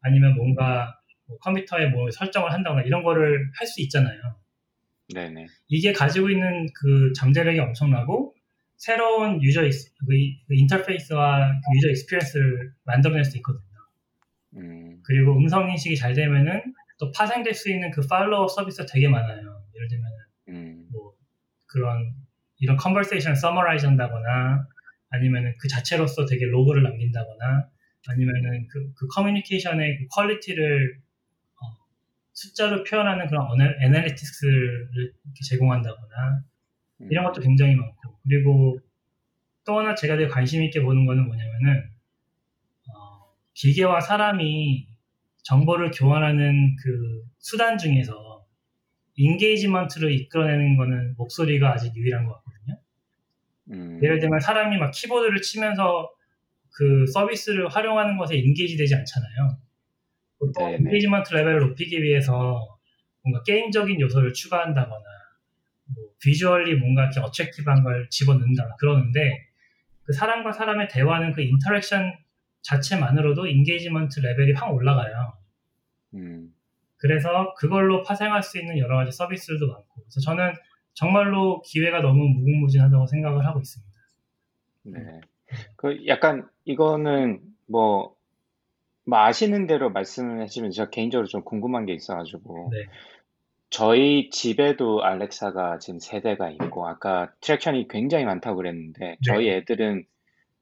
아니면 0.02 0.36
뭔가 0.36 1.00
뭐 1.28 1.38
컴퓨터에 1.40 1.88
뭐 1.88 2.10
설정을 2.12 2.54
한다거나 2.54 2.84
이런 2.84 3.04
거를 3.04 3.50
할 3.60 3.68
수 3.68 3.82
있잖아요. 3.82 4.20
네네. 5.14 5.48
이게 5.70 5.94
가지고 5.94 6.30
있는 6.30 6.68
그 6.76 7.14
잠재력이 7.14 7.60
엄청나고 7.60 8.36
새로운 8.78 9.42
user 9.42 9.66
ex- 9.66 9.92
그 10.08 10.16
이- 10.16 10.40
그 10.48 10.54
interface와 10.56 11.50
그 11.50 11.78
user 11.78 11.90
experience를 11.90 12.72
만들어낼 12.86 13.24
수 13.26 13.36
있거든요. 13.38 13.64
음, 14.56 15.02
그리고 15.04 15.36
음성 15.38 15.70
인식이 15.70 15.96
잘 15.98 16.14
되면은 16.14 16.74
또 17.00 17.12
파생될 17.12 17.54
수 17.54 17.70
있는 17.72 17.92
그 17.92 18.02
follow 18.08 18.48
서비스가 18.50 18.86
되게 18.92 19.08
많아요. 19.08 19.64
예를 19.76 19.88
들면 19.88 20.12
음, 20.50 20.88
뭐 20.92 21.14
그런 21.66 22.14
이런 22.60 22.78
conversation을 22.78 23.36
summarize 23.36 23.86
한다거나 23.86 24.68
아니면은 25.10 25.54
그 25.60 25.68
자체로서 25.68 26.26
되게 26.26 26.46
로그를 26.46 26.84
남긴다거나 26.84 27.70
아니면은 28.10 28.68
그, 28.68 28.94
그 28.96 29.08
커뮤니케이션의 29.08 29.98
그 29.98 30.08
quality를 30.08 31.00
어, 31.56 31.66
숫자로 32.34 32.84
표현하는 32.84 33.28
그런 33.28 33.46
anal- 33.48 33.78
analytics를 33.84 34.90
제공한다거나 35.50 36.30
음. 36.38 36.44
이런 37.00 37.26
것도 37.26 37.42
굉장히 37.42 37.76
많고 37.76 38.20
그리고 38.24 38.80
또 39.66 39.80
하나 39.80 39.96
제가 39.96 40.16
되게 40.16 40.28
관심 40.28 40.64
있게 40.64 40.82
보는 40.82 41.06
거는 41.06 41.26
뭐냐면은 41.26 41.90
어, 42.90 43.34
기계와 43.54 44.00
사람이 44.00 44.88
정보를 45.44 45.92
교환하는 45.92 46.76
그 46.76 47.24
수단 47.38 47.78
중에서 47.78 48.46
engagement를 49.16 50.12
이끌어내는 50.12 50.78
거는 50.78 51.16
목소리가 51.18 51.74
아직 51.74 51.96
유일한 51.96 52.26
것 52.26 52.34
같거든요. 52.34 52.80
음, 53.72 54.00
예를 54.04 54.20
들면 54.20 54.40
사람이 54.40 54.78
막 54.78 54.92
키보드를 54.92 55.42
치면서 55.42 56.10
그 56.76 57.06
서비스를 57.08 57.68
활용하는 57.70 58.18
것에 58.18 58.38
engage 58.38 58.78
되지 58.78 58.96
않잖아요. 58.96 59.58
보통. 60.38 60.74
engagement 60.74 61.34
level을 61.34 61.60
높이기 61.60 62.04
위해서 62.04 62.78
뭔가 63.24 63.42
게임적인 63.44 64.00
요소를 64.00 64.34
추가한다거나 64.34 64.92
뭐 64.92 65.17
visually 66.22 66.76
뭔가 66.76 67.04
이렇게 67.04 67.20
attractive한 67.20 67.84
걸 67.84 68.08
집어넣는다 68.10 68.76
그러는데 68.80 69.48
그 70.04 70.14
사람과 70.14 70.52
사람의 70.52 70.88
대화는 70.90 71.34
그 71.34 71.42
interaction 71.42 72.14
자체만으로도 72.62 73.48
engagement 73.48 74.20
level이 74.20 74.54
확 74.54 74.74
올라가요. 74.74 75.38
음, 76.16 76.54
그래서 76.98 77.54
그걸로 77.56 78.04
파생할 78.04 78.42
수 78.42 78.60
있는 78.60 78.78
여러 78.78 78.98
가지 78.98 79.12
서비스들도 79.12 79.68
많고 79.68 80.02
그래서 80.02 80.20
저는 80.22 80.54
정말로 80.94 81.62
기회가 81.62 82.02
너무 82.02 82.28
무궁무진하다고 82.30 83.06
생각을 83.06 83.46
하고 83.46 83.60
있습니다. 83.60 83.94
네. 84.84 85.22
그 85.76 86.08
약간 86.08 86.48
이거는 86.66 87.42
뭐, 87.68 88.16
뭐 89.06 89.20
아시는 89.20 89.68
대로 89.68 89.92
말씀을 89.92 90.42
하시면 90.42 90.72
제가 90.72 90.90
개인적으로 90.90 91.28
좀 91.28 91.44
궁금한 91.44 91.86
게 91.86 91.94
있어가지고 91.94 92.72
네. 92.72 92.86
저희 93.70 94.30
집에도 94.30 95.04
알렉사가 95.04 95.80
지금 95.80 96.00
세 96.00 96.22
대가 96.22 96.50
있고 96.50 96.88
아까 96.88 97.32
traction이 97.42 97.88
굉장히 97.90 98.26
많다고 98.26 98.58
그랬는데 98.58 99.18
저희 99.24 99.50
애들은 99.50 100.06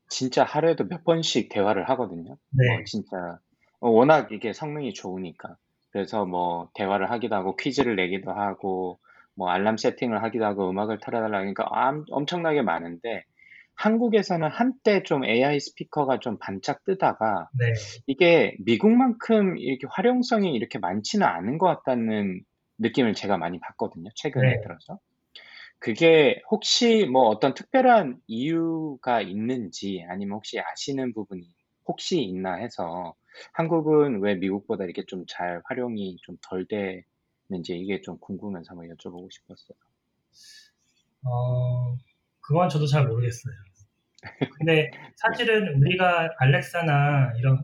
진짜 0.09 0.43
하루에도 0.43 0.87
몇 0.87 1.03
번씩 1.03 1.49
대화를 1.49 1.89
하거든요. 1.89 2.37
네. 2.51 2.75
뭐 2.75 2.83
진짜 2.85 3.39
어, 3.79 3.89
워낙 3.89 4.31
이게 4.31 4.53
성능이 4.53 4.93
좋으니까 4.93 5.57
그래서 5.91 6.25
뭐 6.25 6.69
대화를 6.73 7.11
하기도 7.11 7.35
하고 7.35 7.55
퀴즈를 7.55 7.95
내기도 7.95 8.31
하고 8.31 8.99
뭐 9.35 9.49
알람 9.49 9.77
세팅을 9.77 10.23
하기도 10.23 10.45
하고 10.45 10.69
음악을 10.69 10.99
틀어달라 10.99 11.39
하니까 11.39 11.67
암- 11.71 12.05
엄청나게 12.09 12.61
많은데 12.61 13.23
한국에서는 13.75 14.49
한때 14.49 15.03
좀 15.03 15.25
AI 15.25 15.59
스피커가 15.59 16.19
좀 16.19 16.37
반짝 16.39 16.83
뜨다가 16.85 17.49
네. 17.59 17.73
이게 18.07 18.55
미국만큼 18.65 19.57
이렇게 19.57 19.87
활용성이 19.89 20.53
이렇게 20.53 20.79
많지는 20.79 21.27
않은 21.27 21.57
것 21.57 21.67
같다는 21.67 22.41
느낌을 22.79 23.13
제가 23.13 23.37
많이 23.37 23.59
받거든요. 23.59 24.09
최근에 24.15 24.55
네. 24.57 24.61
들어서. 24.61 24.99
그게 25.79 26.41
혹시 26.49 27.05
뭐 27.05 27.23
어떤 27.29 27.53
특별한 27.53 28.19
이유가 28.27 29.21
있는지 29.21 30.03
아니면 30.09 30.35
혹시 30.37 30.59
아시는 30.59 31.13
부분이 31.13 31.47
혹시 31.87 32.21
있나 32.21 32.55
해서 32.55 33.15
한국은 33.53 34.21
왜 34.21 34.35
미국보다 34.35 34.85
이렇게 34.85 35.03
좀 35.05 35.25
잘 35.27 35.61
활용이 35.65 36.17
좀 36.23 36.37
덜 36.41 36.65
되는지 36.67 37.77
이게 37.77 38.01
좀 38.01 38.17
궁금해서 38.19 38.71
한번 38.71 38.87
여쭤보고 38.95 39.31
싶었어요. 39.31 39.77
어, 41.23 41.97
그건 42.41 42.69
저도 42.69 42.87
잘 42.87 43.07
모르겠어요. 43.07 43.53
근데 44.57 44.91
사실은 45.15 45.75
우리가 45.81 46.29
알렉사나 46.39 47.33
이런 47.37 47.63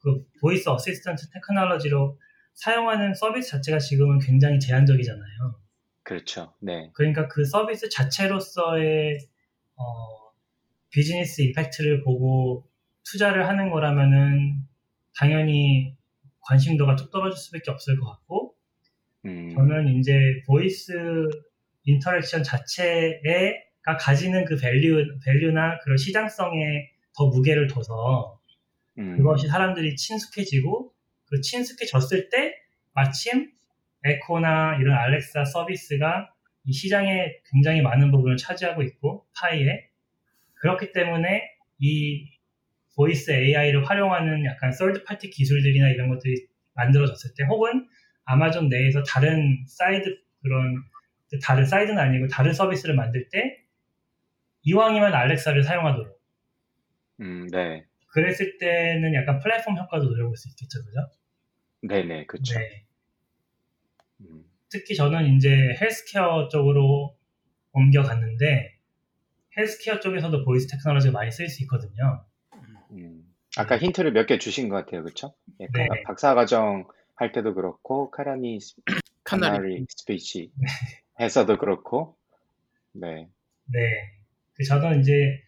그 0.00 0.24
voice 0.40 0.68
assistant 0.68 1.30
technology로 1.30 2.18
사용하는 2.54 3.14
서비스 3.14 3.50
자체가 3.50 3.78
지금은 3.78 4.18
굉장히 4.18 4.60
제한적이잖아요. 4.60 5.62
그렇죠. 6.02 6.54
네. 6.60 6.90
그러니까 6.94 7.28
그 7.28 7.44
서비스 7.44 7.88
자체로서의 7.88 9.18
어, 9.76 10.32
business 10.90 11.42
impact를 11.42 12.02
보고 12.02 12.68
투자를 13.04 13.48
하는 13.48 13.70
거라면은 13.70 14.62
당연히 15.16 15.96
관심도가 16.40 16.96
뚝 16.96 17.10
떨어질 17.10 17.38
수밖에 17.38 17.70
없을 17.70 17.98
것 17.98 18.06
같고 18.06 18.54
음, 19.24 19.50
저는 19.54 19.98
이제 19.98 20.42
voice 20.46 20.92
interaction 21.84 22.42
자체가 22.42 23.96
가지는 23.98 24.44
그 24.44 24.56
value, 24.56 25.18
value나 25.24 25.78
그런 25.80 25.96
시장성에 25.96 26.90
더 27.14 27.26
무게를 27.26 27.68
둬서 27.68 28.40
음, 28.98 29.16
그것이 29.16 29.48
사람들이 29.48 29.96
친숙해지고 29.96 30.91
그 31.32 31.40
친숙해졌을 31.40 32.28
때 32.28 32.54
마침 32.92 33.50
에코나 34.04 34.76
이런 34.78 34.98
알렉사 34.98 35.46
서비스가 35.46 36.28
이 36.64 36.72
시장에 36.74 37.32
굉장히 37.50 37.80
많은 37.80 38.10
부분을 38.10 38.36
차지하고 38.36 38.82
있고 38.82 39.26
파이에 39.34 39.88
그렇기 40.56 40.92
때문에 40.92 41.42
이 41.78 42.28
voice 42.94 43.30
AI를 43.30 43.88
활용하는 43.88 44.44
약간 44.44 44.72
third 44.72 45.04
party 45.04 45.30
기술들이나 45.30 45.88
이런 45.88 46.10
것들이 46.10 46.46
만들어졌을 46.74 47.30
때 47.34 47.44
혹은 47.44 47.88
아마존 48.24 48.68
내에서 48.68 49.02
다른 49.02 49.64
사이드 49.66 50.14
그런 50.42 50.84
다른 51.42 51.64
사이드는 51.64 51.98
아니고 51.98 52.28
다른 52.28 52.52
서비스를 52.52 52.94
만들 52.94 53.30
때 53.30 53.64
이왕이면 54.64 55.14
알렉사를 55.14 55.62
사용하도록 55.62 56.20
음, 57.20 57.48
네. 57.50 57.86
그랬을 58.08 58.58
때는 58.58 59.14
약간 59.14 59.38
플랫폼 59.38 59.78
효과도 59.78 60.04
노려볼 60.10 60.36
수 60.36 60.50
있겠죠, 60.50 60.84
그죠? 60.84 61.21
네네, 61.82 62.26
그렇죠. 62.26 62.58
네. 62.58 62.84
음, 64.20 64.44
특히 64.70 64.94
저는 64.94 65.36
이제 65.36 65.50
헬스케어 65.80 66.48
쪽으로 66.48 67.16
옮겨갔는데 67.72 68.78
헬스케어 69.56 70.00
쪽에서도 70.00 70.44
voice 70.44 70.66
technology가 70.68 71.12
많이 71.12 71.30
쓰일 71.30 71.48
수 71.48 71.62
있거든요. 71.64 72.24
음. 72.92 73.24
아까 73.56 73.76
힌트를 73.76 74.12
몇 74.12 74.26
개 74.26 74.38
주신 74.38 74.68
것 74.68 74.76
같아요, 74.76 75.02
그렇죠? 75.02 75.34
예, 75.60 75.66
네. 75.66 76.02
박사과정 76.04 76.88
할 77.16 77.32
때도 77.32 77.54
그렇고 77.54 78.10
카라니 78.10 78.60
스- 78.60 78.76
카나리. 79.24 79.84
스피치 79.88 80.50
해서도 81.20 81.58
그렇고, 81.58 82.16
네, 82.92 83.28
네. 83.66 83.80
그 84.54 84.64
저는 84.64 85.00
이제 85.00 85.42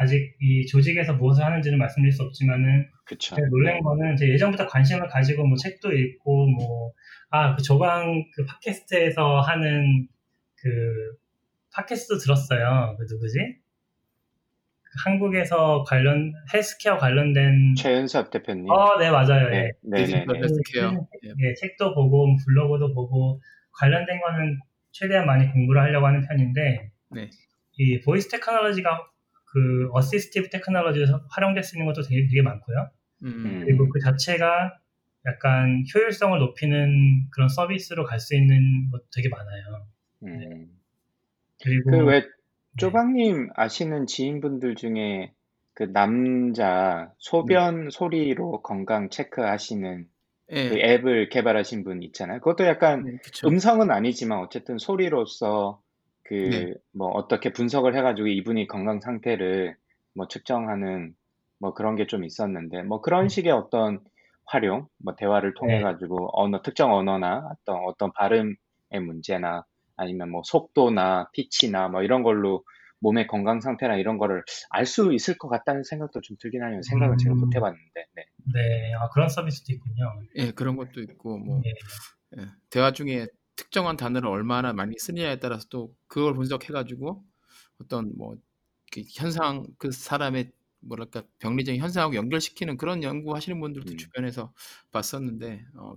아직 0.00 0.34
이 0.40 0.66
조직에서 0.66 1.14
무엇을 1.14 1.44
하는지는 1.44 1.78
말씀드릴 1.78 2.12
수 2.12 2.22
없지만은 2.22 2.88
그쵸. 3.04 3.34
제가 3.36 3.48
놀란 3.48 3.80
거는 3.80 4.16
제 4.16 4.28
예전부터 4.28 4.66
관심을 4.66 5.08
가지고 5.08 5.46
뭐 5.46 5.56
책도 5.56 5.92
읽고 5.92 6.46
뭐 6.46 6.92
아 7.32 7.54
그 7.54 7.62
조강 7.62 8.24
그 8.34 8.44
팟캐스트에서 8.44 9.40
하는 9.40 10.08
그 10.56 10.68
팟캐스트 11.72 12.18
들었어요. 12.18 12.96
그 12.98 13.06
누구지? 13.08 13.38
그 14.82 14.90
한국에서 15.04 15.84
관련 15.86 16.32
헬스케어 16.52 16.98
관련된 16.98 17.76
최은섭 17.76 18.30
대표님. 18.30 18.68
어, 18.68 18.98
네 18.98 19.10
맞아요. 19.10 19.46
예. 19.54 19.70
네, 19.82 20.04
네, 20.04 20.06
네, 20.06 20.24
네. 20.26 20.38
헬스케어. 20.40 21.06
예. 21.24 21.28
예, 21.28 21.54
책도 21.54 21.94
보고 21.94 22.36
블로그도 22.44 22.92
보고 22.94 23.40
관련된 23.78 24.20
거는 24.20 24.58
최대한 24.90 25.26
많이 25.26 25.48
공부를 25.52 25.80
하려고 25.82 26.08
하는 26.08 26.26
편인데 26.26 26.90
네. 27.10 27.30
이 27.78 28.00
voice 28.00 28.28
technology가 28.28 29.09
그 29.52 29.88
assistive 29.92 30.48
technology에서 30.50 31.26
활용될 31.30 31.62
수 31.62 31.76
있는 31.76 31.86
것도 31.86 32.02
되게, 32.02 32.26
되게 32.28 32.42
많고요. 32.42 32.90
음. 33.24 33.60
그리고 33.64 33.88
그 33.88 33.98
자체가 34.00 34.78
약간 35.26 35.84
효율성을 35.94 36.38
높이는 36.38 37.28
그런 37.32 37.48
서비스로 37.48 38.04
갈 38.04 38.18
수 38.20 38.34
있는 38.36 38.90
것도 38.90 39.04
되게 39.14 39.28
많아요. 39.28 39.86
음, 40.24 40.68
그리고 41.62 41.90
그왜 41.90 42.20
네. 42.20 42.28
쪼박님 42.76 43.50
아시는 43.54 44.06
지인분들 44.06 44.76
중에 44.76 45.32
그 45.74 45.92
남자 45.92 47.12
소변 47.18 47.90
소리로 47.90 48.62
건강 48.62 49.10
체크하시는 49.10 50.06
그 50.48 50.56
예. 50.56 50.94
앱을 50.94 51.28
개발하신 51.30 51.84
분 51.84 52.02
있잖아요. 52.02 52.38
그것도 52.40 52.64
약간 52.66 53.04
네. 53.04 53.18
음성은 53.46 53.90
아니지만 53.90 54.38
어쨌든 54.40 54.78
소리로서 54.78 55.80
네. 55.82 55.89
그 56.30 56.74
뭐 56.92 57.08
어떻게 57.10 57.52
분석을 57.52 57.96
해가지고 57.96 58.28
이분이 58.28 58.66
건강 58.68 59.00
상태를 59.00 59.76
뭐 60.14 60.28
측정하는 60.28 61.14
뭐 61.58 61.74
그런 61.74 61.96
게 61.96 62.06
좀 62.06 62.24
있었는데 62.24 62.82
뭐 62.82 63.00
그런 63.00 63.28
식의 63.28 63.52
어떤 63.52 64.00
활용, 64.46 64.88
뭐 64.98 65.14
대화를 65.16 65.54
통해 65.54 65.76
네. 65.78 65.82
가지고 65.82 66.28
언어 66.32 66.62
특정 66.62 66.92
언어나 66.94 67.48
어떤 67.52 67.84
어떤 67.86 68.12
발음의 68.12 68.56
문제나 69.06 69.64
아니면 69.96 70.30
뭐 70.30 70.42
속도나 70.44 71.28
피치나 71.32 71.88
뭐 71.88 72.02
이런 72.02 72.22
걸로 72.22 72.64
몸의 73.00 73.26
건강 73.28 73.60
상태나 73.60 73.96
이런 73.96 74.18
거를 74.18 74.42
알 74.70 74.84
수 74.86 75.12
있을 75.14 75.38
것 75.38 75.48
같다는 75.48 75.84
생각도 75.84 76.20
좀 76.20 76.36
들긴 76.40 76.62
하네요. 76.64 76.82
생각은 76.82 77.16
제가 77.18 77.34
못 77.34 77.44
음. 77.46 77.50
해봤는데. 77.56 78.06
네. 78.14 78.24
네, 78.54 78.92
아, 78.94 79.08
그런 79.10 79.28
서비스도 79.28 79.72
있군요. 79.72 80.22
예, 80.36 80.50
그런 80.52 80.76
것도 80.76 81.00
있고 81.02 81.38
뭐 81.38 81.60
예. 81.64 81.70
예, 82.42 82.46
대화 82.70 82.92
중에 82.92 83.26
특정한 83.60 83.96
단어를 83.96 84.28
얼마나 84.28 84.72
많이 84.72 84.94
쓰느냐에 84.98 85.38
따라서 85.40 85.66
또 85.70 85.94
그걸 86.08 86.34
분석해 86.34 86.72
가지고 86.72 87.24
어떤 87.80 88.16
뭐 88.16 88.36
그 88.92 89.02
현상 89.08 89.66
그 89.78 89.92
사람의 89.92 90.50
뭐랄까 90.80 91.22
병리적인 91.38 91.80
현상하고 91.80 92.14
연결시키는 92.16 92.76
그런 92.76 93.02
연구하시는 93.02 93.60
분들도 93.60 93.92
음. 93.92 93.96
주변에서 93.96 94.52
봤었는데 94.92 95.64
어, 95.76 95.94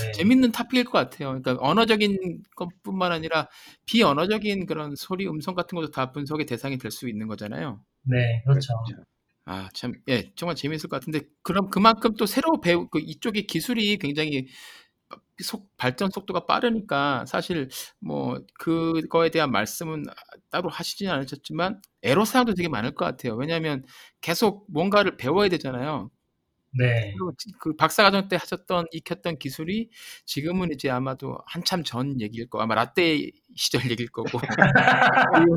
네. 0.00 0.12
재밌는 0.12 0.52
토픽일 0.52 0.84
것 0.84 0.92
같아요. 0.92 1.28
그러니까 1.40 1.56
언어적인 1.60 2.42
것뿐만 2.56 3.12
아니라 3.12 3.48
비언어적인 3.86 4.66
그런 4.66 4.96
소리, 4.96 5.28
음성 5.28 5.54
같은 5.54 5.76
것도 5.76 5.90
다 5.90 6.12
분석의 6.12 6.46
대상이 6.46 6.78
될 6.78 6.90
수 6.90 7.08
있는 7.08 7.28
거잖아요. 7.28 7.84
네, 8.04 8.42
그렇죠. 8.44 8.72
아, 9.44 9.68
참, 9.74 9.92
예, 10.08 10.32
정말 10.34 10.56
재밌을 10.56 10.88
것 10.88 10.96
같은데, 11.00 11.20
그럼 11.42 11.70
그만큼 11.70 12.14
또 12.14 12.26
새로 12.26 12.60
배우, 12.60 12.88
그 12.88 12.98
이쪽의 12.98 13.46
기술이 13.46 13.96
굉장히 13.98 14.48
속, 15.42 15.68
발전 15.76 16.10
속도가 16.10 16.46
빠르니까 16.46 17.24
사실 17.26 17.68
뭐 18.00 18.40
그거에 18.58 19.30
대한 19.30 19.50
말씀은 19.52 20.04
따로 20.50 20.68
하시지는 20.68 21.12
않으셨지만 21.12 21.80
애로 22.02 22.24
사항도 22.24 22.54
되게 22.54 22.68
많을 22.68 22.94
것 22.94 23.04
같아요. 23.04 23.34
왜냐하면 23.36 23.84
계속 24.20 24.66
뭔가를 24.70 25.16
배워야 25.16 25.48
되잖아요. 25.48 26.10
네. 26.78 27.14
그 27.58 27.74
박사과정 27.76 28.28
때 28.28 28.36
하셨던 28.36 28.86
익혔던 28.92 29.38
기술이 29.38 29.88
지금은 30.26 30.72
이제 30.72 30.90
아마도 30.90 31.38
한참 31.46 31.82
전 31.84 32.20
얘기일 32.20 32.50
거 32.50 32.60
아마 32.60 32.74
라떼 32.74 33.30
시절 33.54 33.80
얘기일 33.96 34.10
거고 34.10 34.38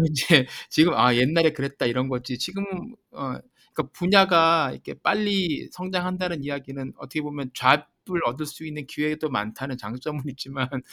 이제 0.10 0.48
지금 0.70 0.94
아 0.94 1.14
옛날에 1.16 1.52
그랬다 1.52 1.86
이런 1.88 2.08
거지 2.08 2.38
지금은 2.38 2.96
어 3.12 3.34
그러니까 3.74 3.94
분야가 3.94 4.72
이렇게 4.72 4.94
빨리 5.02 5.68
성장한다는 5.72 6.44
이야기는 6.44 6.94
어떻게 6.98 7.22
보면 7.22 7.52
잡을 8.10 8.22
얻을 8.26 8.45
수 8.45 8.66
있는 8.66 8.86
기회도 8.88 9.30
많다는 9.30 9.78
장점은 9.78 10.24
있지만 10.30 10.68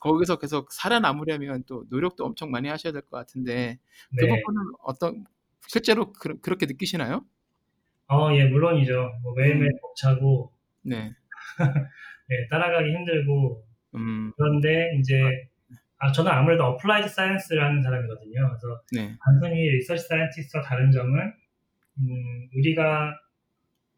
거기서 0.00 0.38
계속 0.38 0.72
살아남으려면 0.72 1.64
또 1.66 1.84
노력도 1.90 2.24
엄청 2.24 2.50
많이 2.50 2.68
하셔야 2.68 2.92
될 2.92 3.02
것 3.02 3.10
같은데 3.18 3.78
그 4.16 4.24
네. 4.24 4.30
부분은 4.30 4.72
어떤 4.82 5.24
실제로 5.68 6.12
그, 6.12 6.40
그렇게 6.40 6.66
느끼시나요? 6.66 7.24
어, 8.08 8.32
예, 8.34 8.44
물론이죠. 8.44 9.18
뭐 9.22 9.34
매일매일 9.34 9.70
음. 9.72 9.78
벅차고, 9.82 10.52
네. 10.82 11.14
예, 12.30 12.46
따라가기 12.50 12.90
힘들고, 12.90 13.64
음, 13.94 14.32
그런데 14.36 14.96
이제, 14.98 15.20
아, 15.98 16.12
저는 16.12 16.30
아무래도 16.30 16.64
applied 16.64 17.08
science를 17.08 17.64
하는 17.64 17.82
사람이거든요. 17.82 18.32
그래서 18.48 18.82
네. 18.92 19.16
단순히 19.24 19.70
research 19.70 20.06
scientist와 20.08 20.62
다른 20.64 20.90
점은, 20.92 21.32
음, 22.00 22.48
우리가, 22.56 23.14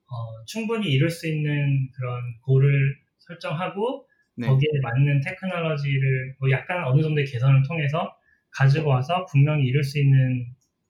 어, 0.09 0.45
충분히 0.47 0.93
이룰 0.93 1.11
수 1.11 1.29
있는 1.29 1.91
그런 1.93 2.23
골을 2.43 2.97
설정하고, 3.19 4.07
네. 4.37 4.47
거기에 4.47 4.69
맞는 4.83 5.21
테크놀로지를 5.21 6.37
뭐 6.39 6.51
약간 6.51 6.85
어느 6.85 7.03
정도의 7.03 7.27
개선을 7.27 7.63
통해서 7.67 8.15
가지고 8.51 8.91
와서 8.91 9.27
분명히 9.27 9.65
이룰 9.65 9.83
수 9.83 9.99
있는 9.99 10.47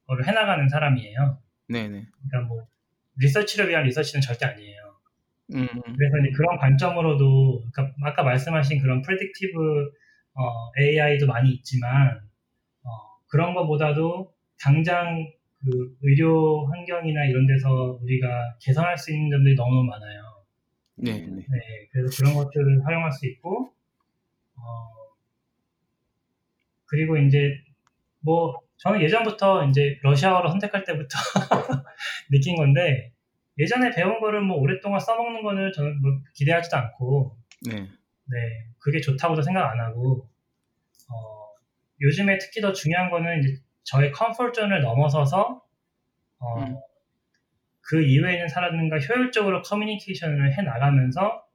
거를 0.07 0.27
해나가는 0.27 0.69
사람이에요. 0.69 1.39
네네. 1.69 2.07
그러니까 2.29 2.49
뭐, 2.49 2.67
리서치를 3.19 3.69
위한 3.69 3.85
리서치는 3.85 4.21
절대 4.21 4.47
아니에요. 4.47 4.97
음, 5.55 5.61
음. 5.61 5.83
그래서 5.83 6.19
이제 6.21 6.31
그런 6.37 6.59
관점으로도, 6.59 7.65
그러니까 7.73 7.95
아까 8.03 8.23
말씀하신 8.23 8.81
그런 8.83 9.03
predictive 9.03 9.91
AI도 10.79 11.27
많이 11.27 11.51
있지만, 11.53 12.21
어, 12.83 12.89
그런 13.29 13.55
것보다도 13.55 14.35
당장 14.61 15.31
그 15.67 15.97
의료 16.03 16.65
환경이나 16.67 17.25
이런 17.25 17.45
데서 17.47 17.99
우리가 18.01 18.57
개선할 18.61 18.97
수 18.97 19.13
있는 19.13 19.31
점들이 19.31 19.57
너무 19.57 19.83
많아요. 19.83 20.45
네, 20.95 21.13
네. 21.13 21.37
네, 21.37 21.89
그래서 21.91 22.17
그런 22.17 22.35
것들을 22.35 22.87
활용할 22.87 23.11
수 23.11 23.27
있고, 23.27 23.73
어, 24.55 24.89
그리고 26.87 27.17
이제 27.17 27.59
뭐 28.21 28.55
저는 28.77 29.03
예전부터 29.03 29.69
이제 29.69 29.99
러시아어를 30.03 30.51
선택할 30.51 30.85
때부터 30.85 31.19
느낀 32.31 32.55
건데 32.57 33.13
예전에 33.59 33.91
배운 33.91 34.21
거를 34.21 34.43
뭐 34.43 34.59
오랫동안 34.59 35.01
써먹는 35.01 35.43
거는 35.43 35.73
저는 35.73 36.01
뭐 36.01 36.13
기대하지도 36.35 36.77
않고, 36.77 37.37
네. 37.69 37.75
네, 37.77 38.39
그게 38.79 39.01
좋다고도 39.01 39.43
생각 39.43 39.69
안 39.69 39.81
하고, 39.81 40.29
어, 41.11 41.49
요즘에 42.01 42.39
특히 42.39 42.61
더 42.61 42.73
중요한 42.73 43.11
거는 43.11 43.41
이제 43.41 43.66
저의 43.87 44.11
comfort 44.13 44.53
zone을 44.53 44.83
넘어서서 44.83 45.63
어, 46.39 46.59
음. 46.59 46.77
그 47.81 48.03
이외에 48.03 48.35
있는 48.35 48.49
사람들과 48.49 48.99
효율적으로 48.99 49.63
커뮤니케이션을 49.63 50.53
해 50.59 50.63
나가면서 50.63 51.47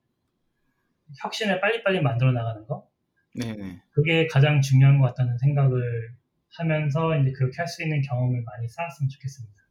혁신을 1.22 1.60
빨리빨리 1.60 2.02
만들어 2.02 2.32
나가는 2.32 2.66
거 2.68 2.88
네, 3.36 3.54
네. 3.54 3.82
그게 3.92 4.28
가장 4.28 4.62
중요한 4.62 5.00
것 5.00 5.08
같다는 5.08 5.38
생각을 5.38 6.14
하면서 6.58 7.18
이제 7.18 7.32
그렇게 7.34 7.58
할 7.58 7.68
수 7.68 7.84
있는 7.84 8.02
경험을 8.02 8.44
많이 8.46 8.68
쌓았으면 8.68 9.10
좋겠습니다. 9.10 9.62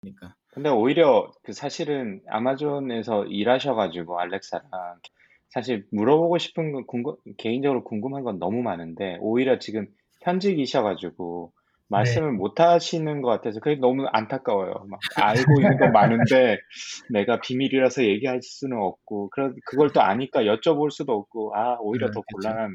그러니까. 0.00 0.34
근데 0.48 0.70
오히려 0.70 1.32
그 1.42 1.52
사실은 1.52 2.22
아마존에서 2.28 3.26
일하셔가지고 3.26 4.20
알렉사랑 4.20 4.70
사실 5.54 5.86
물어보고 5.92 6.38
싶은 6.38 6.72
건 6.72 6.84
궁금, 6.86 7.14
개인적으로 7.38 7.84
궁금한 7.84 8.24
건 8.24 8.40
너무 8.40 8.60
많은데 8.62 9.18
오히려 9.20 9.60
지금 9.60 9.86
현직이셔가지고 10.22 11.52
말씀을 11.88 12.32
못 12.32 12.58
하시는 12.58 13.22
것 13.22 13.28
같아서 13.28 13.60
그게 13.60 13.76
너무 13.76 14.04
안타까워요. 14.12 14.72
막 14.88 14.98
알고 15.16 15.60
있는 15.60 15.78
건 15.78 15.92
많은데 15.92 16.58
내가 17.12 17.40
비밀이라서 17.40 18.02
얘기할 18.02 18.40
수는 18.42 18.76
없고 18.78 19.30
그러, 19.30 19.52
그걸 19.66 19.92
또 19.92 20.00
아니까 20.00 20.40
여쭤볼 20.42 20.90
수도 20.90 21.12
없고 21.12 21.54
아 21.54 21.76
오히려 21.78 22.08
네, 22.08 22.12
더. 22.14 22.22
곤란하네. 22.32 22.74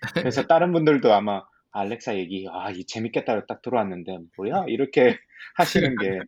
그래서 0.24 0.46
다른 0.46 0.72
분들도 0.72 1.12
아마 1.12 1.42
알렉사 1.72 2.16
얘기 2.16 2.46
아이 2.52 2.84
재밌겠다고 2.86 3.46
딱 3.46 3.60
들어왔는데 3.62 4.18
뭐야 4.36 4.66
이렇게 4.68 5.18
하시는 5.56 5.96
게 5.96 6.20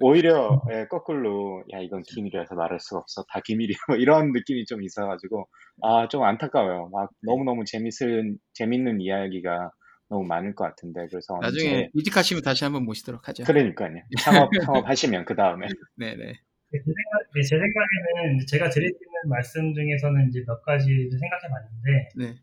오히려 0.00 0.62
예, 0.72 0.86
거꾸로 0.86 1.62
야 1.72 1.78
이건 1.80 2.02
기밀이라서 2.02 2.54
말할 2.54 2.80
수가 2.80 3.00
없어 3.00 3.24
다 3.30 3.40
기밀이야 3.44 3.76
뭐 3.88 3.96
이런 3.96 4.32
느낌이 4.32 4.64
좀 4.66 4.82
있어가지고 4.82 5.48
아 5.82 6.08
좀 6.08 6.22
안타까워요 6.22 6.88
막 6.92 7.10
너무 7.22 7.44
너무 7.44 7.64
재밌은 7.64 8.38
재밌는 8.54 9.00
이야기가 9.00 9.70
너무 10.08 10.24
많을 10.24 10.54
것 10.54 10.64
같은데 10.64 11.06
그래서 11.10 11.38
나중에 11.40 11.74
언제 11.74 11.90
이직하시면 11.94 12.42
다시 12.42 12.64
한번 12.64 12.84
모시도록 12.84 13.28
하죠. 13.28 13.44
그러니까요 13.44 13.96
창업 14.20 14.50
창업하시면 14.64 15.24
그 15.24 15.34
다음에 15.34 15.66
네, 15.96 16.14
네. 16.16 16.32
제, 16.72 16.78
생각, 16.78 17.32
네, 17.34 17.42
제 17.42 17.58
생각에는 17.58 18.46
제가 18.46 18.68
드릴 18.70 18.88
수 18.88 18.94
있는 18.94 19.30
말씀 19.30 19.72
중에서는 19.74 20.28
이제 20.28 20.42
몇 20.46 20.62
가지 20.62 20.86
생각해 20.86 21.48
봤는데 21.48 22.08
네. 22.16 22.34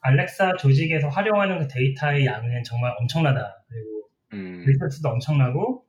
알렉사 0.00 0.56
조직에서 0.56 1.08
활용하는 1.08 1.58
그 1.60 1.68
데이터의 1.68 2.24
양은 2.26 2.62
정말 2.64 2.94
엄청나다. 3.00 3.64
그리고 3.68 4.08
음, 4.32 4.64
리서치도 4.66 5.08
엄청나고 5.08 5.84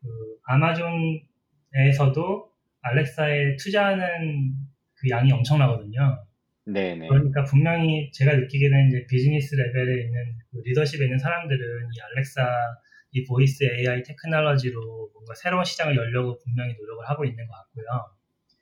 그 0.00 0.08
아마존에서도 0.44 2.52
알렉사에 2.82 3.56
투자하는 3.56 4.54
그 4.94 5.08
양이 5.10 5.32
엄청나거든요. 5.32 6.24
네네 6.66 7.08
그러니까 7.08 7.44
분명히 7.44 8.10
제가 8.12 8.34
느끼기에는 8.34 8.88
이제 8.88 9.06
비즈니스 9.08 9.54
레벨에 9.54 10.04
있는 10.04 10.38
그 10.50 10.60
리더십에 10.64 11.04
있는 11.04 11.18
사람들은 11.18 11.58
이 11.58 12.00
알렉사 12.00 12.46
이 13.12 13.24
보이스 13.24 13.64
AI 13.64 14.02
테크놀로지로 14.02 15.10
뭔가 15.14 15.34
새로운 15.34 15.64
시장을 15.64 15.96
열려고 15.96 16.38
분명히 16.38 16.74
노력을 16.74 17.08
하고 17.08 17.24
있는 17.24 17.46
것 17.46 17.54
같고요. 17.54 17.86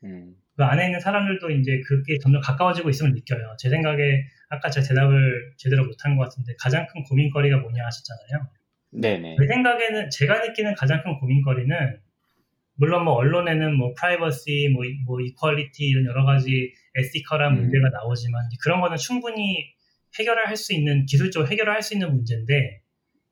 음, 0.04 0.36
그 0.56 0.64
안에 0.64 0.86
있는 0.86 1.00
사람들도 1.00 1.50
이제 1.50 1.80
그게 1.86 2.18
점점 2.18 2.40
가까워지고 2.40 2.90
있음을 2.90 3.12
느껴요. 3.12 3.56
제 3.58 3.68
생각에 3.68 4.24
아까 4.48 4.70
제가 4.70 4.86
대답을 4.86 5.54
제대로 5.56 5.84
못한 5.84 6.16
것 6.16 6.24
같은데 6.24 6.54
가장 6.60 6.86
큰 6.86 7.02
고민거리가 7.02 7.58
뭐냐 7.58 7.84
하셨잖아요. 7.84 8.48
네네 8.90 9.36
제 9.38 9.46
생각에는 9.46 10.10
제가 10.10 10.46
느끼는 10.46 10.74
가장 10.74 11.02
큰 11.02 11.18
고민거리는 11.18 12.00
물론 12.78 13.04
뭐 13.04 13.14
언론에는 13.14 13.74
뭐 13.76 13.94
프라이버시, 13.94 14.68
뭐, 14.74 14.84
이- 14.84 14.98
뭐 15.06 15.20
equality 15.20 15.84
이런 15.86 16.04
여러 16.04 16.24
가지 16.24 16.72
ethical한 16.94 17.54
음. 17.54 17.60
문제가 17.62 17.88
나오지만 17.90 18.42
그런 18.62 18.80
거는 18.80 18.96
충분히 18.98 19.74
해결을 20.18 20.46
할 20.46 20.56
수 20.56 20.74
있는 20.74 21.06
기술적으로 21.06 21.50
해결을 21.50 21.72
할 21.72 21.82
수 21.82 21.94
있는 21.94 22.10
문제인데 22.12 22.80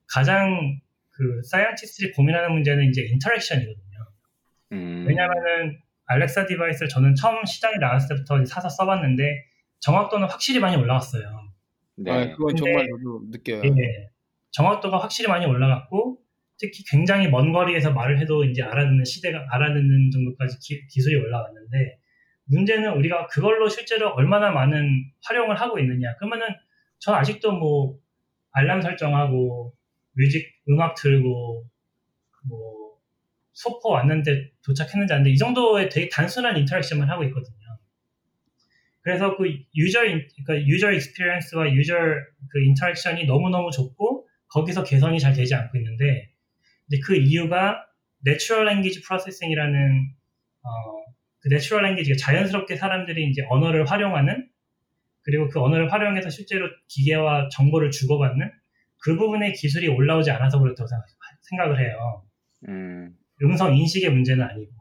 가장 0.07 0.81
그 1.11 1.43
scientist들이 1.45 2.13
고민하는 2.13 2.53
문제는 2.53 2.89
이제 2.89 3.03
interaction이거든요. 3.03 3.99
음, 4.73 5.05
왜냐면은 5.07 5.79
알렉사 6.07 6.47
디바이스를 6.47 6.89
저는 6.89 7.15
처음 7.15 7.45
시장에 7.45 7.77
나왔을 7.79 8.17
때부터 8.17 8.45
사서 8.45 8.69
써봤는데 8.69 9.45
정확도는 9.81 10.29
확실히 10.29 10.61
많이 10.61 10.77
올라갔어요. 10.77 11.23
네. 11.97 12.11
아, 12.11 12.37
그건 12.37 12.57
정말 12.57 12.87
저도 12.89 13.23
느껴요. 13.31 13.63
예. 13.65 14.09
정확도가 14.55 14.99
확실히 14.99 15.29
많이 15.29 15.45
올라갔고 15.47 16.19
특히 16.59 16.85
굉장히 16.89 17.29
먼 17.29 17.53
거리에서 17.53 17.93
말을 17.93 18.21
해도 18.21 18.45
이제 18.45 18.63
알아듣는 18.63 19.05
시대가 19.05 19.45
알아듣는 19.51 20.11
정도까지 20.13 20.59
기, 20.61 21.01
술이 21.01 21.17
올라왔는데 21.17 21.99
문제는 22.45 22.93
우리가 22.93 23.27
그걸로 23.27 23.69
실제로 23.69 24.11
얼마나 24.11 24.51
많은 24.53 25.11
활용을 25.25 25.61
하고 25.61 25.79
있느냐. 25.81 26.15
그러면은 26.17 26.47
전 27.01 27.15
아직도 27.15 27.53
뭐 27.53 27.99
알람 28.53 28.81
설정하고 28.81 29.75
music 30.13 30.47
음악 30.69 30.95
틀고 30.95 31.65
뭐 32.49 32.95
소포 33.55 33.89
왔는데 33.91 34.53
도착했는지 34.65 35.13
아는데 35.13 35.31
이 35.31 35.37
정도의 35.37 35.89
되게 35.89 36.09
단순한 36.09 36.57
interaction만 36.59 37.11
하고 37.11 37.25
있거든요. 37.25 37.57
그래서 39.01 39.37
그 39.37 39.45
user 39.75 40.05
in- 40.05 40.29
그러니까 40.45 40.67
user 40.69 40.93
experience와 40.93 41.73
user 41.73 41.95
그 42.51 42.65
interaction이 42.65 43.25
너무 43.27 43.51
너무 43.51 43.71
좁고 43.73 44.24
거기서 44.49 44.85
개선이 44.85 45.19
잘 45.21 45.33
되지 45.33 45.55
않고 45.55 45.77
있는데 45.79 46.31
이제 46.89 47.01
그 47.05 47.17
이유가 47.17 47.85
natural 48.25 48.65
language 48.67 49.03
processing이라는 49.03 50.15
어, 50.63 50.69
그 51.41 51.49
내추럴 51.49 51.83
랭귀지가 51.83 52.17
자연스럽게 52.19 52.77
사람들이 52.77 53.29
이제 53.29 53.43
언어를 53.49 53.85
활용하는 53.91 54.49
그리고 55.23 55.49
그 55.49 55.61
언어를 55.61 55.93
활용해서 55.93 56.31
실제로 56.31 56.69
기계와 56.89 57.49
정보를 57.51 57.91
주고받는 57.91 58.51
그 59.03 59.17
부분의 59.17 59.53
기술이 59.55 59.89
올라오지 59.89 60.31
않아서 60.31 60.59
그렇다고 60.59 60.87
생각- 60.87 61.07
생각을 61.43 61.81
해요. 61.81 62.25
음, 62.69 63.15
음성 63.43 63.77
인식의 63.77 64.11
문제는 64.11 64.43
아니고. 64.45 64.73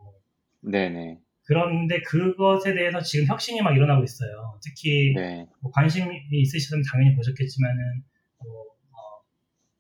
네네. 0.62 1.18
그런데 1.46 2.00
그것에 2.02 2.74
대해서 2.74 3.02
지금 3.02 3.26
혁신이 3.28 3.62
막 3.62 3.76
일어나고 3.76 4.04
있어요. 4.04 4.58
특히 4.64 5.14
네. 5.14 5.46
뭐 5.62 5.72
관심이 5.72 6.08
있으시다면 6.32 6.84
당연히 6.90 7.16
보셨겠지만은 7.16 8.04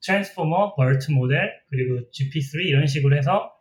트랜스포머, 0.05 0.75
버트 0.75 1.11
모델 1.11 1.51
그리고 1.69 2.01
GP3 2.11 2.65
이런 2.65 2.85
식으로 2.87 3.15
해서 3.17 3.53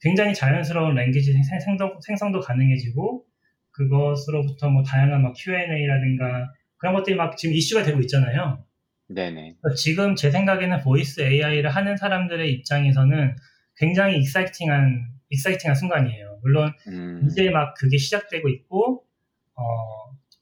굉장히 0.00 0.32
자연스러운 0.34 0.94
랭귀지 0.94 1.32
생- 1.32 1.60
생성, 1.60 1.98
생성도 2.00 2.40
가능해지고 2.40 3.24
그것으로부터 3.72 4.70
뭐 4.70 4.82
다양한 4.82 5.22
막 5.22 5.34
Q&A라든가 5.36 6.52
그런 6.76 6.94
것들이 6.94 7.16
막 7.16 7.36
지금 7.36 7.54
이슈가 7.54 7.82
되고 7.82 8.00
있잖아요. 8.00 8.64
네네. 9.08 9.56
지금 9.76 10.14
제 10.14 10.30
생각에는 10.30 10.80
voice 10.80 11.20
AI를 11.20 11.70
하는 11.70 11.96
사람들의 11.96 12.52
입장에서는 12.52 13.36
굉장히 13.76 14.18
exciting한 14.18 15.08
exciting한 15.30 15.74
순간이에요. 15.74 16.38
물론 16.42 16.72
음, 16.88 17.26
이제 17.26 17.50
막 17.50 17.74
그게 17.74 17.96
시작되고 17.96 18.48
있고 18.48 19.04
어, 19.54 19.62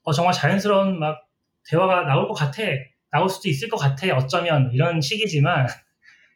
어, 0.03 0.11
정말 0.11 0.33
자연스러운 0.33 0.99
막 0.99 1.27
대화가 1.67 2.03
나올 2.03 2.27
것 2.27 2.33
같아 2.33 2.61
나올 3.11 3.29
수도 3.29 3.49
있을 3.49 3.69
것 3.69 3.77
같아 3.77 4.15
어쩌면 4.15 4.71
이런 4.73 5.01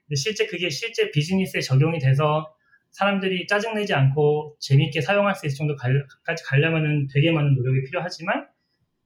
근데 0.08 0.16
실제 0.16 0.46
그게 0.46 0.70
실제 0.70 1.12
비즈니스에 1.12 1.62
적용이 1.62 2.00
돼서 2.00 2.54
사람들이 2.92 3.48
짜증내지 3.48 3.94
않고 3.94 4.58
재밌게 4.60 5.02
사용할 5.02 5.36
수 5.36 5.46
있을 5.46 5.58
정도까지 5.58 6.44
가려면은 6.46 7.08
되게 7.08 7.32
많은 7.32 7.56
노력이 7.56 7.84
필요하지만 7.86 8.48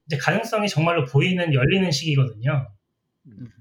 이제 0.07 0.17
가능성이 0.17 0.67
정말로 0.67 1.05
보이는 1.05 1.53
열리는 1.53 1.89
시기거든요. 1.91 2.71
음. 3.27 3.51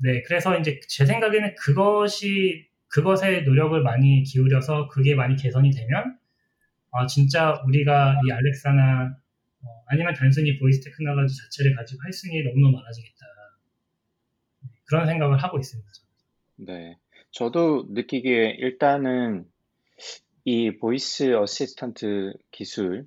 네, 0.00 0.22
그래서 0.22 0.58
이제 0.58 0.80
제 0.88 1.06
생각에는 1.06 1.54
그것이 1.56 2.66
그것에 2.88 3.42
노력을 3.42 3.80
많이 3.82 4.22
기울여서 4.22 4.88
그게 4.88 5.14
많이 5.14 5.36
개선이 5.36 5.70
되면 5.70 6.16
아 6.90 7.06
진짜 7.06 7.60
우리가 7.66 8.20
이 8.26 8.32
알렉사나 8.32 9.16
어, 9.62 9.82
아니면 9.88 10.14
단순히 10.14 10.58
voice 10.58 10.80
technology 10.82 11.36
자체를 11.36 11.74
가지고 11.76 12.02
할 12.02 12.12
수 12.12 12.26
있는 12.28 12.40
일이 12.40 12.48
너무너무 12.48 12.76
많아지겠다 12.78 13.26
그런 14.86 15.06
생각을 15.06 15.38
하고 15.42 15.58
있습니다. 15.58 15.88
네. 16.56 16.98
저도 17.30 17.86
느끼기에 17.90 18.56
일단은 18.58 19.44
이 20.44 20.76
voice 20.78 21.34
assistant 21.36 22.32
기술을 22.52 23.06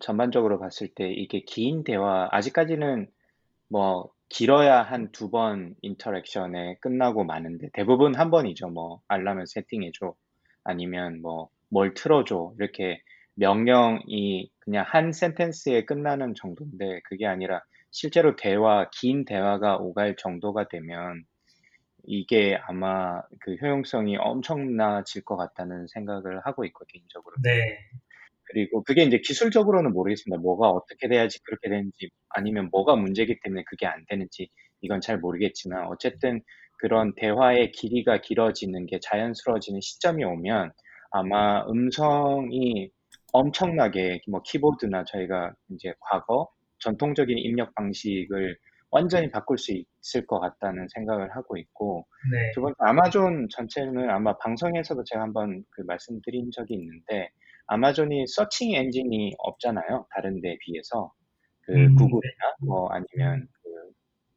전반적으로 0.00 0.58
봤을 0.58 0.88
때 0.88 1.10
이게 1.12 1.40
긴 1.46 1.84
대화, 1.84 2.28
아직까지는 2.32 3.08
뭐 3.68 4.12
길어야 4.28 4.82
한 4.82 5.12
두 5.12 5.30
번 5.30 5.76
interaction에 5.82 6.76
끝나고 6.80 7.24
마는데 7.24 7.68
대부분 7.72 8.14
한 8.16 8.30
번이죠. 8.30 8.68
뭐 8.70 9.00
알람을 9.08 9.46
세팅해줘. 9.46 10.14
아니면 10.64 11.20
뭐 11.22 11.50
뭘 11.70 11.94
틀어줘. 11.94 12.54
이렇게 12.58 13.02
명령이 13.36 14.50
그냥 14.60 14.84
한 14.86 15.12
sentence에 15.12 15.84
끝나는 15.84 16.34
정도인데 16.34 17.00
그게 17.04 17.26
아니라 17.26 17.62
실제로 17.90 18.36
대화, 18.36 18.88
긴 18.90 19.24
대화가 19.24 19.76
오갈 19.76 20.16
정도가 20.16 20.68
되면 20.68 21.24
이게 22.06 22.58
아마 22.66 23.22
그 23.40 23.54
효용성이 23.54 24.16
엄청나질 24.16 25.22
것 25.24 25.36
같다는 25.36 25.86
생각을 25.88 26.40
하고 26.44 26.64
있고 26.64 26.84
개인적으로. 26.86 27.34
네, 27.42 27.78
그리고 28.44 28.82
그게 28.82 29.04
이제 29.04 29.18
기술적으로는 29.18 29.92
모르겠습니다. 29.92 30.40
뭐가 30.40 30.70
어떻게 30.70 31.08
돼야지 31.08 31.42
그렇게 31.44 31.68
되는지 31.68 32.10
아니면 32.28 32.68
뭐가 32.70 32.96
문제이기 32.96 33.40
때문에 33.42 33.64
그게 33.66 33.86
안 33.86 34.04
되는지 34.08 34.48
이건 34.80 35.00
잘 35.00 35.18
모르겠지만 35.18 35.86
어쨌든 35.86 36.42
그런 36.78 37.14
대화의 37.14 37.72
길이가 37.72 38.20
길어지는 38.20 38.86
게 38.86 38.98
자연스러워지는 39.00 39.80
시점이 39.80 40.24
오면 40.24 40.72
아마 41.10 41.64
음성이 41.68 42.90
엄청나게 43.34 44.20
뭐 44.28 44.40
키보드나 44.42 45.04
저희가 45.04 45.52
이제 45.70 45.92
과거 46.00 46.48
전통적인 46.78 47.36
입력 47.38 47.74
방식을 47.74 48.56
완전히 48.90 49.30
바꿀 49.30 49.58
수 49.58 49.72
있을 49.72 50.26
것 50.26 50.38
같다는 50.38 50.86
생각을 50.94 51.34
하고 51.34 51.56
있고 51.56 52.06
네, 52.32 52.52
두 52.54 52.60
번째 52.62 52.76
아마존 52.78 53.48
전체는 53.50 54.08
아마 54.08 54.36
방송에서도 54.38 55.02
제가 55.04 55.22
한번 55.22 55.64
그 55.70 55.82
말씀드린 55.82 56.50
적이 56.52 56.74
있는데 56.74 57.30
아마존이 57.66 58.26
서칭 58.28 58.74
엔진이 58.74 59.34
없잖아요. 59.38 60.06
다른 60.14 60.40
데에 60.40 60.56
비해서. 60.60 61.12
그 61.62 61.72
음, 61.74 61.94
구글이나 61.96 62.54
뭐 62.60 62.88
아니면 62.90 63.48
그 63.62 63.70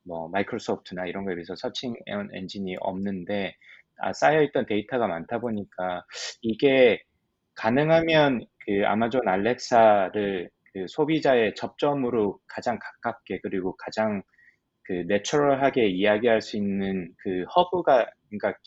뭐 0.03 0.29
마이크로소프트나 0.29 1.05
이런 1.07 1.25
거에 1.25 1.35
비해서 1.35 1.55
서칭 1.55 1.93
엔- 2.07 2.29
엔진이 2.33 2.77
없는데 2.79 3.55
아, 3.99 4.13
쌓여있던 4.13 4.65
데이터가 4.67 5.07
많다 5.07 5.39
보니까 5.39 6.05
이게 6.41 7.01
가능하면 7.55 8.45
그 8.67 8.85
아마존 8.85 9.27
알렉사를 9.27 10.49
그 10.73 10.85
소비자의 10.89 11.55
접점으로 11.55 12.39
가장 12.47 12.77
가깝게 12.79 13.39
그리고 13.41 13.75
가장 13.77 14.21
그 14.83 15.05
내추럴하게 15.07 15.87
이야기할 15.87 16.41
수 16.41 16.57
있는 16.57 17.13
그 17.17 17.43
허브가 17.55 18.05
그러니까 18.29 18.59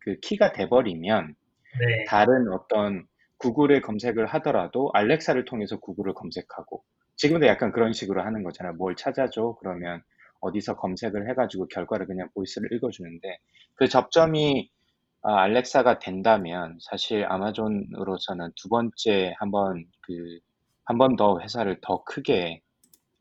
그 0.00 0.16
키가 0.20 0.52
돼버리면 0.52 1.34
네, 1.78 2.04
다른 2.06 2.52
어떤 2.52 3.06
구글에 3.38 3.80
검색을 3.80 4.26
하더라도 4.26 4.90
알렉사를 4.92 5.44
통해서 5.44 5.78
구글을 5.78 6.14
검색하고 6.14 6.82
지금도 7.16 7.46
약간 7.46 7.70
그런 7.70 7.92
식으로 7.92 8.22
하는 8.22 8.42
거잖아요. 8.42 8.74
뭘 8.74 8.96
찾아줘 8.96 9.56
그러면 9.60 10.02
어디서 10.40 10.76
검색을 10.76 11.28
해가지고 11.30 11.68
결과를 11.68 12.06
그냥 12.06 12.28
voice를 12.34 12.72
읽어주는데 12.72 13.38
그 13.76 13.88
접점이 13.88 14.70
아, 15.22 15.42
알렉사가 15.42 15.98
된다면 15.98 16.78
사실 16.80 17.26
아마존으로서는 17.26 18.52
두 18.56 18.68
번째 18.68 19.34
한번 19.38 19.84
그한번더 20.00 21.40
회사를 21.40 21.78
더 21.82 22.02
크게 22.04 22.62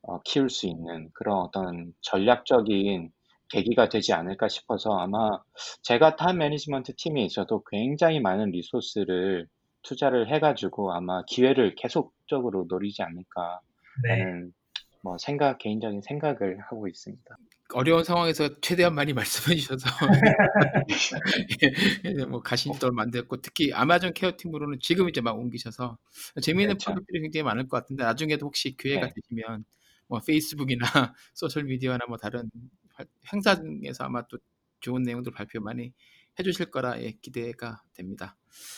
어, 0.02 0.22
키울 0.22 0.50
수 0.50 0.68
있는 0.68 1.10
그런 1.14 1.38
어떤 1.38 1.94
전략적인 2.02 3.12
계기가 3.50 3.90
되지 3.90 4.14
않을까 4.14 4.48
싶어서 4.48 4.98
아마 4.98 5.42
제가 5.82 6.16
top 6.16 6.34
management 6.34 6.94
팀에 6.96 7.24
있어도 7.26 7.64
굉장히 7.70 8.20
많은 8.20 8.52
resource를 8.52 9.48
투자를 9.82 10.30
해 10.32 10.40
가지고 10.40 10.94
아마 10.94 11.24
기회를 11.26 11.76
계속적으로 11.76 12.66
노리지 12.70 13.02
않을까 13.02 13.60
네, 14.04 14.18
라는 14.18 14.54
뭐 15.02 15.18
생각 15.18 15.58
개인적인 15.58 16.02
생각을 16.02 16.60
하고 16.62 16.88
있습니다. 16.88 17.38
어려운 17.74 18.04
상황에서 18.04 18.50
최대한 18.62 18.96
많이 18.96 19.14
말씀해 19.52 19.56
주셔서 19.58 19.90
예, 22.06 22.26
뭐 22.26 22.42
가신도 22.42 22.92
만들었고 22.92 23.42
특히 23.42 23.72
아마존 23.74 24.14
케어 24.14 24.32
팀으로는 24.36 24.80
지금 24.82 25.10
이제 25.10 25.22
막 25.22 25.38
옮기셔서 25.38 25.98
재미있는 26.42 26.78
그렇죠. 26.78 26.92
프로젝트들이 26.92 27.22
굉장히 27.22 27.44
많을 27.44 27.68
것 27.68 27.78
같은데 27.78 28.04
나중에도 28.04 28.48
혹시 28.48 28.76
기회가 28.76 29.08
네. 29.08 29.14
되시면 29.16 29.66
뭐 30.08 30.20
페이스북이나 30.20 30.80
소셜 31.34 31.64
미디어나 31.66 32.06
뭐 32.08 32.18
다른 32.18 32.50
활- 32.94 33.08
행사 33.32 33.56
중에서 33.56 34.06
아마 34.06 34.24
또 34.28 34.38
좋은 34.80 35.04
내용들 35.04 35.32
발표 35.32 35.62
많이 35.62 35.94
해주실 36.40 36.72
거라 36.72 37.00
예, 37.02 37.12
기대가 37.22 37.82
됩니다. 37.94 38.36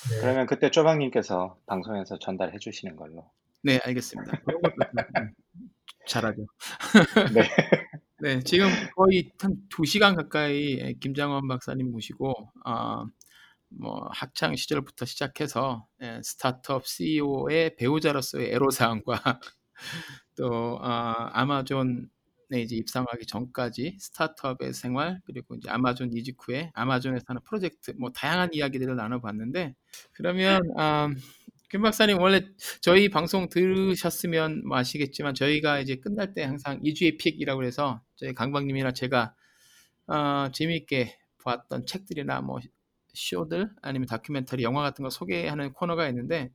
네. 0.10 0.20
그러면 0.20 0.46
그때 0.48 0.72
쪼방님께서 0.72 1.58
방송에서 1.66 2.18
전달해 2.20 2.58
주시는 2.58 2.96
걸로. 2.96 3.30
네, 3.64 3.80
알겠습니다. 3.84 4.42
음, 5.20 5.34
잘하죠. 6.08 6.48
네. 7.34 7.48
네, 8.22 8.40
지금 8.44 8.68
거의 8.96 9.32
한 9.40 9.56
2시간 9.68 10.16
가까이 10.16 10.78
예, 10.80 10.94
김장원 10.94 11.48
박사님 11.48 11.92
모시고 11.92 12.52
아, 12.64 13.04
뭐 13.70 14.08
학창 14.12 14.56
시절부터 14.56 15.06
시작해서 15.06 15.88
예, 16.04 16.22
스타트업 16.24 16.86
CEO의 16.86 17.76
배우자로서의 17.78 18.54
애로사항과 18.54 19.40
또 20.38 20.78
아, 20.84 21.32
아마존에 21.34 22.06
이제 22.62 22.76
입상하기 22.76 23.26
전까지 23.26 23.98
스타트업의 24.00 24.74
생활 24.74 25.20
그리고 25.26 25.56
이제 25.56 25.72
아마존 25.72 26.14
이직 26.14 26.38
후에 26.46 26.70
아마존에서 26.76 27.24
하는 27.26 27.42
프로젝트 27.44 27.90
뭐 27.98 28.12
다양한 28.12 28.50
이야기들을 28.54 28.96
나눠봤는데 28.98 29.74
그러면 30.14 30.62
아, 30.78 31.10
김 31.72 31.82
박사님 31.82 32.20
원래 32.20 32.46
저희 32.82 33.10
방송 33.10 33.48
들으셨으면 33.50 34.64
뭐 34.68 34.78
아시겠지만 34.78 35.34
저희가 35.34 35.80
이제 35.80 35.96
끝날 35.96 36.34
때 36.34 36.44
항상 36.44 36.82
2주의 36.82 37.18
픽이라고 37.18 37.64
해서 37.64 38.02
저희 38.18 38.34
강박님이나 38.34 38.92
제가 38.92 39.34
어, 40.08 40.50
재미있게 40.52 41.18
봤던 41.44 41.86
책들이나 41.86 42.42
뭐 42.42 42.60
쇼들 43.14 43.70
아니면 43.82 44.06
다큐멘터리 44.08 44.64
영화 44.64 44.82
같은 44.82 45.04
거 45.04 45.10
소개하는 45.10 45.74
코너가 45.74 46.08
있는데 46.10 46.52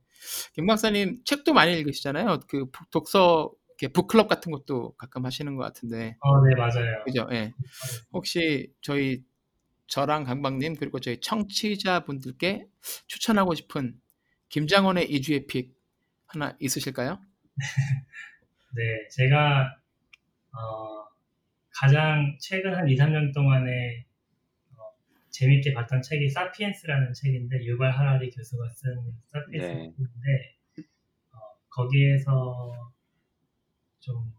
김 0.53 0.65
박사님 0.67 1.21
책도 1.25 1.53
많이 1.53 1.73
읽으시잖아요. 1.79 2.39
그 2.47 2.69
북- 2.71 2.89
독서 2.91 3.51
이렇게 3.79 3.91
북클럽 3.93 4.27
같은 4.27 4.51
것도 4.51 4.93
가끔 4.97 5.25
하시는 5.25 5.55
것 5.55 5.63
같은데 5.63 6.17
어, 6.19 6.41
네, 6.43 6.55
맞아요. 6.55 7.03
그죠? 7.05 7.27
예. 7.31 7.53
혹시 8.11 8.71
저희 8.81 9.23
저랑 9.87 10.23
강박님 10.25 10.75
그리고 10.75 10.99
저희 10.99 11.19
청취자분들께 11.21 12.65
추천하고 13.07 13.53
싶은 13.55 13.95
김장원의 14.49 15.11
이주의 15.11 15.45
픽 15.45 15.75
하나 16.25 16.55
있으실까요? 16.59 17.19
네, 18.75 19.07
제가 19.09 19.77
어, 20.51 21.07
가장 21.79 22.37
최근 22.39 22.75
한 22.75 22.87
2, 22.87 22.95
3년 22.95 23.33
동안에 23.33 24.05
어, 24.75 24.81
재밌게 25.29 25.73
봤던 25.73 26.01
책이 26.01 26.29
사피엔스라는 26.29 27.13
책인데 27.13 27.63
유발 27.65 27.91
하라리 27.91 28.29
교수가 28.29 28.69
쓴 28.69 28.95
사피엔스 29.27 29.65
네. 29.65 29.91
책인데 29.91 30.87
어, 31.33 31.37
거기에서 31.69 32.93
좀 33.99 34.33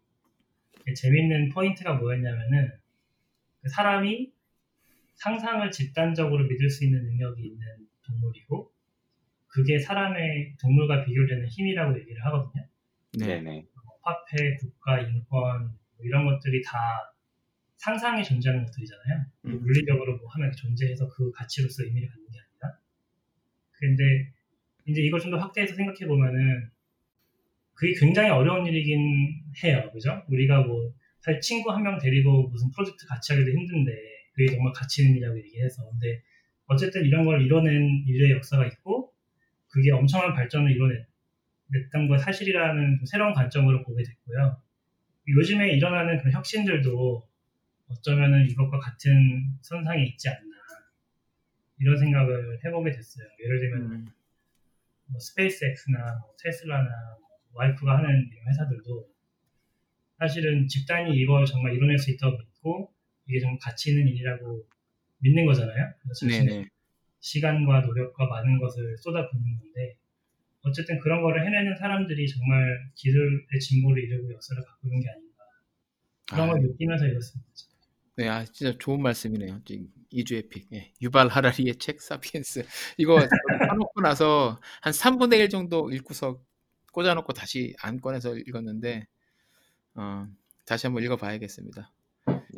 재밌는 0.94 1.50
포인트가 1.50 1.94
뭐였냐면은 1.94 2.72
그 3.60 3.68
사람이 3.68 4.32
상상을 5.16 5.70
집단적으로 5.70 6.46
믿을 6.46 6.70
수 6.70 6.84
있는 6.84 7.04
능력이 7.04 7.42
있는 7.42 7.88
동물이고 8.06 8.72
그게 9.48 9.78
사람의 9.78 10.56
동물과 10.60 11.04
비교되는 11.04 11.46
힘이라고 11.48 11.98
얘기를 12.00 12.24
하거든요. 12.26 12.66
네. 13.18 13.26
네네. 13.26 13.66
뭐 13.74 13.98
화폐, 14.02 14.56
국가, 14.56 15.00
인권 15.00 15.68
뭐 15.96 16.06
이런 16.06 16.26
것들이 16.26 16.62
다 16.62 16.78
상상이 17.76 18.22
존재하는 18.24 18.64
것들이잖아요. 18.66 19.24
뭐 19.42 19.52
음. 19.52 19.60
물리적으로 19.62 20.18
뭐 20.18 20.28
하나 20.30 20.50
존재해서 20.50 21.08
그 21.08 21.30
가치로서 21.32 21.84
의미를 21.84 22.08
갖는 22.08 22.26
게 22.30 22.38
아니라. 22.38 22.78
근데 23.72 24.32
이제 24.86 25.00
이걸 25.02 25.20
좀 25.20 25.30
더 25.30 25.38
확대해서 25.38 25.74
생각해 25.74 26.06
보면은 26.06 26.70
그게 27.74 27.92
굉장히 27.98 28.30
어려운 28.30 28.66
일이긴 28.66 29.42
해요. 29.62 29.88
그죠? 29.92 30.22
우리가 30.28 30.62
뭐 30.62 30.92
사실 31.20 31.40
친구 31.40 31.70
한 31.70 31.82
명 31.82 31.98
데리고 31.98 32.48
무슨 32.48 32.70
프로젝트 32.72 33.06
같이 33.06 33.32
하기도 33.32 33.50
힘든데 33.50 33.92
그게 34.32 34.52
정말 34.54 34.72
가치 34.72 35.02
있는 35.02 35.16
일이라고 35.16 35.38
얘기해서 35.38 35.88
근데 35.90 36.22
어쨌든 36.66 37.04
이런 37.04 37.24
걸 37.24 37.42
이뤄낸 37.44 38.04
인류의 38.06 38.32
역사가 38.32 38.66
있고 38.66 39.12
그게 39.68 39.90
엄청난 39.92 40.34
발전을 40.34 40.70
이뤄냈던 40.72 42.08
건 42.08 42.18
사실이라는 42.18 42.98
좀 42.98 43.06
새로운 43.06 43.32
관점으로 43.32 43.84
보게 43.84 44.02
됐고요. 44.02 44.60
요즘에 45.28 45.72
일어나는 45.72 46.18
그런 46.18 46.32
혁신들도 46.32 47.28
어쩌면은 47.88 48.48
이것과 48.50 48.78
같은 48.78 49.58
선상에 49.60 50.04
있지 50.04 50.28
않나 50.28 50.56
이런 51.78 51.96
생각을 51.96 52.58
해보게 52.64 52.90
됐어요. 52.90 53.26
예를 53.44 53.60
들면 53.60 53.80
음. 53.80 54.06
뭐 55.06 55.20
스페이스X나 55.20 56.18
뭐 56.20 56.34
테슬라나 56.42 56.88
뭐 57.20 57.28
와이프가 57.54 57.98
하는 57.98 58.30
회사들도 58.46 59.08
사실은 60.18 60.66
집단이 60.66 61.16
이걸 61.16 61.46
정말 61.46 61.74
이뤄낼 61.74 61.98
수 61.98 62.10
있다고 62.10 62.36
믿고 62.36 62.92
이게 63.26 63.40
좀 63.40 63.58
가치 63.58 63.90
있는 63.90 64.08
일이라고 64.08 64.66
믿는 65.18 65.46
거잖아요. 65.46 65.92
그래서 66.02 66.26
네네. 66.26 66.68
시간과 67.20 67.80
노력과 67.80 68.26
많은 68.26 68.58
것을 68.58 68.96
쏟아붓는 68.98 69.58
건데 69.58 69.96
어쨌든 70.62 70.98
그런 71.00 71.22
거를 71.22 71.46
해내는 71.46 71.76
사람들이 71.76 72.28
정말 72.28 72.90
기술의 72.94 73.60
진보를 73.60 74.02
이루고 74.04 74.32
역사를 74.32 74.62
바꾸는 74.62 75.00
게 75.00 75.08
아닌가 75.08 75.44
그런 76.30 76.50
아, 76.50 76.52
걸 76.52 76.62
느끼면서 76.62 77.06
읽었습니다. 77.06 77.48
네, 78.16 78.28
아, 78.28 78.44
진짜 78.44 78.76
좋은 78.78 79.00
말씀이네요. 79.00 79.62
지금 79.64 79.86
이주의 80.10 80.48
pick. 80.48 80.66
예. 80.72 80.92
유발 81.00 81.28
하라리의 81.28 81.76
책 81.76 82.00
사피엔스. 82.00 82.64
이거 82.98 83.20
사놓고 83.68 84.00
나서 84.00 84.60
한 84.80 84.92
3분의 84.92 85.38
1 85.38 85.48
정도 85.48 85.90
읽고서 85.90 86.42
꽂아놓고 86.92 87.32
다시 87.32 87.74
안 87.80 88.00
꺼내서 88.00 88.36
읽었는데 88.36 89.06
어, 89.94 90.26
다시 90.66 90.86
한번 90.86 91.04
읽어봐야겠습니다. 91.04 91.92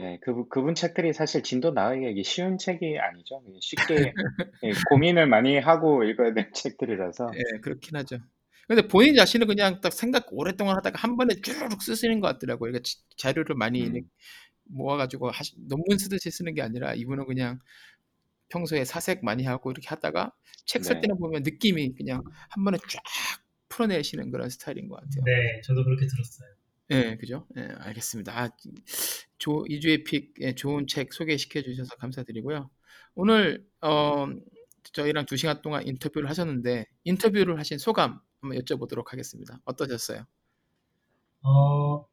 예, 0.01 0.19
그, 0.23 0.49
그분 0.49 0.75
책들이 0.75 1.13
사실 1.13 1.43
진도 1.43 1.73
나가기 1.73 2.23
쉬운 2.25 2.59
책이 2.59 2.99
아니죠. 2.99 3.43
쉽게 3.61 4.13
예, 4.65 4.71
고민을 4.89 5.27
많이 5.27 5.59
하고 5.59 6.05
읽어야 6.05 6.33
되는 6.33 6.51
책들이라서. 6.55 7.33
예, 7.35 7.61
그렇긴 7.61 7.97
하죠. 7.97 8.19
근데 8.67 8.87
본인 8.87 9.15
자신은 9.15 9.47
그냥 9.47 9.81
딱 9.81 9.93
생각 9.93 10.27
오랫동안 10.31 10.77
하다가 10.77 10.99
한 10.99 11.17
번에 11.17 11.35
쭈르륵 11.35 11.83
쓰시는 11.83 12.21
것 12.21 12.29
같더라고요. 12.29 12.71
그러니까 12.71 12.83
지- 12.85 12.99
자료를 13.17 13.57
많이 13.57 13.87
음. 13.89 14.03
모아가지고 14.65 15.31
하시, 15.31 15.55
논문 15.57 15.99
쓰듯이 15.99 16.31
쓰는 16.31 16.55
게 16.55 16.63
아니라 16.63 16.95
이분은 16.95 17.27
그냥 17.27 17.59
평소에 18.49 18.85
사색 18.85 19.25
많이 19.25 19.45
하고 19.45 19.71
이렇게 19.71 19.89
하다가 19.89 20.33
책쓸 20.67 20.97
네. 20.97 21.01
때는 21.03 21.19
보면 21.19 21.43
느낌이 21.43 21.95
그냥 21.95 22.23
한 22.49 22.65
번에 22.65 22.79
쫙 22.89 23.03
풀어내시는 23.69 24.31
그런 24.31 24.49
스타일인 24.51 24.89
것 24.89 24.97
같아요. 24.97 25.25
네, 25.25 25.61
저도 25.63 25.85
그렇게 25.85 26.07
들었어요. 26.07 26.49
예, 26.91 27.17
그죠? 27.17 27.47
예, 27.57 27.69
알겠습니다. 27.79 28.33
아, 28.39 28.51
조, 29.39 29.65
이주의 29.69 30.03
픽, 30.05 30.35
예, 30.41 30.55
좋은 30.55 30.87
책 30.87 31.13
소개시켜 31.13 31.63
주셔서 31.63 31.95
감사드리고요. 31.97 32.69
오늘, 33.15 33.65
어, 33.81 34.27
저희랑 34.93 35.27
두 35.27 35.37
시간 35.37 35.63
동안 35.63 35.87
인터뷰를 35.87 36.29
하셨는데, 36.29 36.87
인터뷰를 37.05 37.59
하신 37.59 37.79
소감 37.79 38.21
한번 38.41 38.59
여쭤보도록 38.59 39.09
하겠습니다. 39.09 39.61
어떠셨어요? 39.65 40.25
어, 41.43 42.07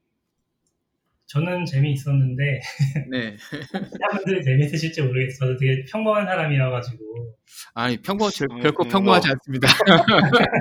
저는 1.26 1.66
재미있었는데 1.66 2.62
네. 3.12 3.36
사람들이 3.38 4.44
재미있으실지 4.46 5.02
모르겠어요. 5.02 5.38
저도 5.50 5.60
되게 5.60 5.84
평범한 5.92 6.26
사람이어가지고 6.26 7.36
아니, 7.74 8.02
평범, 8.02 8.30
절- 8.32 8.48
음, 8.52 8.62
결코 8.62 8.84
음, 8.84 8.90
평범하지 8.90 9.28
뭐. 9.28 9.34
않습니다. 9.34 9.68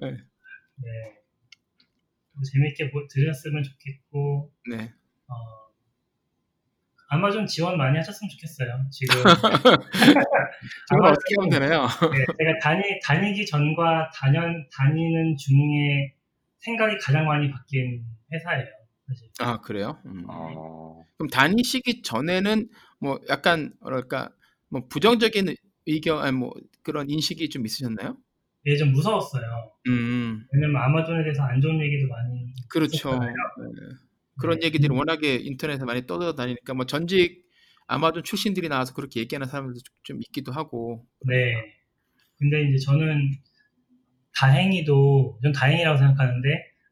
네, 0.76 1.19
좀 2.44 2.90
보- 2.90 3.06
들으셨으면 3.08 3.62
좋겠고 3.62 4.52
네. 4.70 4.92
어, 5.28 5.34
아마존 7.08 7.46
지원 7.46 7.76
많이 7.76 7.96
하셨으면 7.96 8.28
좋겠어요. 8.30 8.68
지금 8.90 9.14
정말 10.88 11.10
아마존이- 11.10 11.12
어떻게 11.12 11.34
하면 11.38 11.50
되나요? 11.50 11.86
네, 12.12 12.24
제가 12.38 12.58
다니, 12.62 12.82
다니기 13.02 13.46
전과 13.46 14.10
다년, 14.14 14.66
다니는 14.76 15.36
중에 15.36 16.14
생각이 16.58 16.96
가장 16.98 17.26
많이 17.26 17.50
바뀐 17.50 18.04
회사예요. 18.32 18.66
사실. 19.08 19.28
아, 19.40 19.60
그래요? 19.60 20.00
음. 20.06 20.24
어, 20.28 21.02
그럼 21.16 21.28
다니시기 21.30 22.02
전에는 22.02 22.68
뭐 23.00 23.18
약간, 23.28 23.72
뭐랄까, 23.80 24.30
뭐 24.68 24.86
부정적인 24.88 25.54
의견, 25.86 26.22
아니 26.22 26.36
뭐 26.36 26.52
그런 26.82 27.10
인식이 27.10 27.48
좀 27.48 27.66
있으셨나요? 27.66 28.16
예, 28.66 28.76
좀 28.76 28.92
무서웠어요. 28.92 29.72
음, 29.88 30.44
왜냐면 30.52 30.82
아마존에 30.82 31.22
대해서 31.22 31.42
안 31.42 31.60
좋은 31.60 31.80
얘기도 31.80 32.08
많이 32.08 32.52
그렇죠. 32.68 33.18
네. 33.18 33.26
그런 34.38 34.58
네. 34.60 34.66
얘기들이 34.66 34.92
워낙에 34.94 35.36
인터넷에 35.36 35.84
많이 35.84 36.06
떠돌아다니니까 36.06 36.74
뭐 36.74 36.84
전직 36.86 37.44
아마존 37.86 38.22
출신들이 38.22 38.68
나와서 38.68 38.94
그렇게 38.94 39.20
얘기하는 39.20 39.46
사람들도 39.48 39.80
좀- 39.80 39.94
좀 40.04 40.22
있기도 40.22 40.52
하고. 40.52 41.06
네. 41.26 41.54
근데 42.38 42.62
이제 42.68 42.78
저는 42.84 43.32
다행히도, 44.34 45.40
전 45.42 45.52
다행이라고 45.52 45.98
생각하는데, 45.98 46.48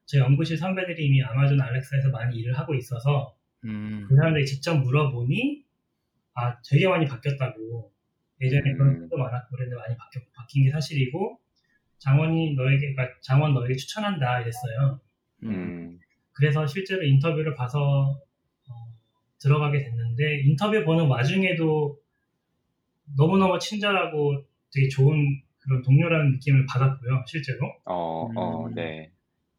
저희 0.06 0.20
연구실 0.20 0.58
선배들이 0.58 1.06
이미 1.06 1.22
아마존 1.22 1.60
알렉사에서 1.60 2.10
많이 2.10 2.36
일을 2.36 2.58
하고 2.58 2.74
있어서, 2.74 3.36
음, 3.64 4.04
그 4.08 4.14
사람들이 4.16 4.44
직접 4.44 4.74
물어보니, 4.74 5.64
아, 6.34 6.56
되게 6.68 6.88
많이 6.88 7.06
바뀌었다고. 7.06 7.92
예전에 8.40 8.72
그런 8.74 8.88
음. 8.88 9.08
것도 9.08 9.18
많았고, 9.18 9.56
그랬는데 9.56 9.80
많이 9.80 9.96
바뀌, 9.96 10.18
바뀐 10.34 10.64
게 10.64 10.70
사실이고, 10.70 11.38
장원이 11.98 12.54
너에게, 12.54 12.94
그러니까 12.94 13.18
장원 13.20 13.54
너에게 13.54 13.74
추천한다, 13.74 14.40
이랬어요. 14.40 15.00
음, 15.44 15.48
음, 15.50 15.98
그래서 16.32 16.66
실제로 16.66 17.02
인터뷰를 17.04 17.54
봐서 17.54 18.20
어, 18.68 18.72
들어가게 19.40 19.78
됐는데 19.78 20.40
인터뷰 20.42 20.84
보는 20.84 21.06
와중에도 21.06 22.00
너무너무 23.16 23.58
친절하고 23.58 24.44
되게 24.72 24.88
좋은 24.88 25.42
그런 25.58 25.82
동료라는 25.82 26.32
느낌을 26.32 26.66
받았고요, 26.66 27.24
실제로. 27.26 27.58
어, 27.84 28.28
어, 28.34 28.66
음. 28.66 28.74
네. 28.74 29.10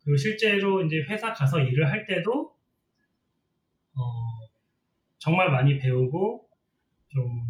그리고 0.04 0.18
실제로 0.18 0.82
이제 0.84 0.98
회사 1.10 1.34
가서 1.34 1.60
일을 1.60 1.90
할 1.92 2.06
때도 2.06 2.54
어, 3.96 4.02
정말 5.18 5.52
많이 5.52 5.78
배우고 5.78 6.48
좀 7.10 7.42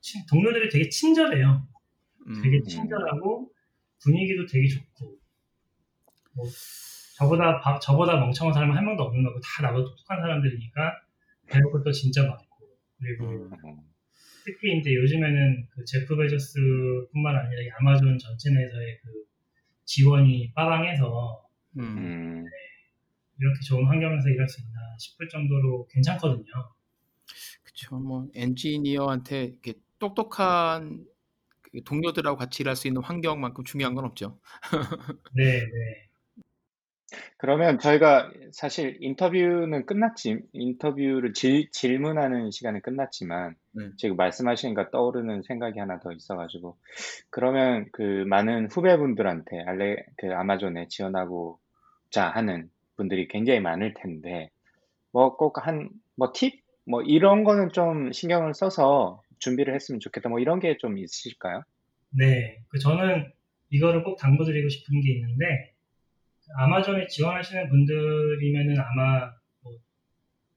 친- 0.00 0.26
동료들이 0.28 0.68
되게 0.68 0.88
친절해요. 0.88 1.66
음. 2.26 2.42
되게 2.42 2.62
친절하고 2.62 3.51
분위기도 4.02 4.46
되게 4.46 4.68
좋고 4.68 5.18
뭐 6.34 6.46
저보다 7.16 7.60
바- 7.60 7.78
저보다 7.78 8.16
멍청한 8.16 8.52
사람은 8.54 8.76
한 8.76 8.84
명도 8.84 9.02
없는 9.04 9.22
거고 9.22 9.40
다 9.40 9.62
나보다 9.62 9.84
똑똑한 9.84 10.20
사람들이니까 10.20 11.02
배울 11.46 11.70
것도 11.70 11.92
진짜 11.92 12.24
많고 12.26 12.68
그리고 12.98 13.26
음. 13.26 13.52
어, 13.64 13.84
특히 14.44 14.78
이제 14.78 14.94
요즘에는 14.94 15.68
그 15.70 15.84
제프 15.84 16.16
베조스뿐만 16.16 17.36
아니라 17.36 17.62
이 17.62 17.68
아마존 17.78 18.18
전체 18.18 18.50
내에서의 18.50 18.98
그 19.02 19.24
지원이 19.84 20.52
빠방해서 20.54 21.48
음. 21.78 21.82
음, 21.82 22.44
이렇게 23.38 23.60
좋은 23.66 23.84
환경에서 23.86 24.28
일할 24.28 24.48
수 24.48 24.60
있나 24.60 24.78
싶을 24.98 25.28
정도로 25.28 25.86
괜찮거든요. 25.90 26.44
그쵸. 27.62 27.98
뭐 27.98 28.28
엔지니어한테 28.34 29.44
이렇게 29.44 29.74
똑똑한 29.98 31.04
그 31.04 31.11
동료들하고 31.84 32.36
같이 32.36 32.62
일할 32.62 32.76
수 32.76 32.86
있는 32.88 33.02
환경만큼 33.02 33.64
중요한 33.64 33.94
건 33.94 34.04
없죠. 34.04 34.38
네, 35.34 35.60
네. 35.60 36.08
그러면 37.38 37.78
저희가 37.78 38.30
사실 38.52 38.96
인터뷰는 39.00 39.86
끝났지, 39.86 40.40
인터뷰를 40.52 41.34
질, 41.34 41.70
질문하는 41.70 42.50
시간은 42.50 42.80
끝났지만, 42.80 43.54
네. 43.72 43.90
지금 43.96 44.16
말씀하시니까 44.16 44.90
떠오르는 44.90 45.42
생각이 45.42 45.78
하나 45.78 45.98
더 46.00 46.12
있어가지고, 46.12 46.76
그러면 47.30 47.86
그 47.92 48.24
많은 48.28 48.68
후배분들한테 48.70 49.62
알레, 49.66 49.96
그 50.16 50.32
아마존에 50.34 50.88
지원하고자 50.88 52.28
하는 52.32 52.70
분들이 52.96 53.28
굉장히 53.28 53.60
많을 53.60 53.94
텐데, 53.94 54.50
뭐 55.12 55.36
꼭 55.36 55.66
한, 55.66 55.90
뭐 56.16 56.32
팁? 56.34 56.62
뭐 56.86 57.02
이런 57.02 57.44
거는 57.44 57.70
좀 57.72 58.12
신경을 58.12 58.54
써서 58.54 59.22
준비를 59.42 59.74
했으면 59.74 60.00
좋겠다. 60.00 60.28
뭐 60.28 60.38
이런 60.38 60.60
게 60.60 60.76
좀 60.78 60.98
있으실까요? 60.98 61.62
네. 62.10 62.62
그 62.68 62.78
저는 62.78 63.30
이거를 63.70 64.04
꼭 64.04 64.16
당부드리고 64.16 64.68
싶은 64.68 65.00
게 65.00 65.12
있는데 65.14 65.74
아마존에 66.56 67.06
지원하시는 67.06 67.68
분들이면은 67.68 68.76
아마 68.78 69.32
뭐 69.62 69.72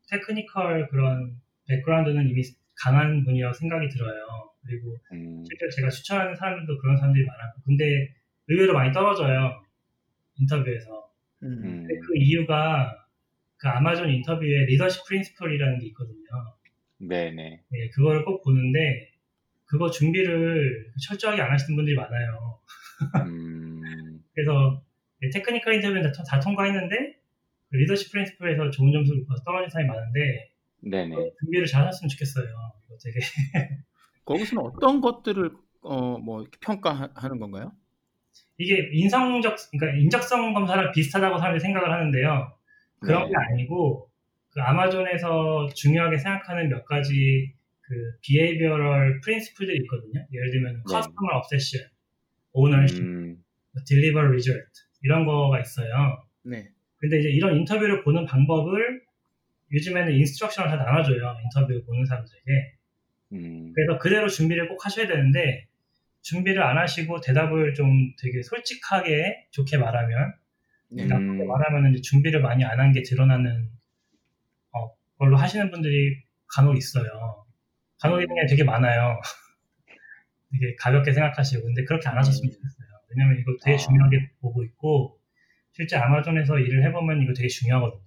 테크니컬 0.09 0.89
그런 0.89 1.39
백그라운드는 1.67 2.29
이미 2.29 2.41
강한 2.83 3.23
분이라고 3.23 3.53
생각이 3.53 3.87
들어요. 3.89 4.51
그리고 4.65 4.97
음, 5.13 5.43
실제로 5.47 5.71
제가 5.71 5.89
추천하는 5.89 6.35
사람들도 6.35 6.77
그런 6.81 6.97
사람들이 6.97 7.25
많았고 7.25 7.61
근데 7.65 8.13
의외로 8.47 8.73
많이 8.73 8.91
떨어져요. 8.91 9.63
인터뷰에서. 10.37 11.09
음. 11.43 11.87
그 11.87 12.13
이유가 12.17 13.05
그 13.57 13.67
아마존 13.69 14.09
인터뷰에 14.09 14.65
leadership 14.65 15.05
principle이라는 15.07 15.79
게 15.79 15.87
있거든요. 15.87 16.27
네네. 16.99 17.63
네, 17.69 17.89
그거를 17.93 18.25
꼭 18.25 18.43
보는데 18.43 19.11
그거 19.65 19.89
준비를 19.89 20.91
철저하게 21.07 21.41
안 21.41 21.51
하시는 21.51 21.75
분들이 21.75 21.95
많아요. 21.95 22.59
음, 23.25 24.23
그래서 24.33 24.83
네, 25.21 25.29
technical 25.29 25.75
interview는 25.75 26.11
다, 26.11 26.23
다 26.23 26.39
통과했는데 26.39 27.19
그 27.69 27.75
leadership 27.77 28.11
principle에서 28.11 28.69
좋은 28.69 28.91
점수를 28.91 29.23
못 29.27 29.43
떨어진 29.43 29.69
사람이 29.69 29.87
많은데 29.87 30.51
네네. 30.81 31.15
준비를 31.39 31.65
잘 31.65 31.85
하셨으면 31.87 32.09
좋겠어요. 32.09 32.45
이거 32.45 32.97
되게 33.03 33.19
거기서는 34.25 34.63
어떤 34.63 35.01
것들을 35.01 35.51
어뭐 35.81 36.41
이렇게 36.41 36.57
평가하는 36.61 37.39
건가요? 37.39 37.71
이게 38.57 38.89
인성적 38.93 39.55
그러니까 39.71 39.99
인적성 39.99 40.53
검사랑 40.53 40.91
비슷하다고 40.91 41.37
사람들이 41.37 41.59
생각을 41.59 41.91
하는데요. 41.91 42.53
그런 42.99 43.23
네. 43.23 43.29
게 43.29 43.35
아니고 43.35 44.04
그 44.55 44.61
아마존에서 44.61 45.69
중요하게 45.75 46.17
생각하는 46.17 46.69
몇 46.69 46.85
가지 46.85 47.53
그 47.81 47.93
비헤이비어럴 48.23 49.19
프린스플들이 49.21 49.79
있거든요. 49.83 50.25
예를 50.33 50.51
들면 50.51 50.83
커스터머 50.85 51.37
obsession, 51.37 51.91
ownership, 52.53 53.05
음, 53.05 53.43
deliver 53.85 54.25
result 54.29 54.65
이런 55.03 55.25
거가 55.25 55.59
있어요. 55.59 56.23
네. 56.43 56.69
근데 56.97 57.19
이제 57.19 57.29
이런 57.29 57.57
인터뷰를 57.57 58.03
보는 58.03 58.25
방법을 58.25 59.03
요즘에는 59.73 60.13
인스트럭션을 60.13 60.69
다 60.71 60.77
나눠줘요. 60.77 61.35
인터뷰 61.43 61.83
보는 61.85 62.05
사람들에게. 62.05 62.73
음, 63.33 63.73
그래서 63.75 63.99
그대로 63.99 64.29
준비를 64.29 64.69
꼭 64.69 64.85
하셔야 64.85 65.05
되는데 65.07 65.67
준비를 66.21 66.63
안 66.63 66.77
하시고 66.77 67.19
대답을 67.21 67.73
좀 67.73 68.13
되게 68.21 68.41
솔직하게 68.41 69.47
좋게 69.51 69.77
말하면 69.77 70.33
네. 70.91 71.05
나쁘게 71.05 71.43
음, 71.43 71.47
말하면 71.47 71.93
이제 71.93 72.01
준비를 72.01 72.41
많이 72.41 72.63
안 72.63 72.79
한 72.79 72.93
게 72.93 73.01
드러나는 73.03 73.67
어, 73.67 73.74
걸로 75.17 75.37
하시는 75.37 75.71
분들이 75.71 76.23
간혹 76.47 76.77
있어요. 76.77 77.45
간혹 77.99 78.21
있는 78.21 78.35
게 78.35 78.45
되게 78.47 78.63
많아요. 78.63 79.19
되게 80.51 80.75
가볍게 80.75 81.11
생각하시고 81.11 81.63
근데 81.63 81.83
그렇게 81.83 82.07
안 82.07 82.17
하셨으면 82.17 82.49
음. 82.49 82.51
좋겠어요. 82.51 82.87
왜냐면 83.09 83.39
이거 83.39 83.51
되게 83.63 83.75
아. 83.75 83.77
중요하게 83.77 84.31
보고 84.41 84.63
있고 84.63 85.19
실제 85.71 85.97
아마존에서 85.97 86.59
일을 86.59 86.85
해보면 86.85 87.21
이거 87.21 87.33
되게 87.33 87.47
중요하거든요. 87.47 88.05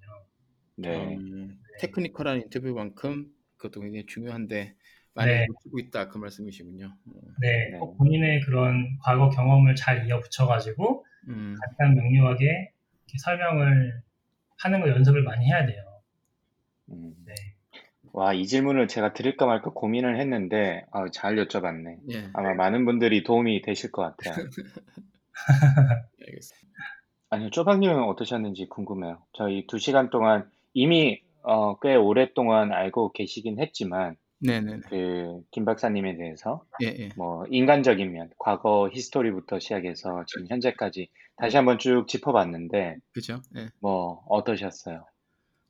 네. 0.76 1.16
음, 1.16 1.58
테크니컬한 1.80 2.42
인터뷰만큼 2.42 3.26
그것도 3.56 3.80
굉장히 3.80 4.06
중요한데 4.06 4.74
많이 5.14 5.32
네. 5.32 5.46
놓치고 5.46 5.78
있다 5.80 6.08
그 6.08 6.18
말씀이시군요. 6.18 6.86
어, 6.86 7.10
네, 7.40 7.70
네. 7.72 7.78
꼭 7.78 7.98
본인의 7.98 8.40
그런 8.42 8.98
과거 9.02 9.28
경험을 9.30 9.74
잘 9.74 10.06
이어붙여가지고 10.06 11.04
음, 11.28 11.56
간단 11.60 11.94
명료하게 11.94 12.44
이렇게 12.44 13.18
설명을 13.18 14.00
하는 14.58 14.80
거 14.80 14.88
연습을 14.88 15.22
많이 15.22 15.46
해야 15.46 15.66
돼요. 15.66 15.87
음. 16.90 17.14
네. 17.26 17.34
와, 18.12 18.32
이 18.32 18.46
질문을 18.46 18.88
제가 18.88 19.12
드릴까 19.12 19.46
말까 19.46 19.70
고민을 19.70 20.18
했는데, 20.18 20.84
아, 20.90 21.10
잘 21.10 21.36
여쭤봤네. 21.36 21.98
예, 22.10 22.30
아마 22.32 22.54
많은 22.54 22.84
분들이 22.84 23.22
도움이 23.22 23.62
되실 23.62 23.92
것 23.92 24.02
같아요. 24.02 24.34
알겠습니다. 26.26 26.78
아니요, 27.30 27.50
쪼박님은 27.50 28.02
어떠셨는지 28.04 28.68
궁금해요. 28.68 29.22
저희 29.34 29.66
두 29.66 29.78
시간 29.78 30.10
동안 30.10 30.50
이미 30.72 31.20
어, 31.42 31.78
꽤 31.78 31.94
오랫동안 31.94 32.72
알고 32.72 33.12
계시긴 33.12 33.60
했지만, 33.60 34.16
네네네. 34.40 34.80
그, 34.88 35.40
김 35.50 35.64
박사님에 35.64 36.16
대해서, 36.16 36.64
예, 36.82 36.86
예. 36.86 37.08
뭐, 37.16 37.44
인간적인 37.50 38.12
면, 38.12 38.30
과거 38.38 38.90
히스토리부터 38.92 39.58
시작해서 39.58 40.24
지금 40.26 40.46
현재까지 40.48 41.08
다시 41.36 41.56
한번 41.56 41.78
쭉 41.78 42.06
짚어봤는데, 42.06 42.96
그죠? 43.12 43.40
예. 43.56 43.68
뭐, 43.80 44.24
어떠셨어요? 44.28 45.06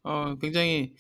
어, 0.03 0.37
굉장히 0.39 0.95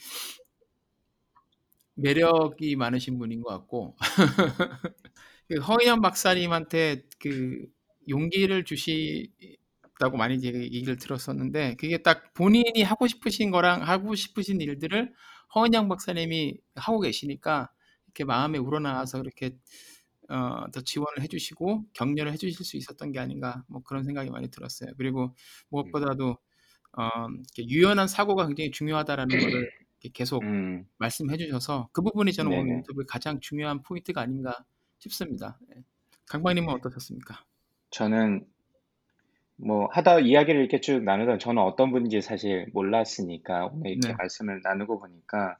매력이 1.94 2.76
많으신 2.76 3.18
분인 3.18 3.42
것 3.42 3.51
같고, 3.51 3.96
그 5.49 5.57
허인현 5.61 6.01
박사님한테 6.01 7.03
그 7.18 7.66
용기를 8.09 8.64
주시다고 8.64 10.16
많이 10.16 10.42
얘기를 10.42 10.96
들었었는데, 10.96 11.76
그게 11.76 11.99
딱 11.99 12.32
본인이 12.34 12.82
하고 12.82 13.07
싶으신 13.09 13.51
거랑 13.51 13.82
하고 13.88 14.14
싶으신 14.14 14.61
일들을 14.61 15.12
허인영 15.55 15.88
박사님이 15.88 16.59
하고 16.76 17.01
계시니까 17.01 17.70
이렇게 18.07 18.24
마음에 18.24 18.59
우러나와서 18.59 19.18
그렇게 19.18 19.57
어, 20.28 20.66
더 20.72 20.80
지원을 20.82 21.22
해주시고 21.22 21.86
격려를 21.94 22.32
해주실 22.32 22.64
수 22.64 22.76
있었던 22.76 23.12
게 23.12 23.18
아닌가 23.18 23.64
뭐 23.68 23.82
그런 23.82 24.05
생각이 24.05 24.30
많이 24.30 24.49
들었어요. 24.51 24.90
그리고 24.99 25.34
무엇보다도 25.70 26.36
어, 26.99 27.28
유연한 27.59 28.09
사고가 28.09 28.49
굉장히 28.49 28.72
중요하다라는 28.72 29.28
이렇게 30.01 30.11
계속 30.12 30.42
음, 30.42 30.84
말씀해 30.99 31.36
주셔서 31.36 31.88
그 31.92 32.03
부분이 32.03 32.32
저는 32.32 32.51
오늘 32.51 32.64
네네. 32.64 32.76
인터뷰의 32.78 33.07
가장 33.07 33.38
중요한 33.38 33.82
포인트가 33.82 34.20
아닌가 34.20 34.64
싶습니다. 34.99 35.59
예. 35.70 35.82
강박님은 36.28 36.74
어떠셨습니까? 36.74 37.44
저는 37.90 38.44
뭐 39.57 39.88
하다 39.92 40.20
이야기를 40.20 40.61
이렇게 40.61 40.80
쭉 40.80 41.03
나누다 41.03 41.38
저는 41.38 41.62
어떤 41.62 41.92
분인지 41.92 42.20
사실 42.20 42.66
몰랐으니까 42.72 43.66
오늘 43.66 43.92
이렇게 43.92 44.09
네. 44.09 44.14
말씀을 44.18 44.61
나누고 44.62 45.01
보니까 45.01 45.57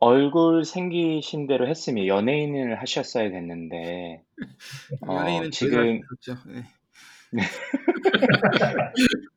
얼굴 0.00 0.64
생기신 0.64 1.46
대로 1.46 1.66
했으면 1.66 2.06
연예인을 2.06 2.80
하셨어야 2.80 3.30
됐는데 3.30 4.22
어, 5.08 5.16
연예인은 5.16 5.50
지금 5.50 6.00
그렇죠. 6.02 6.36
예. 6.50 6.62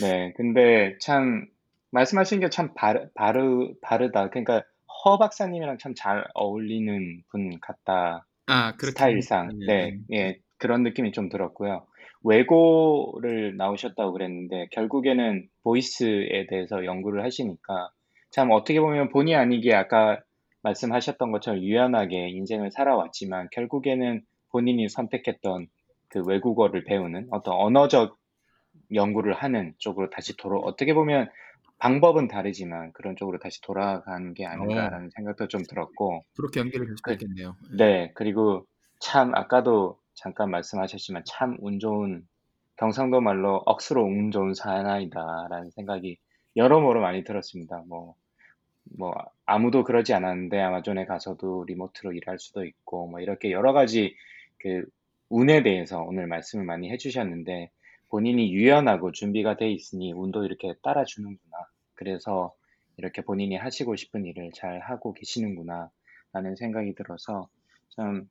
네 0.00 0.32
근데 0.36 0.96
참 1.00 1.46
말씀하신 1.92 2.40
게 2.40 2.48
참 2.50 2.74
바르, 2.74 3.08
바르, 3.14 3.74
바르다. 3.82 4.28
그러니까 4.30 4.62
허 5.04 5.18
박사님이랑 5.18 5.78
참 5.78 5.94
잘 5.94 6.24
어울리는 6.34 7.22
분 7.30 7.60
같다. 7.60 8.26
아, 8.46 8.72
그렇게 8.72 8.90
스타일상. 8.92 9.50
네, 9.66 9.98
예, 10.12 10.38
그런 10.58 10.82
느낌이 10.82 11.12
좀 11.12 11.28
들었고요. 11.28 11.86
외고를 12.24 13.56
나오셨다고 13.56 14.12
그랬는데 14.12 14.68
결국에는 14.72 15.46
보이스에 15.62 16.46
대해서 16.48 16.84
연구를 16.84 17.22
하시니까 17.24 17.90
참 18.30 18.50
어떻게 18.50 18.80
보면 18.80 19.10
본의 19.10 19.34
아니게 19.36 19.74
아까 19.74 20.20
말씀하셨던 20.62 21.30
것처럼 21.32 21.60
유연하게 21.62 22.30
인생을 22.30 22.70
살아왔지만 22.72 23.48
결국에는 23.52 24.22
본인이 24.50 24.88
선택했던 24.88 25.66
그 26.08 26.22
외국어를 26.26 26.84
배우는 26.84 27.28
어떤 27.30 27.54
언어적 27.54 28.16
연구를 28.94 29.34
하는 29.34 29.74
쪽으로 29.78 30.10
다시 30.10 30.36
돌아 30.36 30.56
어떻게 30.58 30.94
보면 30.94 31.30
방법은 31.78 32.28
다르지만 32.28 32.92
그런 32.92 33.16
쪽으로 33.16 33.38
다시 33.38 33.60
돌아가는 33.60 34.32
게 34.34 34.46
아닌가라는 34.46 35.10
생각도 35.10 35.48
좀 35.48 35.62
들었고. 35.68 36.22
그렇게 36.36 36.62
될 36.62 36.72
수도 36.96 37.02
그- 37.02 37.12
있겠네요. 37.12 37.56
네. 37.76 38.12
그리고 38.14 38.66
참 39.00 39.34
아까도 39.34 39.98
잠깐 40.14 40.50
말씀하셨지만 40.50 41.24
참 41.26 41.56
운 41.60 41.78
좋은 41.80 42.26
경상도 42.76 43.20
말로 43.20 43.62
억수로 43.66 44.04
운 44.04 44.30
좋은 44.30 44.54
사나이다라는 44.54 45.70
생각이 45.70 46.16
여러모로 46.56 47.00
많이 47.00 47.24
들었습니다. 47.24 47.82
뭐, 47.88 48.14
뭐, 48.96 49.14
아무도 49.46 49.84
그러지 49.84 50.12
않았는데 50.14 50.60
아마존에 50.60 51.04
가서도 51.06 51.64
리모트로 51.66 52.12
일할 52.12 52.38
수도 52.38 52.64
있고, 52.64 53.08
뭐, 53.08 53.20
이렇게 53.20 53.50
여러 53.50 53.72
가지 53.72 54.14
그 54.58 54.84
운에 55.28 55.62
대해서 55.62 56.02
오늘 56.02 56.26
말씀을 56.26 56.64
많이 56.64 56.90
해주셨는데, 56.90 57.70
본인이 58.14 58.52
유연하고 58.52 59.10
준비가 59.10 59.56
돼 59.56 59.72
있으니 59.72 60.12
운도 60.12 60.44
이렇게 60.44 60.72
따라주는구나. 60.84 61.56
그래서 61.94 62.54
이렇게 62.96 63.22
본인이 63.22 63.56
하시고 63.56 63.96
싶은 63.96 64.24
일을 64.24 64.52
잘 64.54 64.78
하고 64.82 65.14
계시는구나. 65.14 65.90
라는 66.32 66.54
생각이 66.54 66.94
들어서 66.94 67.48
참, 67.96 68.28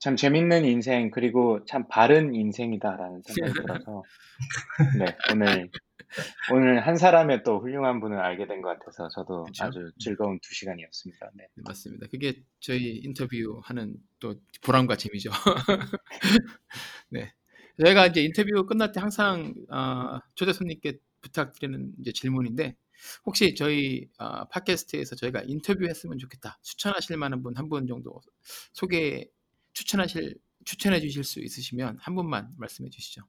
참 0.00 0.16
재밌는 0.16 0.64
인생, 0.64 1.12
그리고 1.12 1.64
참 1.64 1.86
바른 1.88 2.34
인생이다라는 2.34 3.22
생각이 3.22 3.54
들어서, 3.54 4.02
네, 4.98 5.16
오늘, 5.32 5.68
오늘 6.52 6.84
한 6.84 6.96
사람의 6.96 7.44
또 7.44 7.60
훌륭한 7.60 8.00
분을 8.00 8.18
알게 8.18 8.48
된 8.48 8.62
것 8.62 8.70
같아서 8.80 9.08
저도 9.14 9.44
그쵸? 9.44 9.64
아주 9.64 9.92
즐거운 10.00 10.40
두 10.42 10.54
시간이었습니다. 10.56 11.30
네. 11.34 11.46
네, 11.54 11.62
맞습니다. 11.64 12.08
그게 12.10 12.42
저희 12.58 12.96
인터뷰 13.04 13.60
하는 13.62 13.94
또 14.18 14.34
보람과 14.64 14.96
재미죠. 14.96 15.30
네. 17.10 17.32
저희가 17.80 18.06
이제 18.06 18.22
인터뷰 18.22 18.66
끝날 18.66 18.92
때 18.92 19.00
항상 19.00 19.54
아, 19.70 20.20
초대 20.34 20.52
손님께 20.52 20.98
부탁드리는 21.20 21.92
이제 22.00 22.12
질문인데 22.12 22.76
혹시 23.24 23.54
저희 23.54 24.08
아, 24.18 24.44
팟캐스트에서 24.48 25.16
저희가 25.16 25.42
인터뷰했으면 25.46 26.18
좋겠다 26.18 26.58
추천하실 26.62 27.16
만한 27.16 27.42
분한분 27.42 27.86
정도 27.86 28.20
소개 28.72 29.26
추천하실 29.72 30.36
추천해 30.64 31.00
주실 31.00 31.24
수 31.24 31.40
있으시면 31.40 31.98
한 32.00 32.14
분만 32.14 32.52
말씀해 32.58 32.90
주시죠. 32.90 33.22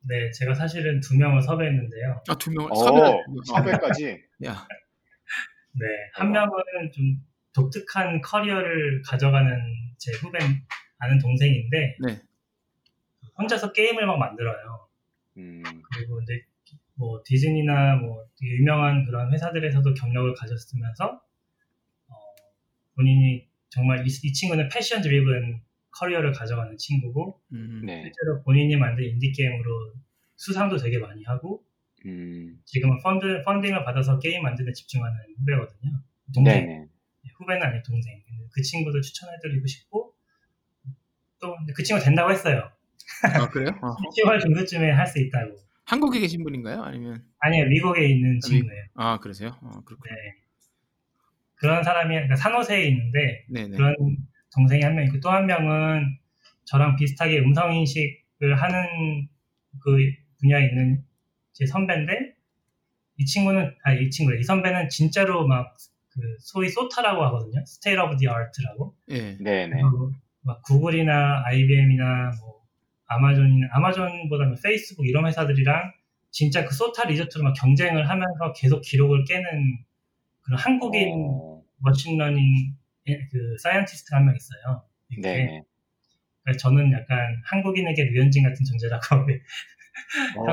네, 0.00 0.30
제가 0.32 0.54
사실은 0.54 1.00
두 1.00 1.16
명을 1.16 1.42
섭외했는데요. 1.42 2.22
아, 2.28 2.34
두 2.36 2.50
명을 2.50 2.70
오, 2.70 2.74
섭외를 2.74 3.24
섭외까지. 3.46 4.24
야, 4.44 4.66
네, 5.72 5.86
한 6.14 6.30
명은 6.30 6.52
좀 6.92 7.24
독특한 7.52 8.20
커리어를 8.20 9.02
가져가는 9.02 9.58
제 9.98 10.12
후배 10.12 10.38
아는 10.98 11.18
동생인데 11.18 11.96
네. 12.00 12.20
혼자서 13.38 13.72
게임을 13.72 14.06
막 14.06 14.18
만들어요. 14.18 14.88
음, 15.38 15.62
그리고 15.92 16.20
이제 16.22 16.42
뭐 16.94 17.22
디즈니나 17.24 17.96
뭐 17.96 18.24
유명한 18.42 19.04
그런 19.04 19.32
회사들에서도 19.32 19.94
경력을 19.94 20.34
가졌으면서 20.34 21.22
어, 22.08 22.14
본인이 22.96 23.46
정말 23.70 24.06
이, 24.06 24.08
이 24.08 24.32
친구는 24.32 24.68
passion 24.68 25.00
driven 25.00 25.60
career를 25.90 26.32
가져가는 26.32 26.76
친구고 26.76 27.40
음, 27.52 27.82
네. 27.86 28.02
실제로 28.02 28.42
본인이 28.42 28.76
만든 28.76 29.04
인디 29.04 29.32
게임으로 29.32 29.94
수상도 30.36 30.76
되게 30.76 30.98
많이 30.98 31.22
하고 31.24 31.64
음, 32.06 32.60
지금은 32.64 32.98
펀드 33.02 33.42
펀딩을 33.44 33.84
받아서 33.84 34.18
게임 34.18 34.42
만드는 34.42 34.66
데 34.66 34.72
집중하는 34.72 35.16
후배거든요. 35.38 36.02
동생 36.34 36.66
네네. 36.66 36.88
후배는 37.36 37.62
아니 37.66 37.82
동생. 37.82 38.22
그 38.50 38.62
친구도 38.62 39.00
추천해드리고 39.00 39.66
싶고 39.66 40.14
또 41.40 41.56
그 41.74 41.82
친구 41.82 42.02
된다고 42.02 42.30
했어요. 42.32 42.70
아 43.24 43.48
그래요? 43.48 43.70
어. 43.82 43.94
10월 44.16 44.40
중순쯤에 44.40 44.90
할 44.90 45.06
수 45.06 45.18
있다고. 45.20 45.56
한국에 45.84 46.20
계신 46.20 46.42
분인가요? 46.44 46.82
아니면 46.82 47.24
아니요 47.40 47.64
미국에 47.66 48.06
있는 48.08 48.40
친구예요. 48.40 48.84
아 48.94 49.18
그러세요? 49.18 49.56
어, 49.62 49.70
그렇군요. 49.84 50.14
네. 50.14 50.34
그런 51.54 51.82
사람이 51.82 52.14
그러니까 52.14 52.36
산호세에 52.36 52.84
있는데 52.88 53.44
네, 53.48 53.66
네. 53.68 53.76
그런 53.76 53.94
동생이 54.54 54.82
한 54.82 54.94
명 54.94 55.04
있고 55.06 55.18
또 55.20 55.30
한 55.30 55.46
명은 55.46 56.18
저랑 56.64 56.96
비슷하게 56.96 57.38
음성 57.40 57.74
인식을 57.74 58.54
하는 58.60 59.28
그 59.82 59.96
분야에 60.40 60.66
있는 60.66 61.02
제 61.54 61.66
선배인데 61.66 62.34
이 63.16 63.24
친구는 63.24 63.74
아니 63.82 64.04
이 64.04 64.10
친구래 64.10 64.38
이 64.38 64.42
선배는 64.42 64.88
진짜로 64.90 65.46
막 65.46 65.76
그 66.10 66.20
소위 66.40 66.68
SOTA라고 66.68 67.22
하거든요. 67.26 67.64
state 67.64 68.00
of 68.00 68.16
the 68.16 68.26
art라고. 68.26 68.96
예. 69.10 69.36
네네. 69.38 69.70
그리고 69.70 70.12
막 70.40 70.60
구글이나 70.62 71.44
IBM이나 71.46 72.32
뭐 72.40 72.57
아마존이나 73.08 73.68
아마존보다는 73.72 74.56
페이스북 74.62 75.06
이런 75.06 75.26
회사들이랑 75.26 75.92
진짜 76.30 76.64
그 76.64 76.74
SOTA 76.74 77.08
result로 77.08 77.44
막 77.44 77.54
경쟁을 77.54 78.08
하면서 78.08 78.52
계속 78.56 78.80
기록을 78.82 79.24
깨는 79.24 79.78
그런 80.42 80.58
한국인 80.60 81.12
어, 81.14 81.62
machine 81.78 82.23
learning 82.23 82.74
그 83.30 83.56
scientist가 83.62 84.18
한명 84.18 84.36
있어요. 84.36 84.84
이렇게. 85.08 85.28
네네. 85.38 85.62
그래서 86.44 86.58
저는 86.58 86.92
약간 86.92 87.18
한국인에게 87.44 88.04
류현진 88.04 88.42
같은 88.44 88.64
존재라고 88.64 89.02
형을 89.16 89.42
어, 90.38 90.44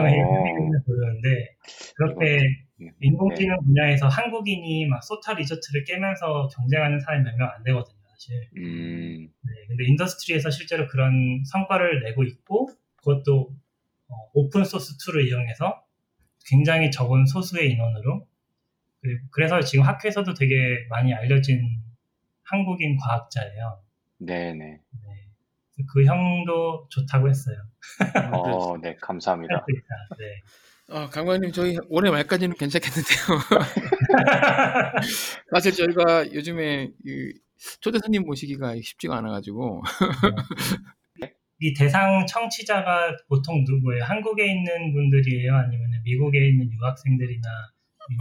부르는데 0.85 1.55
그렇게 1.95 2.39
네. 2.79 2.91
인공지능 3.01 3.57
분야에서 3.63 4.07
한국인이 4.07 4.87
막 4.87 5.03
SOTA 5.03 5.33
result를 5.35 5.83
깨면서 5.85 6.49
경쟁하는 6.55 6.99
사람이 6.99 7.23
몇 7.23 7.37
명 7.37 7.49
안 7.49 7.63
되거든요, 7.63 7.97
사실. 8.15 8.49
음, 8.57 9.29
네, 9.41 9.51
근데 9.67 9.85
industry에서 9.85 10.49
실제로 10.49 10.87
그런 10.87 11.43
성과를 11.45 12.03
내고 12.03 12.23
있고 12.23 12.69
그것도 12.97 13.53
어, 14.07 14.15
open 14.33 14.63
source 14.63 14.97
tool을 14.97 15.27
이용해서 15.27 15.83
굉장히 16.47 16.91
적은 16.91 17.25
소수의 17.25 17.71
인원으로 17.71 18.27
그리고 19.01 19.27
그래서 19.31 19.61
지금 19.61 19.85
학회에서도 19.85 20.33
되게 20.33 20.85
많이 20.89 21.13
알려진 21.13 21.81
한국인 22.43 22.97
과학자예요. 22.97 23.81
네네. 24.19 24.53
네. 24.55 24.81
그 25.93 26.05
형도 26.05 26.87
좋다고 26.89 27.29
했어요. 27.29 27.57
어, 28.31 28.77
네, 28.77 28.95
감사합니다. 28.95 29.65
있다. 29.67 30.15
네. 30.17 30.41
어, 30.87 31.09
강관님 31.09 31.51
저희 31.51 31.77
올해 31.89 32.11
말까지는 32.11 32.55
괜찮겠는데요. 32.55 33.39
사실 35.51 35.73
저희가 35.73 36.31
요즘에 36.31 36.91
그 37.03 37.33
초대 37.79 37.99
손님 37.99 38.23
모시기가 38.23 38.75
쉽지가 38.81 39.17
않아가지고 39.17 39.83
이 41.61 41.73
대상 41.73 42.25
청취자가 42.27 43.15
보통 43.27 43.63
누구예요? 43.63 44.03
한국에 44.03 44.45
있는 44.45 44.93
분들이에요? 44.93 45.55
아니면 45.55 45.89
미국에 46.03 46.49
있는 46.49 46.69
유학생들이나 46.71 47.49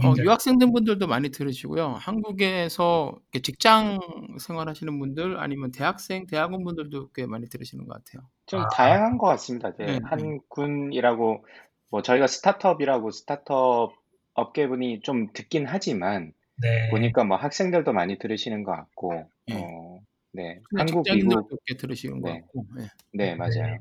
어? 0.03 0.13
유학생들 0.17 0.71
분들도 0.71 1.05
많이 1.07 1.29
들으시고요. 1.29 1.95
한국에서 1.99 3.19
직장 3.43 3.99
생활하시는 4.39 4.97
분들 4.97 5.37
아니면 5.37 5.71
대학생, 5.71 6.25
대학원 6.25 6.63
분들도 6.63 7.11
꽤 7.11 7.25
많이 7.25 7.47
들으시는 7.47 7.85
것 7.85 7.93
같아요. 7.93 8.27
좀 8.47 8.61
아. 8.61 8.69
다양한 8.69 9.17
것 9.17 9.27
같습니다. 9.27 9.69
이제 9.69 9.85
네, 9.85 9.99
한 10.05 10.39
군이라고 10.49 11.45
뭐 11.89 12.01
저희가 12.01 12.27
스타트업이라고 12.27 13.11
스타트업 13.11 13.93
업계분이 14.33 15.01
좀 15.01 15.31
듣긴 15.33 15.65
하지만 15.67 16.33
네. 16.61 16.89
보니까 16.89 17.23
뭐 17.23 17.37
학생들도 17.37 17.91
많이 17.93 18.17
들으시는 18.17 18.63
것 18.63 18.71
같고 18.71 19.29
네. 19.47 19.55
어, 19.55 19.99
네, 20.33 20.59
한국, 20.75 21.03
미국, 21.11 21.49
꽤 21.65 21.75
들으시는 21.75 22.21
것 22.21 22.31
네. 22.31 22.39
같고. 22.41 22.65
예. 22.79 22.87
네, 23.13 23.35
맞아요. 23.35 23.77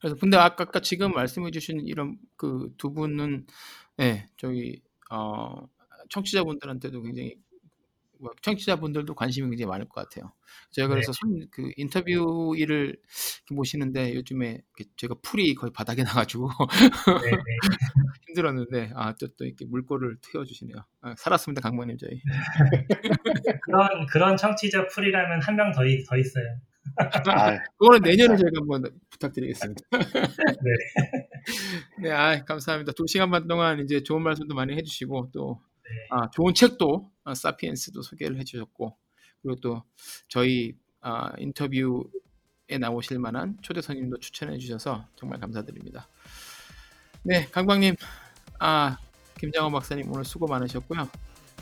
그래서 0.00 0.16
근데 0.16 0.36
아까, 0.36 0.64
아까 0.64 0.80
지금 0.80 1.12
말씀해주신 1.12 1.86
이런 1.86 2.18
그 2.36 2.70
두 2.78 2.92
분은 2.92 3.46
예 4.00 4.26
저희 4.36 4.80
어 5.10 5.68
청취자분들한테도 6.10 7.02
굉장히 7.02 7.36
뭐 7.50 7.51
청취자분들도 8.42 9.14
관심이 9.14 9.48
굉장히 9.48 9.68
많을 9.68 9.88
것 9.88 9.94
같아요. 10.08 10.32
제가 10.70 10.88
네. 10.88 10.94
그래서 10.94 11.12
손- 11.12 11.46
그 11.50 11.72
인터뷰 11.76 12.54
일을 12.56 12.88
이렇게 12.88 13.54
모시는데 13.54 14.14
요즘에 14.14 14.60
제가 14.96 15.16
풀이 15.22 15.54
거의 15.54 15.72
바닥에 15.72 16.02
나가지고 16.04 16.48
네, 17.22 17.30
네. 17.30 17.36
힘들었는데 18.28 18.92
아또 18.94 19.28
또 19.36 19.44
이렇게 19.44 19.64
물꼬를 19.66 20.16
트여주시네요. 20.20 20.76
아, 21.02 21.14
살았습니다 21.16 21.60
강모님 21.60 21.96
저희. 21.98 22.20
그런 23.64 24.06
그런 24.06 24.36
청취자 24.36 24.86
풀이라면 24.88 25.42
한 25.42 25.56
명 25.56 25.72
더 25.72 25.82
더 26.08 26.16
있어요. 26.18 26.44
아, 27.30 27.58
그거는 27.78 28.00
내년에 28.02 28.36
저희가 28.36 28.60
한번 28.60 28.84
부탁드리겠습니다. 29.10 29.82
네, 32.02 32.10
아, 32.10 32.44
감사합니다. 32.44 32.92
두 32.92 33.04
시간 33.06 33.30
반 33.30 33.46
동안 33.46 33.80
이제 33.80 34.02
좋은 34.02 34.22
말씀도 34.22 34.54
많이 34.54 34.74
해주시고 34.76 35.30
또 35.32 35.60
네. 35.62 35.71
아, 36.10 36.30
좋은 36.30 36.54
책도 36.54 37.10
아, 37.24 37.34
사피엔스도 37.34 38.02
소개를 38.02 38.38
해주셨고 38.38 38.96
그리고 39.42 39.60
또 39.60 39.82
저희 40.28 40.74
아, 41.00 41.32
인터뷰에 41.38 42.78
나오실 42.80 43.18
만한 43.18 43.56
초대 43.62 43.80
손님도 43.80 44.18
추천해 44.18 44.58
주셔서 44.58 45.06
정말 45.16 45.40
감사드립니다. 45.40 46.08
네, 47.24 47.46
강광님, 47.50 47.94
아 48.58 48.98
김장호 49.38 49.70
박사님 49.70 50.10
오늘 50.10 50.24
수고 50.24 50.46
많으셨고요. 50.46 51.08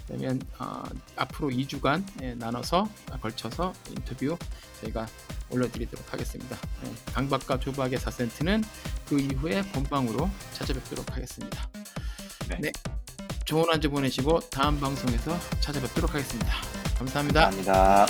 그러면 0.06 0.40
어, 0.59 0.82
앞으로 1.16 1.51
2주간 1.51 2.05
예, 2.22 2.34
나눠서 2.34 2.88
걸쳐서 3.20 3.72
인터뷰 3.90 4.36
저희가 4.80 5.06
올려드리도록 5.51 6.12
하겠습니다. 6.12 6.56
예, 6.84 7.12
강박과 7.12 7.60
조박의 7.60 7.98
4센트는 7.98 8.64
그 9.06 9.20
이후에 9.20 9.62
본방으로 9.72 10.28
찾아뵙도록 10.52 11.14
하겠습니다. 11.14 11.68
네. 12.48 12.59
네. 12.60 12.72
좋은 13.51 13.64
한 13.68 13.81
주 13.81 13.90
보내시고 13.90 14.39
다음 14.48 14.78
방송에서 14.78 15.36
찾아뵙도록 15.59 16.14
하겠습니다. 16.14 16.52
감사합니다. 16.97 17.51
감사합니다. 17.51 18.06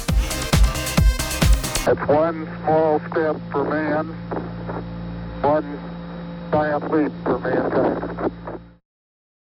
It's 1.87 2.09
one 2.11 2.47
small 2.61 3.01
step 3.09 3.41
for 3.49 3.65
man, 3.67 4.13
one 5.43 5.79
giant 6.53 6.85
leap 6.93 7.13
for 7.25 7.39
mankind. 7.41 8.40